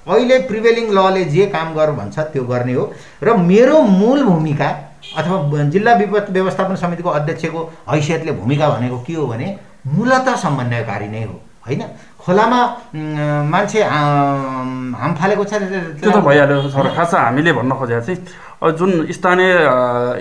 अहिले 0.06 0.38
प्रिभेलिङ 0.48 0.90
लले 0.94 1.24
जे 1.26 1.46
काम 1.50 1.74
गर 1.74 1.90
भन्छ 1.92 2.18
त्यो 2.32 2.44
गर्ने 2.44 2.72
हो। 2.72 2.84
र 3.22 3.36
मेरो 3.42 3.80
मूल 3.82 4.22
भूमिका 4.24 4.68
अथवा 5.18 5.62
जिल्ला 5.70 5.94
विपद 5.94 6.30
व्यवस्थापन 6.30 6.76
समितिको 6.76 7.10
अध्यक्षको 7.10 7.60
हैसियतले 7.90 8.32
भूमिका 8.32 8.68
भनेको 8.70 8.98
के 9.06 9.14
हो 9.14 9.26
भने 9.26 9.56
मूलत 9.86 10.28
समन्वयकारी 10.38 11.08
नै 11.08 11.24
हो 11.24 11.34
होइन। 11.66 11.82
खोलामा 12.26 12.60
मान्छे 13.46 13.82
हाम 13.86 15.12
फालेको 15.14 15.44
छ 15.46 15.62
त्यो 16.02 16.10
त 16.10 16.18
भइहाल्यो 16.26 16.74
सर 16.74 16.86
खास 16.96 17.14
हामीले 17.14 17.52
भन्न 17.54 17.72
खोजेको 17.78 18.02
चाहिँ। 18.02 18.18
जुन 18.56 18.90
स्थानीय 19.12 19.52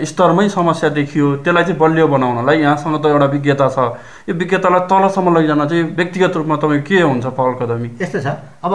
स्तरमै 0.05 0.47
समस्या 0.53 0.89
देखियो 0.93 1.25
त्यसलाई 1.41 1.63
चाहिँ 1.65 1.79
बलियो 1.81 2.07
बनाउनलाई 2.07 2.57
यहाँसँग 2.61 3.01
त 3.01 3.05
एउटा 3.09 3.25
विज्ञता 3.33 3.67
छ। 3.73 3.77
यो 4.29 4.33
विज्ञतालाई 4.37 4.81
तलसम्म 4.85 5.33
लैजान 5.33 5.61
चाहिँ 5.65 5.83
व्यक्तिगत 5.97 6.33
रूपमा 6.37 6.55
तपाईँको 6.61 6.85
के 6.85 7.01
हुन्छ 7.01 7.25
पहल 7.25 7.53
कदमी? 7.57 7.89
यस्तो 7.97 8.19
छ। 8.21 8.27
अब 8.61 8.73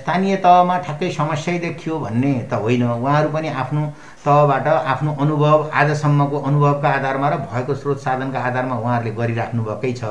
स्थानीय 0.00 0.36
तहमा 0.42 0.74
ठ्याक्कै 0.82 1.10
समस्या 1.12 1.58
देखियो 1.70 1.94
भन्ने 2.02 2.32
त 2.50 2.52
होइन। 2.58 2.82
उहाँहरू 2.98 3.28
पनि 3.30 3.48
आफ्नो 3.62 3.82
तहबाट 4.26 4.66
आफ्नो 4.66 5.10
अनुभव 5.22 5.58
आजसम्मको 5.70 6.36
अनुभवका 6.48 6.88
आधारमा 6.98 7.28
र 7.30 7.34
भएको 7.46 7.74
स्रोत 7.78 7.98
साधनका 8.00 8.38
आधारमा 8.48 8.74
उहाँहरूले 8.80 9.12
गरिराख्नु 9.14 9.62
भएकै 9.62 9.92
छ। 9.92 10.02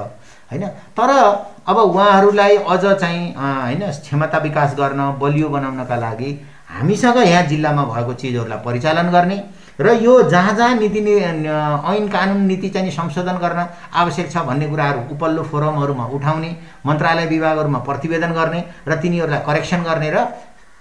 होइन? 0.52 0.68
तर 0.98 1.10
अब 1.68 1.78
उहाँहरूलाई 1.78 2.56
अझ 2.58 2.84
चाहिँ 2.84 3.34
होइन 3.36 3.84
क्षमता 3.92 4.38
विकास 4.40 4.76
गर्न 4.80 5.02
बलियो 5.22 5.50
बनाउनका 5.50 5.96
लागि 5.98 6.32
हामीसँग 6.70 7.18
यहाँ 7.18 7.44
जिल्लामा 7.48 7.84
भएको 7.86 8.14
चिजहरूलाई 8.14 8.60
परिचालन 8.66 9.10
गर्ने 9.12 9.38
र 9.80 9.92
यो 10.04 10.14
जहाँ 10.30 10.54
जहाँ 10.56 10.76
नीति 10.76 11.00
ऐन 11.00 12.08
कानुन 12.14 12.42
नीति 12.48 12.70
चाहिँ 12.70 12.92
संशोधन 12.92 13.38
गर्न 13.44 13.68
आवश्यक 13.96 14.32
छ 14.32 14.44
भन्ने 14.48 14.68
कुराहरू 14.70 15.02
उपल्लो 15.16 15.44
फोरमहरूमा 15.52 16.06
उठाउने 16.16 16.52
मन्त्रालय 16.86 17.26
विभागहरूमा 17.26 17.80
प्रतिवेदन 17.88 18.32
गर्ने 18.34 18.64
र 18.88 19.02
तिनीहरूलाई 19.02 19.42
करेक्सन 19.48 19.84
गर्ने 19.84 20.10
र 20.12 20.28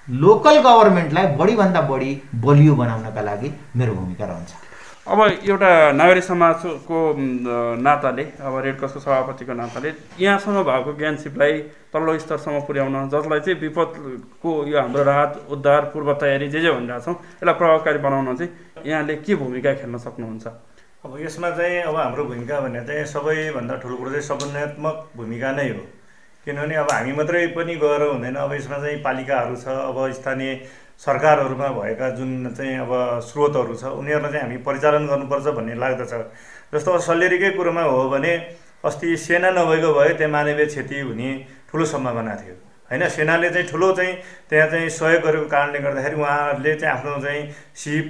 लोकल 0.08 0.58
गभर्मेन्टलाई 0.60 1.26
बढीभन्दा 1.38 1.80
बढी 1.90 2.10
बलियो 2.44 2.74
बनाउनका 2.74 3.22
लागि 3.22 3.52
मेरो 3.76 3.94
भूमिका 3.94 4.24
रहन्छ। 4.24 4.67
अब 5.08 5.20
एउटा 5.48 5.68
नागरिक 5.92 6.24
समाजको 6.24 6.98
नाताले 7.80 8.24
अब 8.44 8.56
रेडक्रसको 8.64 9.00
सभापतिको 9.00 9.52
नाताले 9.56 9.92
यहाँसँग 10.20 10.58
भएको 10.68 10.92
ज्ञानसिपलाई 10.98 11.52
तल्लो 11.92 12.18
स्तरसम्म 12.18 12.60
पुर्याउन 12.68 13.08
जसलाई 13.08 13.40
चाहिँ 13.40 13.58
विपदको 13.60 14.50
यो 14.68 14.78
हाम्रो 14.78 15.02
राहत 15.08 15.46
उद्धार 15.48 15.84
पूर्व 15.94 16.12
तयारी 16.20 16.48
जे 16.48 16.60
जे 16.60 16.70
भनिरहेछौँ 16.70 17.14
यसलाई 17.14 17.54
प्रभावकारी 17.54 17.98
बनाउन 18.04 18.36
चाहिँ 18.36 18.84
यहाँले 18.84 19.16
के 19.24 19.34
भूमिका 19.34 19.72
खेल्न 19.80 19.98
सक्नुहुन्छ? 19.98 20.46
अब 21.04 21.16
यसमा 21.24 21.50
चाहिँ 21.56 21.80
अब 21.88 21.96
हाम्रो 21.96 22.24
भूमिका 22.24 22.60
भने 22.60 22.84
चाहिँ 22.84 23.04
सबैभन्दा 23.08 23.76
ठुलो 23.80 23.96
कुरो 23.96 24.10
चाहिँ 24.10 24.28
समन्वयात्मक 24.28 25.08
भूमिका 25.16 25.52
नै 25.52 25.68
हो। 25.68 25.84
किनभने 26.46 26.74
अब 26.84 26.90
हामी 26.92 27.12
मात्रै 27.12 27.46
पनि 27.56 27.74
गएर 27.80 28.02
हुँदैन 28.02 28.34
अब 28.36 28.52
यसमा 28.52 28.76
चाहिँ 28.76 29.00
पालिकाहरू 29.02 29.56
छ 29.56 29.68
अब 29.88 29.96
स्थानीय 30.20 30.52
सरकारहरूमा 31.00 31.68
भएका 31.78 32.08
जुन 32.10 32.54
चाहिँ 32.56 32.78
अब 32.78 32.92
स्रोतहरू 33.22 33.74
छ 33.74 33.84
उनीहरूलाई 33.96 34.32
चाहिँ 34.32 34.42
हामी 34.42 34.56
परिचालन 34.66 35.06
गर्नुपर्छ 35.06 35.46
भन्ने 35.56 35.74
लाग्दछ। 35.74 36.12
जस्तो 36.74 36.98
सल्लेरीकै 37.00 37.50
कुरोमा 37.54 37.82
हो 37.82 38.08
भने 38.10 38.32
अस्ति 38.84 39.16
सेना 39.16 39.50
नभएको 39.50 39.92
भए 39.94 40.08
त्यहाँ 40.18 40.32
मानवीय 40.32 40.66
क्षति 40.66 41.00
हुने 41.00 41.30
ठुलो 41.70 41.84
सम्भावना 41.84 42.34
थियो। 42.34 42.54
होइन 42.90 43.08
सेनाले 43.08 43.50
चाहिँ 43.50 43.68
ठुलो 43.68 43.92
चाहिँ 43.94 44.14
त्यहाँ 44.50 44.68
चाहिँ 44.70 44.88
सहयोग 44.90 45.22
गरेको 45.22 45.46
कारणले 45.46 45.78
गर्दाखेरि 45.78 46.16
उहाँहरूले 46.20 46.74
चाहिँ 46.74 46.94
आफ्नो 46.94 47.16
चाहिँ 47.22 47.42
सिप 47.78 48.06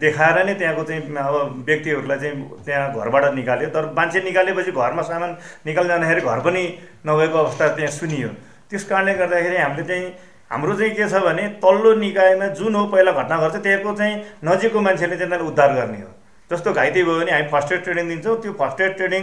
देखाएर 0.00 0.44
नै 0.46 0.54
त्यहाँको 0.54 0.82
चाहिँ 0.88 1.02
अब 1.02 1.64
व्यक्तिहरूलाई 1.66 2.18
चाहिँ 2.18 2.36
त्यहाँ 2.64 2.88
घरबाट 2.94 3.24
निकाल्यो। 3.34 3.68
तर 3.68 3.92
मान्छे 3.92 4.20
निकालेपछि 4.22 4.72
घरमा 4.72 5.02
सामान 5.02 5.36
निकाल्न 5.66 5.88
जाँदाखेरि 5.88 6.20
घर 6.20 6.40
पनि 6.40 6.62
नभएको 7.06 7.38
अवस्था 7.38 7.68
त्यहाँ 7.76 7.92
सुनियो। 8.00 8.28
त्यस 8.70 8.84
कारणले 8.88 9.14
गर्दाखेरि 9.14 9.56
हामीले 9.56 9.84
चाहिँ 9.84 10.06
हाम्रो 10.52 10.74
चाहिँ 10.76 10.94
के 10.94 11.08
छ 11.08 11.22
भने 11.24 11.48
तल्लो 11.64 11.94
निकायमा 11.96 12.46
जुन 12.60 12.74
हो 12.74 12.84
पहिला 12.92 13.12
घटना 13.12 13.36
घट्छ 13.40 13.56
त्यहाँको 13.56 13.92
चाहिँ 13.96 14.16
नजिकको 14.44 14.80
मान्छेले 14.80 15.16
चाहिँ 15.16 15.40
उद्धार 15.48 15.72
गर्ने 15.74 16.00
हो। 16.00 16.10
जस्तो 16.50 16.72
घाइते 16.72 17.04
भयो 17.04 17.18
भने 17.20 17.32
हामी 17.32 17.48
फर्स्ट 17.48 17.72
एड 17.72 17.82
ट्रेनिङ 17.84 18.08
दिन्छौँ 18.08 18.36
त्यो 18.42 18.52
फर्स्ट 18.60 18.80
एड 18.80 18.96
ट्रेनिङ 18.96 19.22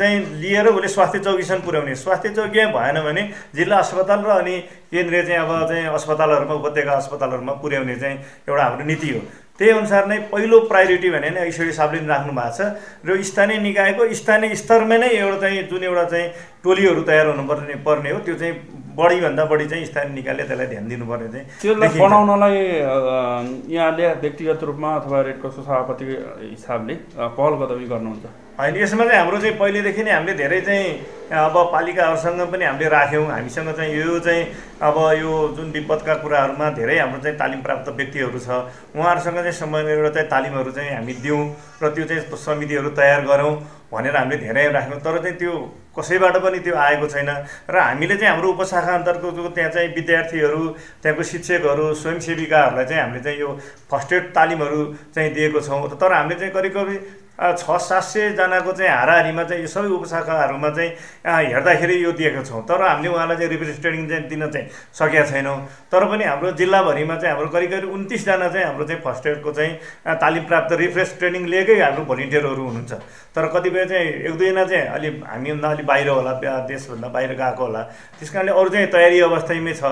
चाहिँ 0.00 0.16
लिएर 0.40 0.66
उसले 0.72 0.88
स्वास्थ्य 0.88 1.18
चौकीसम्म 1.20 1.60
पुर्याउने। 1.60 1.94
स्वास्थ्य 1.94 2.28
चौकी 2.32 2.64
भएन 2.72 3.00
भने 3.04 3.22
जिल्ला 3.54 3.78
अस्पताल 3.84 4.20
र 4.24 4.30
अनि 4.40 4.56
केन्द्रीय 4.88 5.22
चाहिँ 5.22 5.40
अब 5.40 5.68
चाहिँ 5.68 5.86
अस्पतालहरूमा 5.92 6.54
उपत्यका 6.54 6.92
अस्पतालहरूमा 6.92 7.52
पुर्याउने 7.60 7.96
चाहिँ 8.00 8.16
एउटा 8.48 8.64
हाम्रो 8.64 8.84
नीति 8.86 9.08
हो। 9.10 9.20
त्यही 9.60 9.70
अनुसार 9.76 10.06
नै 10.08 10.18
पहिलो 10.32 10.58
प्रायोरिटी 10.72 11.08
भने 11.12 11.30
नै 11.36 11.40
ऐश्वर्य 11.52 11.72
साहबले 11.76 12.00
राख्नु 12.08 12.32
भएको 12.32 12.52
छ। 12.56 12.60
र 13.04 13.22
स्थानीय 13.30 13.58
निकायको 13.60 14.08
स्थानीय 14.16 14.54
स्तरमै 14.56 14.98
नै 14.98 15.08
एउटा 15.20 15.36
चाहिँ 15.40 15.62
जुन 15.68 15.84
एउटा 15.84 16.04
चाहिँ 16.12 16.26
टोलीहरू 16.64 17.02
तयार 17.04 17.26
हुनुपर्ने 17.36 17.74
पर्ने 17.84 18.10
हो 18.10 18.18
त्यो 18.24 18.34
चाहिँ 18.40 18.54
बढीभन्दा 18.96 19.44
बढी 19.52 19.66
चाहिँ 19.68 19.84
स्थानीय 19.86 20.14
निकायले 20.16 20.42
त्यसलाई 20.48 20.66
ध्यान 20.72 20.88
दिनुपर्ने 20.88 21.28
चाहिँ 21.32 21.46
त्यसलाई 21.60 21.88
बनाउनलाई 22.00 22.56
यहाँले 23.76 24.04
व्यक्तिगत 24.24 24.64
रूपमा 24.64 24.88
अथवा 24.96 25.20
रेडक्रसको 25.28 25.62
सभापतिको 25.62 26.14
हिसाबले 26.40 26.94
पहल 27.36 27.52
कदमी 27.60 27.86
गर्नुहुन्छ। 27.92 28.24
होइन 28.60 28.76
यसमा 28.76 29.04
चाहिँ 29.04 29.18
हाम्रो 29.18 29.38
चाहिँ 29.40 29.56
पहिलेदेखि 29.56 30.02
नै 30.04 30.12
हामीले 30.12 30.34
धेरै 30.36 30.60
चाहिँ 30.60 30.88
अब 31.32 31.56
पालिकाहरूसँग 31.72 32.40
पनि 32.52 32.64
हामीले 32.64 32.88
राख्यौँ। 32.90 33.26
हामीसँग 33.26 33.70
चाहिँ 33.72 33.94
यो 33.96 34.18
चाहिँ 34.20 34.44
अब 34.84 34.96
यो 35.16 35.32
जुन 35.56 35.70
विपदका 35.72 36.14
कुराहरूमा 36.20 36.70
धेरै 36.76 36.98
हाम्रो 36.98 37.20
चाहिँ 37.24 37.38
तालिम 37.38 37.60
प्राप्त 37.62 37.88
व्यक्तिहरू 37.96 38.38
छ 38.38 38.48
उहाँहरूसँग 38.92 39.38
चाहिँ 39.40 39.52
सम्बन्धित 39.54 40.12
चाहिँ 40.14 40.28
तालिमहरू 40.28 40.70
चाहिँ 40.76 40.94
हामी 40.94 41.14
दिउँ 41.24 41.42
र 41.82 41.88
त्यो 41.94 42.04
चाहिँ 42.04 42.36
समितिहरू 42.36 42.90
तयार 43.00 43.24
गरौँ 43.24 43.54
भनेर 43.92 44.16
हामीले 44.16 44.36
धेरै 44.36 44.68
राख्यौँ। 44.70 45.00
तर 45.00 45.18
चाहिँ 45.22 45.36
त्यो 45.38 45.54
कसैबाट 45.96 46.36
पनि 46.42 46.58
त्यो 46.60 46.74
आएको 46.76 47.06
छैन 47.08 47.30
र 47.70 47.76
हामीले 47.78 48.16
चाहिँ 48.16 48.30
हाम्रो 48.30 48.48
उपशाखा 48.52 48.92
अन्तर्गतको 48.94 49.48
त्यहाँ 49.56 49.70
चाहिँ 49.70 49.88
विद्यार्थीहरू 49.94 50.62
त्यहाँको 51.02 51.22
शिक्षकहरू 51.30 51.94
स्वयंसेविकाहरूलाई 52.02 52.84
चाहिँ 52.84 53.02
हामीले 53.02 53.22
चाहिँ 53.24 53.38
यो 53.40 53.48
फर्स्ट 53.90 54.12
एड 54.12 54.24
तालिमहरू 54.34 54.80
चाहिँ 55.14 55.32
दिएको 55.34 55.60
छौँ। 55.60 55.88
तर 55.94 56.12
हामीले 56.12 56.38
चाहिँ 56.38 56.52
करिब 56.54 56.72
करिब 56.74 57.02
छ 57.40 57.76
सात 57.80 58.02
सयजनाको 58.04 58.72
चाहिँ 58.72 58.90
हाराहारीमा 58.92 59.44
चाहिँ 59.48 59.62
यो 59.62 59.68
सबै 59.68 59.88
उपशाखाहरूमा 59.96 60.70
चाहिँ 60.76 60.90
हेर्दाखेरि 61.24 61.96
यो 62.04 62.12
दिएको 62.12 62.42
छौँ। 62.44 62.62
तर 62.68 62.82
हामीले 62.82 63.08
उहाँलाई 63.08 63.36
चाहिँ 63.36 63.80
ट्रेनिङ 63.80 64.08
चाहिँ 64.08 64.28
दिन 64.28 64.46
चाहिँ 64.50 64.66
सकेका 64.92 65.24
छैनौँ। 65.32 65.56
तर 65.88 66.04
पनि 66.04 66.24
हाम्रो 66.24 66.50
जिल्लाभरिमा 66.60 67.16
चाहिँ 67.16 67.34
हाम्रो 67.34 67.48
करिब 67.48 67.70
करिब 67.70 67.90
उन्तिसजना 67.96 68.48
चाहिँ 68.48 68.66
हाम्रो 68.66 68.84
चाहिँ 68.84 69.00
फर्स्ट 69.00 69.26
एडको 69.26 69.52
चाहिँ 69.52 69.72
तालिम 70.20 70.44
प्राप्त 70.52 70.72
रिफ्रेस 70.84 71.16
ट्रेनिङ 71.18 71.46
लिएकै 71.48 71.80
हाम्रो 71.80 72.04
भलिन्टियरहरू 72.12 72.62
हुनुहुन्छ। 72.62 72.92
तर 73.32 73.46
कतिपय 73.56 73.84
चाहिँ 73.88 74.08
एक 74.28 74.34
दुईजना 74.36 74.64
चाहिँ 74.64 74.86
अलि 74.86 75.08
हामीभन्दा 75.24 75.68
अलिक 75.70 75.86
बाहिर 75.86 76.08
होला 76.08 76.32
देशभन्दा 76.68 77.08
बाहिर 77.08 77.32
गएको 77.40 77.64
होला। 77.64 77.82
त्यस 78.20 78.30
कारणले 78.30 78.52
अरू 78.52 78.68
चाहिँ 78.68 78.86
तयारी 78.92 79.20
अवस्थामै 79.20 79.74
छ। 79.80 79.82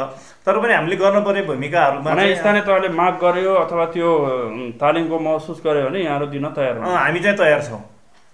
तर 0.45 0.59
पनि 0.59 0.73
हामीले 0.73 0.97
गर्नुपर्ने 0.97 1.43
भूमिकाहरूमा 1.45 2.11
स्थानीय 2.41 2.63
तहले 2.65 2.89
माग 2.89 3.15
गर्यो 3.21 3.55
अथवा 3.55 3.85
त्यो 3.93 4.09
तालिमको 4.81 5.19
महसुस 5.19 5.61
गर्यो 5.65 5.89
भने 5.89 6.01
यहाँहरू 6.01 6.27
दिन 6.33 6.47
तयार 6.57 6.79
हामी 6.79 7.21
चाहिँ 7.21 7.37
तयार 7.39 7.63
छौँ। 7.69 7.83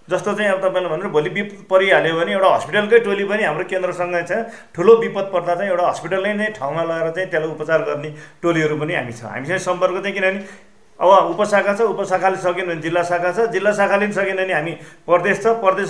जस्तो 0.08 0.32
चाहिँ 0.34 0.50
अब 0.52 0.60
तपाईँले 0.60 0.88
भन्नु 0.88 1.08
भोलि 1.08 1.30
विपद 1.32 1.64
परिहाल्यो 1.70 2.14
भने 2.16 2.32
एउटा 2.32 2.48
हस्पिटलकै 2.54 2.98
टोली 3.08 3.24
पनि 3.24 3.42
हाम्रो 3.44 3.64
केन्द्रसँग 3.64 4.16
छ। 4.28 4.32
ठुलो 4.76 4.92
विपद 5.00 5.26
पर्दा 5.32 5.54
चाहिँ 5.54 5.70
एउटा 5.70 5.88
हस्पिटलकै 5.88 6.32
नै 6.34 6.46
ठाउँमा 6.58 6.82
लगेर 6.84 7.10
चाहिँ 7.16 7.28
त्यसलाई 7.30 7.50
उपचार 7.56 7.80
गर्ने 7.88 8.10
टोलीहरू 8.42 8.76
पनि 8.76 8.94
हामी 8.94 9.12
छ। 9.12 9.24
हामीसँग 9.24 9.64
सम्पर्क 9.64 9.96
चाहिँ 10.04 10.14
किनभने 10.14 10.72
अब 10.94 11.10
उपशाखा 11.34 11.72
छ 11.74 11.80
उपशाखाले 11.90 12.36
सकेन 12.38 12.66
भने 12.68 12.80
जिल्ला 12.84 13.02
शाखा 13.02 13.30
छ 13.32 13.48
जिल्ला 13.50 13.72
शाखाले 13.72 14.06
पनि 14.06 14.14
सकेन 14.14 14.36
भने 14.36 14.52
हामी 14.54 14.72
प्रदेश 15.08 15.36
छ 15.42 15.46
प्रदेश 15.64 15.88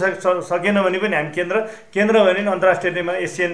सकेन 0.49 0.81
भने 0.81 0.99
पनि 0.99 1.17
हामी 1.17 1.31
केन्द्र 1.35 1.57
केन्द्र 1.93 2.23
भने 2.25 2.41
अन्तर्राष्ट्रियमा 2.47 3.13
एसियन 3.27 3.53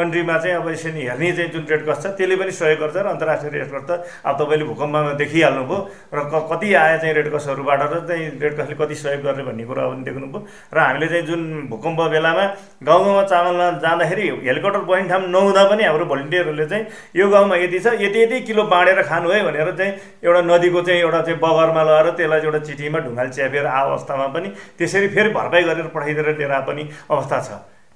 कन्ट्रीमा 0.00 0.38
चाहिँ 0.38 0.56
अब 0.56 0.68
यसरी 0.70 1.02
हेर्ने 1.06 1.32
चाहिँ 1.36 1.50
जुन 1.52 1.66
रेड 1.70 1.84
क्रस 1.84 2.02
छ 2.02 2.14
त्यसले 2.16 2.36
पनि 2.40 2.52
सहयोग 2.60 2.80
गर्छ 2.80 2.96
र 2.96 3.06
अन्तर्राष्ट्रिय 3.12 3.52
रेड 3.52 3.68
क्रस 3.70 3.84
त 3.90 3.90
अब 4.24 4.34
तपाईँले 4.40 4.64
भूकम्पमा 4.70 5.12
देखिहाल्नुभयो 5.20 5.78
र 6.14 6.18
कति 6.50 6.74
आयो 6.74 6.98
चाहिँ 6.98 7.14
रेड 7.14 7.28
क्रसहरूबाट 7.30 7.80
र 7.92 8.00
चाहिँ 8.08 8.26
रेड 8.40 8.54
क्रसले 8.56 8.74
कति 8.80 8.94
सहयोग 9.02 9.22
गर्ने 9.24 9.44
भन्ने 9.44 9.64
कुरा 9.70 9.88
पनि 9.90 10.02
देख्नुभयो। 10.08 10.40
र 10.74 10.78
हामीले 10.80 11.06
चाहिँ 11.12 11.24
जुन 11.26 11.42
भूकम्प 11.70 12.00
बेलामा 12.10 12.44
गाउँ 12.88 13.04
गाउँमा 13.04 13.22
चामलमा 13.30 13.70
जाँदाखेरि 13.82 14.28
हेलिकप्टर 14.46 14.82
पोइन्ट 14.90 15.08
ठाउँ 15.10 15.28
नहुँदा 15.30 15.64
पनि 15.70 15.82
हाम्रो 15.84 16.04
भलिन्टियरहरूले 16.12 16.66
चाहिँ 16.70 16.84
यो 17.16 17.28
गाउँमा 17.30 17.56
यति 17.56 17.78
छ 17.80 17.86
यति 18.00 18.18
यति 18.22 18.40
किलो 18.48 18.62
बाँडेर 18.72 19.02
खानु 19.02 19.30
है 19.30 19.42
भनेर 19.44 19.70
चाहिँ 19.76 19.92
एउटा 20.24 20.40
नदीको 20.46 20.82
चाहिँ 20.82 21.00
एउटा 21.00 21.20
चाहिँ 21.22 21.38
बगरमा 21.40 21.82
लगाएर 21.82 22.10
त्यसलाई 22.16 22.40
एउटा 22.40 22.58
चिठीमा 22.68 22.98
ढुङ्गाले 23.04 23.30
च्यापेर 23.30 23.66
आ 23.66 23.80
अवस्थामा 23.82 24.26
पनि 24.36 24.48
त्यसरी 24.78 25.08
फेरि 25.14 25.30
भरपाई 25.34 25.62
गरेर 25.68 25.86
पठाइदिएर 25.94 26.38
लिएर 26.38 26.54
पनि 26.68 26.88
अवस्था 27.10 27.40
छ। 27.40 27.50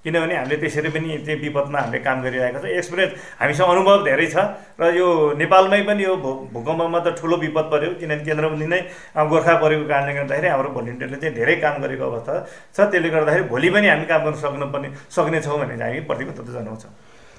किनभने 0.04 0.34
हामीले 0.36 0.56
त्यसरी 0.60 0.88
पनि 0.92 1.08
त्यो 1.24 1.36
विपदमा 1.40 1.78
हामीले 1.80 1.98
काम 2.04 2.18
गरिरहेको 2.22 2.58
छ। 2.60 2.64
एक्सपिरियन्स 2.76 3.12
हामीसँग 3.40 3.68
अनुभव 3.72 4.04
धेरै 4.04 4.26
छ 4.28 4.36
र 4.76 4.82
यो 5.00 5.08
नेपालमै 5.40 5.80
पनि 5.88 6.02
यो 6.04 6.14
भूकम्पमा 6.52 6.98
त 7.00 7.16
ठुलो 7.16 7.36
विपद 7.40 7.66
पऱ्यो 7.72 7.90
किनभने 8.00 8.24
केन्द्रबन्दी 8.28 8.66
नै 8.68 8.80
गोर्खा 9.16 9.54
परेको 9.64 9.84
कारणले 9.88 10.12
गर्दाखेरि 10.20 10.48
हाम्रो 10.52 10.68
भलिन्टियरले 10.76 11.16
चाहिँ 11.24 11.34
धेरै 11.34 11.56
काम 11.64 11.74
गरेको 11.80 12.04
अवस्था 12.04 12.32
छ। 12.76 12.78
त्यसले 12.92 13.08
गर्दाखेरि 13.08 13.44
भोलि 13.48 13.68
पनि 13.72 13.86
हामी 13.88 14.06
काम 14.12 14.20
गर्न 14.28 14.36
सक्नुपर्ने 14.44 14.88
सक्नेछौँ 15.08 15.58
भने 15.58 15.76
चाहिँ 15.80 15.96
हामी 15.96 16.04
प्रतिबद्धता 16.04 16.52
जनाउँछौँ। 16.52 16.92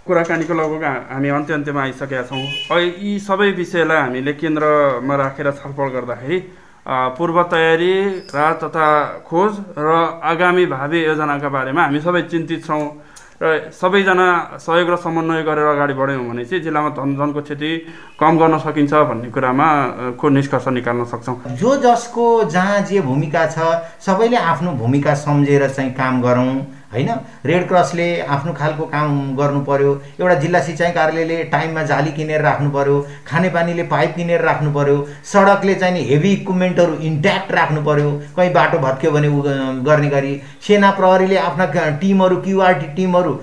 कुराकानीको 0.06 0.54
लगभग 0.54 0.84
हामी 1.14 1.30
अन्त्य 1.38 1.54
अन्त्यमा 1.54 1.82
आइसकेका 1.82 2.24
छौँ। 2.30 2.44
यी 2.82 3.14
सबै 3.26 3.50
विषयलाई 3.62 4.00
हामीले 4.02 4.34
केन्द्रमा 4.42 5.16
राखेर 5.22 5.48
छलफल 5.62 5.88
गर्दाखेरि 5.96 6.38
पूर्व 6.86 7.42
तयारी 7.52 7.94
राहत 8.30 8.64
तथा 8.64 8.88
खोज 9.26 9.54
र 9.78 9.90
आगामी 10.24 10.66
भावी 10.66 11.00
योजनाका 11.04 11.50
बारेमा 11.50 11.84
हामी 11.84 12.00
सबै 12.00 12.22
चिन्तित 12.30 12.66
छौँ 12.66 12.86
र 13.42 13.74
सबैजना 13.74 14.28
सहयोग 14.62 14.90
र 14.90 14.96
समन्वय 14.96 15.42
गरेर 15.44 15.66
अगाडि 15.68 15.94
बढ्यौँ 15.94 16.26
भने 16.30 16.46
चाहिँ 16.46 16.64
जिल्लामा 16.64 16.90
धनजनको 16.94 17.42
क्षति 17.42 17.72
कम 18.22 18.38
गर्न 18.38 18.58
सकिन्छ 18.62 18.94
भन्ने 18.94 19.30
कुरामा 19.34 19.68
को 20.16 20.30
निष्कर्ष 20.30 20.68
निकाल्न 20.78 21.04
सक्छौँ। 21.06 21.36
जो 21.58 21.76
जसको 21.84 22.26
जहाँ 22.54 22.80
जे 22.86 23.02
भूमिका 23.02 23.46
छ 23.50 23.58
सबैले 24.06 24.38
आफ्नो 24.38 24.72
भूमिका 24.78 25.14
सम्झेर 25.26 25.68
चाहिँ 25.70 25.92
काम 25.94 26.22
गरौँ। 26.22 26.54
होइन? 26.94 27.10
रेड 27.46 27.68
क्रसले 27.68 28.08
आफ्नो 28.36 28.54
खालको 28.54 28.84
काम 28.86 29.36
गर्नु 29.36 29.62
पर्यो 29.66 29.92
एउटा 30.20 30.36
जिल्ला 30.44 30.60
सिँचाइ 30.62 30.92
कार्यालयले 30.92 31.44
टाइममा 31.54 31.84
जाली 31.84 32.12
किनेर 32.12 32.42
राख्नु 32.42 32.70
पर्यो 32.72 32.96
खानेपानीले 33.28 33.84
पाइप 33.94 34.16
किनेर 34.16 34.42
राख्नु 34.42 34.72
पर्यो 34.74 34.98
सडकले 35.32 35.76
चाहिँ 35.76 36.04
हेभी 36.10 36.32
इक्विपमेन्टहरू 36.34 36.94
इन्ट्याक्ट 37.10 37.52
राख्नु 37.52 37.82
पर्यो 37.86 38.12
कहीँ 38.38 38.54
बाटो 38.54 38.78
भत्क्यो 38.80 39.12
भने 39.12 39.30
गर्ने 39.84 40.10
गरी। 40.10 40.34
सेना 40.68 40.92
प्रहरीले 41.00 41.38
आफ्ना 41.40 41.66
टिमहरू 42.02 42.36
क्युआरटी 42.42 42.88
टिमहरू 42.96 43.34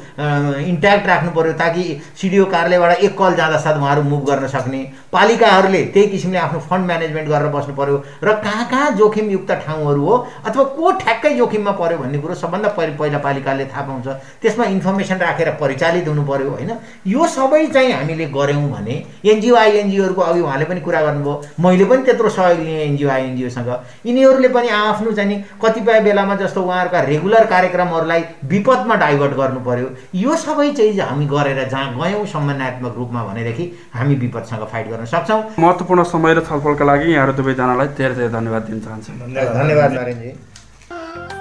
इन्ट्याक्ट 0.72 1.06
राख्नु 1.06 1.30
पर्यो 1.30 1.52
ताकि 1.60 1.84
सिडिओ 2.20 2.44
कार्यालयबाट 2.54 2.98
एक 2.98 3.18
कल 3.18 3.34
जाँदा 3.36 3.58
साथ 3.58 3.76
उहाँहरू 3.78 4.02
मुभ 4.02 4.24
गर्न 4.30 4.46
सक्ने। 4.48 4.82
पालिकाहरूले 5.12 5.82
त्यही 5.94 6.08
किसिमले 6.08 6.38
आफ्नो 6.38 6.60
फन्ड 6.70 6.86
म्यानेजमेन्ट 6.86 7.28
गरेर 7.28 7.48
बस्नु 7.52 7.74
पर्यो 7.74 7.96
र 8.24 8.32
कहाँ 8.44 8.64
कहाँ 8.70 8.90
जोखिमयुक्त 8.96 9.52
ठाउँहरू 9.66 10.04
हो? 10.04 10.16
अथवा 10.46 10.64
को 10.76 10.90
ठ्याक्कै 11.02 11.34
जोखिममा 11.36 11.72
पर्यो 11.80 11.98
भन्ने 11.98 12.18
कुरो 12.18 12.34
सबभन्दा 12.34 12.68
पहिला 12.78 13.18
पहिला 13.32 13.42
पालिकाले 13.42 13.64
थाहा 13.64 13.82
पाउँछ। 13.82 14.06
त्यसमा 14.42 14.64
इन्फर्मेसन 14.66 15.16
राखेर 15.16 15.50
परिचालित 15.60 16.08
हुनु 16.08 16.22
पऱ्यो 16.22 16.50
होइन? 16.50 16.70
यो 17.06 17.26
सबै 17.26 17.66
चाहिँ 17.66 17.92
हामीले 17.92 18.26
गऱ्यौँ 18.28 18.70
भने 18.70 18.94
एनजिओ 19.24 19.54
आइएनजिओहरूको 19.56 20.22
अघि 20.22 20.40
उहाँले 20.40 20.64
पनि 20.64 20.80
कुरा 20.80 21.00
गर्नुभयो। 21.02 21.34
मैले 21.60 21.84
पनि 21.84 22.02
त्यत्रो 22.04 22.28
सहयोग 22.28 22.60
लिएँ 22.60 22.80
एनजिओ 22.86 23.08
आइएनजिओसँग। 23.08 23.68
यिनीहरूले 24.06 24.48
पनि 24.48 24.68
आफ्नो 24.68 25.12
चाहिँ 25.12 25.28
नि 25.28 25.44
कतिपय 25.62 26.00
बेलामा 26.00 26.36
जस्तो 26.36 26.62
उहाँहरूका 26.62 27.00
रेगुलर 27.00 27.44
कार्यक्रमहरूलाई 27.46 28.22
विपदमा 28.44 28.94
डाइभर्ट 28.94 29.34
गर्नु 29.36 29.60
पऱ्यो 29.60 29.88
यो 30.14 30.36
सबै 30.36 30.70
चिज 30.72 31.00
हामी 31.00 31.26
गरेर 31.26 31.68
जहाँ 31.68 31.94
गयौँ 31.96 32.26
समन्वयात्मक 32.26 32.94
रूपमा 32.96 33.24
भनेदेखि 33.24 33.64
हामी 33.94 34.14
विपदसँग 34.14 34.64
फाइट 34.72 34.88
गर्न 34.88 35.04
सक्छौँ। 35.06 35.42
महत्त्वपूर्ण 35.58 36.02
समय 36.04 36.34
र 36.34 36.40
छलफलका 36.44 36.84
लागि 36.84 37.12
यहाँहरू 37.12 37.32
दुवैजनालाई 37.32 37.86
धेरै 37.96 38.14
धेरै 38.14 38.28
धन्यवाद 38.28 38.62
दिन 38.62 38.80
चाहन्छु। 38.80 39.12
धन्यवाद 39.22 39.92
नरेनजी 39.92 40.30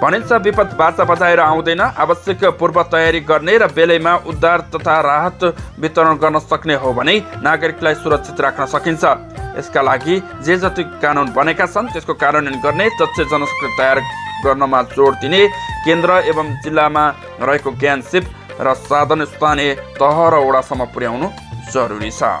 भनिन्छ 0.02 0.32
विपद 0.44 0.74
बाचा 0.78 1.04
बचाएर 1.04 1.40
आउँदैन 1.40 1.80
आवश्यक 1.80 2.44
पूर्व 2.58 2.82
तयारी 2.92 3.20
गर्ने 3.22 3.56
र 3.58 3.66
बेलैमा 3.72 4.14
उद्धार 4.26 4.60
तथा 4.74 5.00
राहत 5.00 5.44
वितरण 5.78 6.16
गर्न 6.18 6.38
सक्ने 6.42 6.74
हो 6.82 6.92
भने 6.92 7.14
नागरिकलाई 7.42 7.94
सुरक्षित 8.02 8.40
राख्न 8.40 8.66
सकिन्छ। 8.66 9.04
यसका 9.58 9.82
लागि 9.82 10.16
जे 10.42 10.56
जति 10.58 10.82
कानुन 11.02 11.32
बनेका 11.32 11.66
छन् 11.66 11.92
त्यसको 11.92 12.14
कार्यान्वयन 12.18 12.60
गर्ने 12.60 12.88
तथ्य 12.98 13.24
जनशक्ति 13.30 13.68
तयार 13.78 14.00
गर्नमा 14.44 14.82
जोड 14.90 15.14
दिने 15.22 15.46
केन्द्र 15.84 16.10
एवं 16.30 16.50
जिल्लामा 16.62 17.04
रहेको 17.40 17.70
ज्ञान 17.78 18.00
सिप 18.10 18.24
र 18.60 18.74
साधन 18.80 19.24
स्थानीय 19.28 19.74
तह 20.00 20.18
र 20.34 20.42
वडासम्म 20.42 20.84
पुर्याउनु 20.94 21.28
जरुरी 21.70 22.10
छ। 22.10 22.32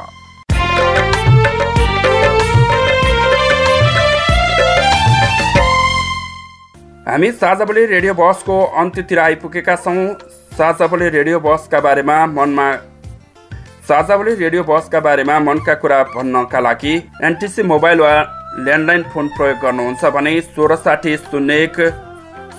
हामी 7.06 7.30
साझाबोली 7.32 7.84
रेडियो 7.86 8.12
बसको 8.14 8.56
अन्त्यतिर 8.80 9.18
आइपुगेका 9.18 9.74
छौँ। 9.76 10.02
साझाबोली 10.54 11.08
रेडियो 11.10 11.38
बसका 11.42 11.80
बारेमा 11.80 12.18
मनमा 12.28 12.66
साझाबोली 13.88 14.34
रेडियो 14.34 14.62
बसका 14.64 15.00
बारेमा 15.06 15.38
मनका 15.40 15.74
कुरा 15.82 16.02
भन्नका 16.14 16.60
लागि 16.60 16.94
एनटिसी 17.26 17.62
मोबाइल 17.72 18.00
वा 18.00 18.12
ल्यान्डलाइन 18.58 19.02
फोन 19.10 19.28
प्रयोग 19.34 19.58
गर्नुहुन्छ 19.58 20.12
भने 20.14 20.40
सोह्र 20.42 20.76
साठी 20.78 21.16
शून्य 21.18 21.58
एक 21.62 21.80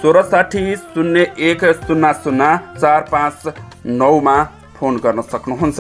सोह्र 0.02 0.22
साठी 0.28 0.76
शून्य 0.76 1.26
एक 1.50 1.66
शून्य 1.88 2.14
शून्य 2.24 2.52
चार 2.82 3.08
पाँच 3.12 3.54
नौमा 3.96 4.38
फोन 4.76 4.98
गर्न 5.04 5.22
सक्नुहुन्छ। 5.32 5.80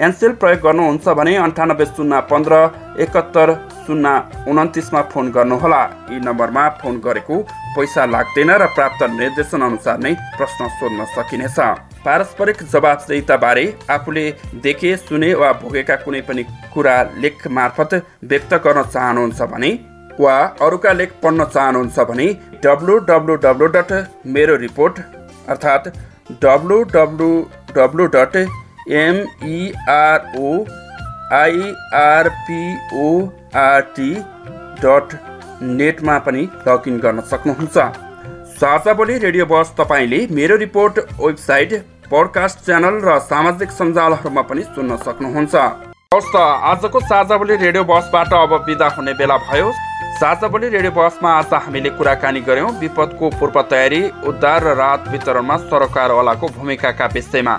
एनसेल 0.00 0.32
प्रयोग 0.42 0.66
गर्नुहुन्छ 0.66 1.08
भने 1.20 1.36
अन्ठानब्बे 1.46 1.86
शून्य 1.86 2.20
पन्ध्र 2.30 2.66
एकहत्तर 2.98 3.54
शून्य 3.90 4.50
उन्तिसमा 4.50 5.00
फोन 5.10 5.30
गर्नुहोला 5.32 5.82
यी 6.10 6.18
नम्बरमा 6.22 6.68
फोन 6.80 6.94
गरेको 7.04 7.36
पैसा 7.74 8.04
लाग्दैन 8.06 8.50
र 8.62 8.66
प्राप्त 8.76 9.02
निर्देशन 9.12 9.62
अनुसार 9.62 9.98
नै 9.98 10.12
प्रश्न 10.38 10.68
सोध्न 10.78 11.04
सकिनेछ। 11.14 11.58
पारस्परिक 12.04 12.62
जवाबदेहिताबारे 12.72 13.64
आफूले 13.90 14.24
देखे 14.64 14.96
सुने 14.98 15.30
वा 15.40 15.50
भोगेका 15.62 15.96
कुनै 16.04 16.20
पनि 16.28 16.42
कुरा 16.72 16.94
लेख 17.22 17.46
मार्फत 17.50 17.94
व्यक्त 18.30 18.54
गर्न 18.64 18.82
चाहनुहुन्छ 18.94 19.50
भने 19.52 19.70
वा 20.20 20.34
अरूका 20.66 20.92
लेख 21.00 21.10
पढ्न 21.22 21.44
चाहनुहुन्छ 21.54 22.06
भने 22.10 22.26
W 22.64 22.98
W 23.10 23.36
W 23.44 23.66
dot 23.76 23.92
Mero 24.34 24.56
report 24.66 25.00
अर्थात् 25.48 25.88
W 26.44 26.78
W 26.96 27.32
W 27.76 28.06
dot 28.16 28.36
M E R O 29.02 30.52
I R P O R T 31.32 32.58
dot 34.82 35.12
नेटमा 35.62 36.16
पनि 36.18 36.42
लगइन 36.68 36.96
गर्न 36.98 37.20
सक्नुहुन्छ। 37.30 37.76
साझा 38.54 38.92
बोली 38.92 39.18
रेडियो 39.18 39.44
बस 39.46 39.68
तपाईँले 39.78 40.20
मेरो 40.30 40.56
रिपोर्ट 40.56 40.94
वेबसाइट 41.20 41.70
पडकास्ट 42.10 42.56
च्यानल 42.66 42.96
र 43.04 43.08
सामाजिक 43.22 43.70
सञ्जालहरूमा 43.70 44.42
पनि 44.42 44.62
सुन्न 44.64 44.92
सक्नुहुन्छ। 45.06 45.54
हवस् 45.54 46.32
त 46.34 46.36
आजको 46.66 46.98
साझा 47.06 47.36
बोली 47.38 47.54
रेडियो 47.56 47.82
बसबाट 47.86 48.32
अब 48.34 48.52
बिदा 48.66 48.88
हुने 48.90 49.12
बेला 49.14 49.36
भयो। 49.46 49.68
साझा 50.20 50.46
बोली 50.48 50.68
रेडियो 50.68 50.92
बसमा 50.92 51.30
आज 51.32 51.52
हामीले 51.64 51.90
कुराकानी 51.94 52.40
गऱ्यौँ 52.42 52.70
विपदको 52.80 53.24
पूर्व 53.38 53.56
तयारी 53.70 54.02
उद्धार 54.26 54.60
र 54.64 54.68
राहत 54.76 55.02
वितरणमा 55.08 55.56
सरकारवालाको 55.70 56.46
भूमिकाका 56.58 57.06
विषयमा। 57.14 57.54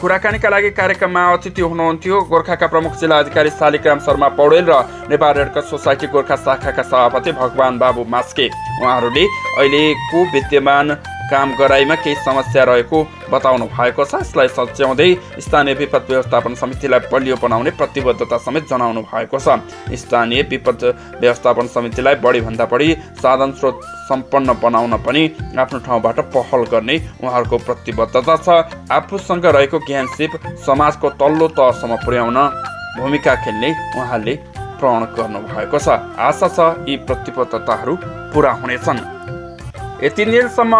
कुराकानीका 0.00 0.48
लागि 0.48 0.70
कार्यक्रममा 0.70 1.22
अतिथि 1.32 1.62
हुनुहुन्थ्यो 1.62 2.20
गोर्खाका 2.26 2.66
प्रमुख 2.66 2.92
जिल्ला 3.00 3.18
अधिकारी 3.18 3.50
शालिग्राम 3.50 3.98
शर्मा 4.02 4.28
पौडेल 4.34 4.66
र 4.66 4.74
Nepal 5.10 5.32
red cross 5.38 5.70
society 5.70 6.06
Gorkha 6.10 6.36
शाखाका 6.36 6.82
सभापति 6.82 7.32
भगवान 7.32 7.78
बाबु 7.78 8.04
मास्के। 8.10 8.46
उहाँहरूले 8.82 9.24
अहिलेको 9.54 10.24
विद्यमान 10.34 10.90
काम 11.30 11.54
गराइमा 11.56 11.94
केही 11.94 12.16
समस्या 12.24 12.64
रहेको 12.64 12.98
बताउनु 13.32 13.66
भएको 13.66 14.04
छ। 14.04 14.14
यसलाई 14.16 14.48
सच्याउँदै 14.48 15.08
स्थानीय 15.40 15.74
विपद 15.74 16.02
व्यवस्थापन 16.08 16.54
समितिलाई 16.54 17.00
बलियो 17.12 17.36
बनाउने 17.42 17.70
प्रतिबद्धता 17.80 18.38
समेत 18.38 18.68
जनाउनु 18.70 19.02
भएको 19.02 19.38
छ। 19.38 19.58
स्थानीय 19.94 20.42
विपद 20.50 20.84
व्यवस्थापन 21.20 21.66
समितिलाई 21.66 22.14
बढीभन्दा 22.20 22.64
बढी 22.64 22.88
साधन 23.22 23.52
स्रोत 23.52 23.80
सम्पन्न 24.08 24.52
बनाउन 24.62 24.96
पनि 25.00 25.22
आफ्नो 25.58 25.78
ठाउँबाट 25.80 26.20
पहल 26.34 26.64
गर्ने 26.70 26.96
उहाँहरूको 27.24 27.58
प्रतिबद्धता 27.58 28.36
छ। 28.36 28.48
आफूसँग 28.92 29.46
रहेको 29.46 29.78
ज्ञान 29.86 30.06
सिप 30.16 30.30
समाजको 30.66 31.10
तल्लो 31.16 31.48
तहसम्म 31.56 31.96
पुर्याउन 32.04 32.38
भूमिका 32.98 33.34
खेल्ने 33.44 33.70
उहाँले 33.96 34.34
प्रण 34.78 35.04
गर्नुभएको 35.16 35.78
छ। 35.78 35.88
आशा 36.20 36.48
छ 36.48 36.88
यी 36.88 36.96
प्रतिबद्धताहरू 37.08 37.96
पुरा 38.34 38.52
हुनेछन्। 38.60 39.13
यति 40.02 40.24
नेरसम्म 40.26 40.76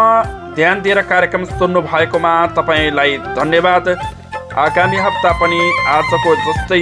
ध्यान 0.54 0.80
दिएर 0.82 1.00
कार्यक्रम 1.02 1.44
सुन्नु 1.46 1.80
भएकोमा 1.82 2.32
तपाईँलाई 2.56 3.16
धन्यवाद। 3.36 3.88
आगामी 4.58 4.96
हप्ता 4.96 5.32
पनि 5.40 5.60
आजको 5.88 6.34
जस्तै 6.44 6.80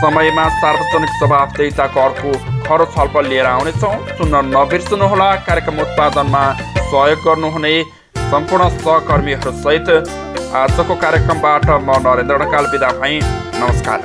समयमा 0.00 0.48
सार्वजनिक 0.56 1.10
जवाफदेहिताको 1.20 2.00
अर्को 2.00 2.32
खरो 2.64 2.84
छलफल 2.96 3.26
लिएर 3.28 3.46
आउनेछौँ। 3.46 3.94
सुन्न 4.16 4.42
नबिर्सनुहोला 4.48 5.30
कार्यक्रम 5.46 5.80
उत्पादनमा 5.80 6.42
सहयोग 6.80 7.24
गर्नुहुने 7.26 7.74
सम्पूर्ण 8.24 8.68
सहकर्मीहरूसहित। 8.78 9.88
आजको 10.56 10.94
कार्यक्रमबाट 10.96 11.70
म 11.70 12.00
नरेन्द्र 12.08 12.36
ढकाल 12.38 12.72
बिदा 12.72 12.90
भएँ। 13.00 13.20
नमस्कार। 13.60 14.00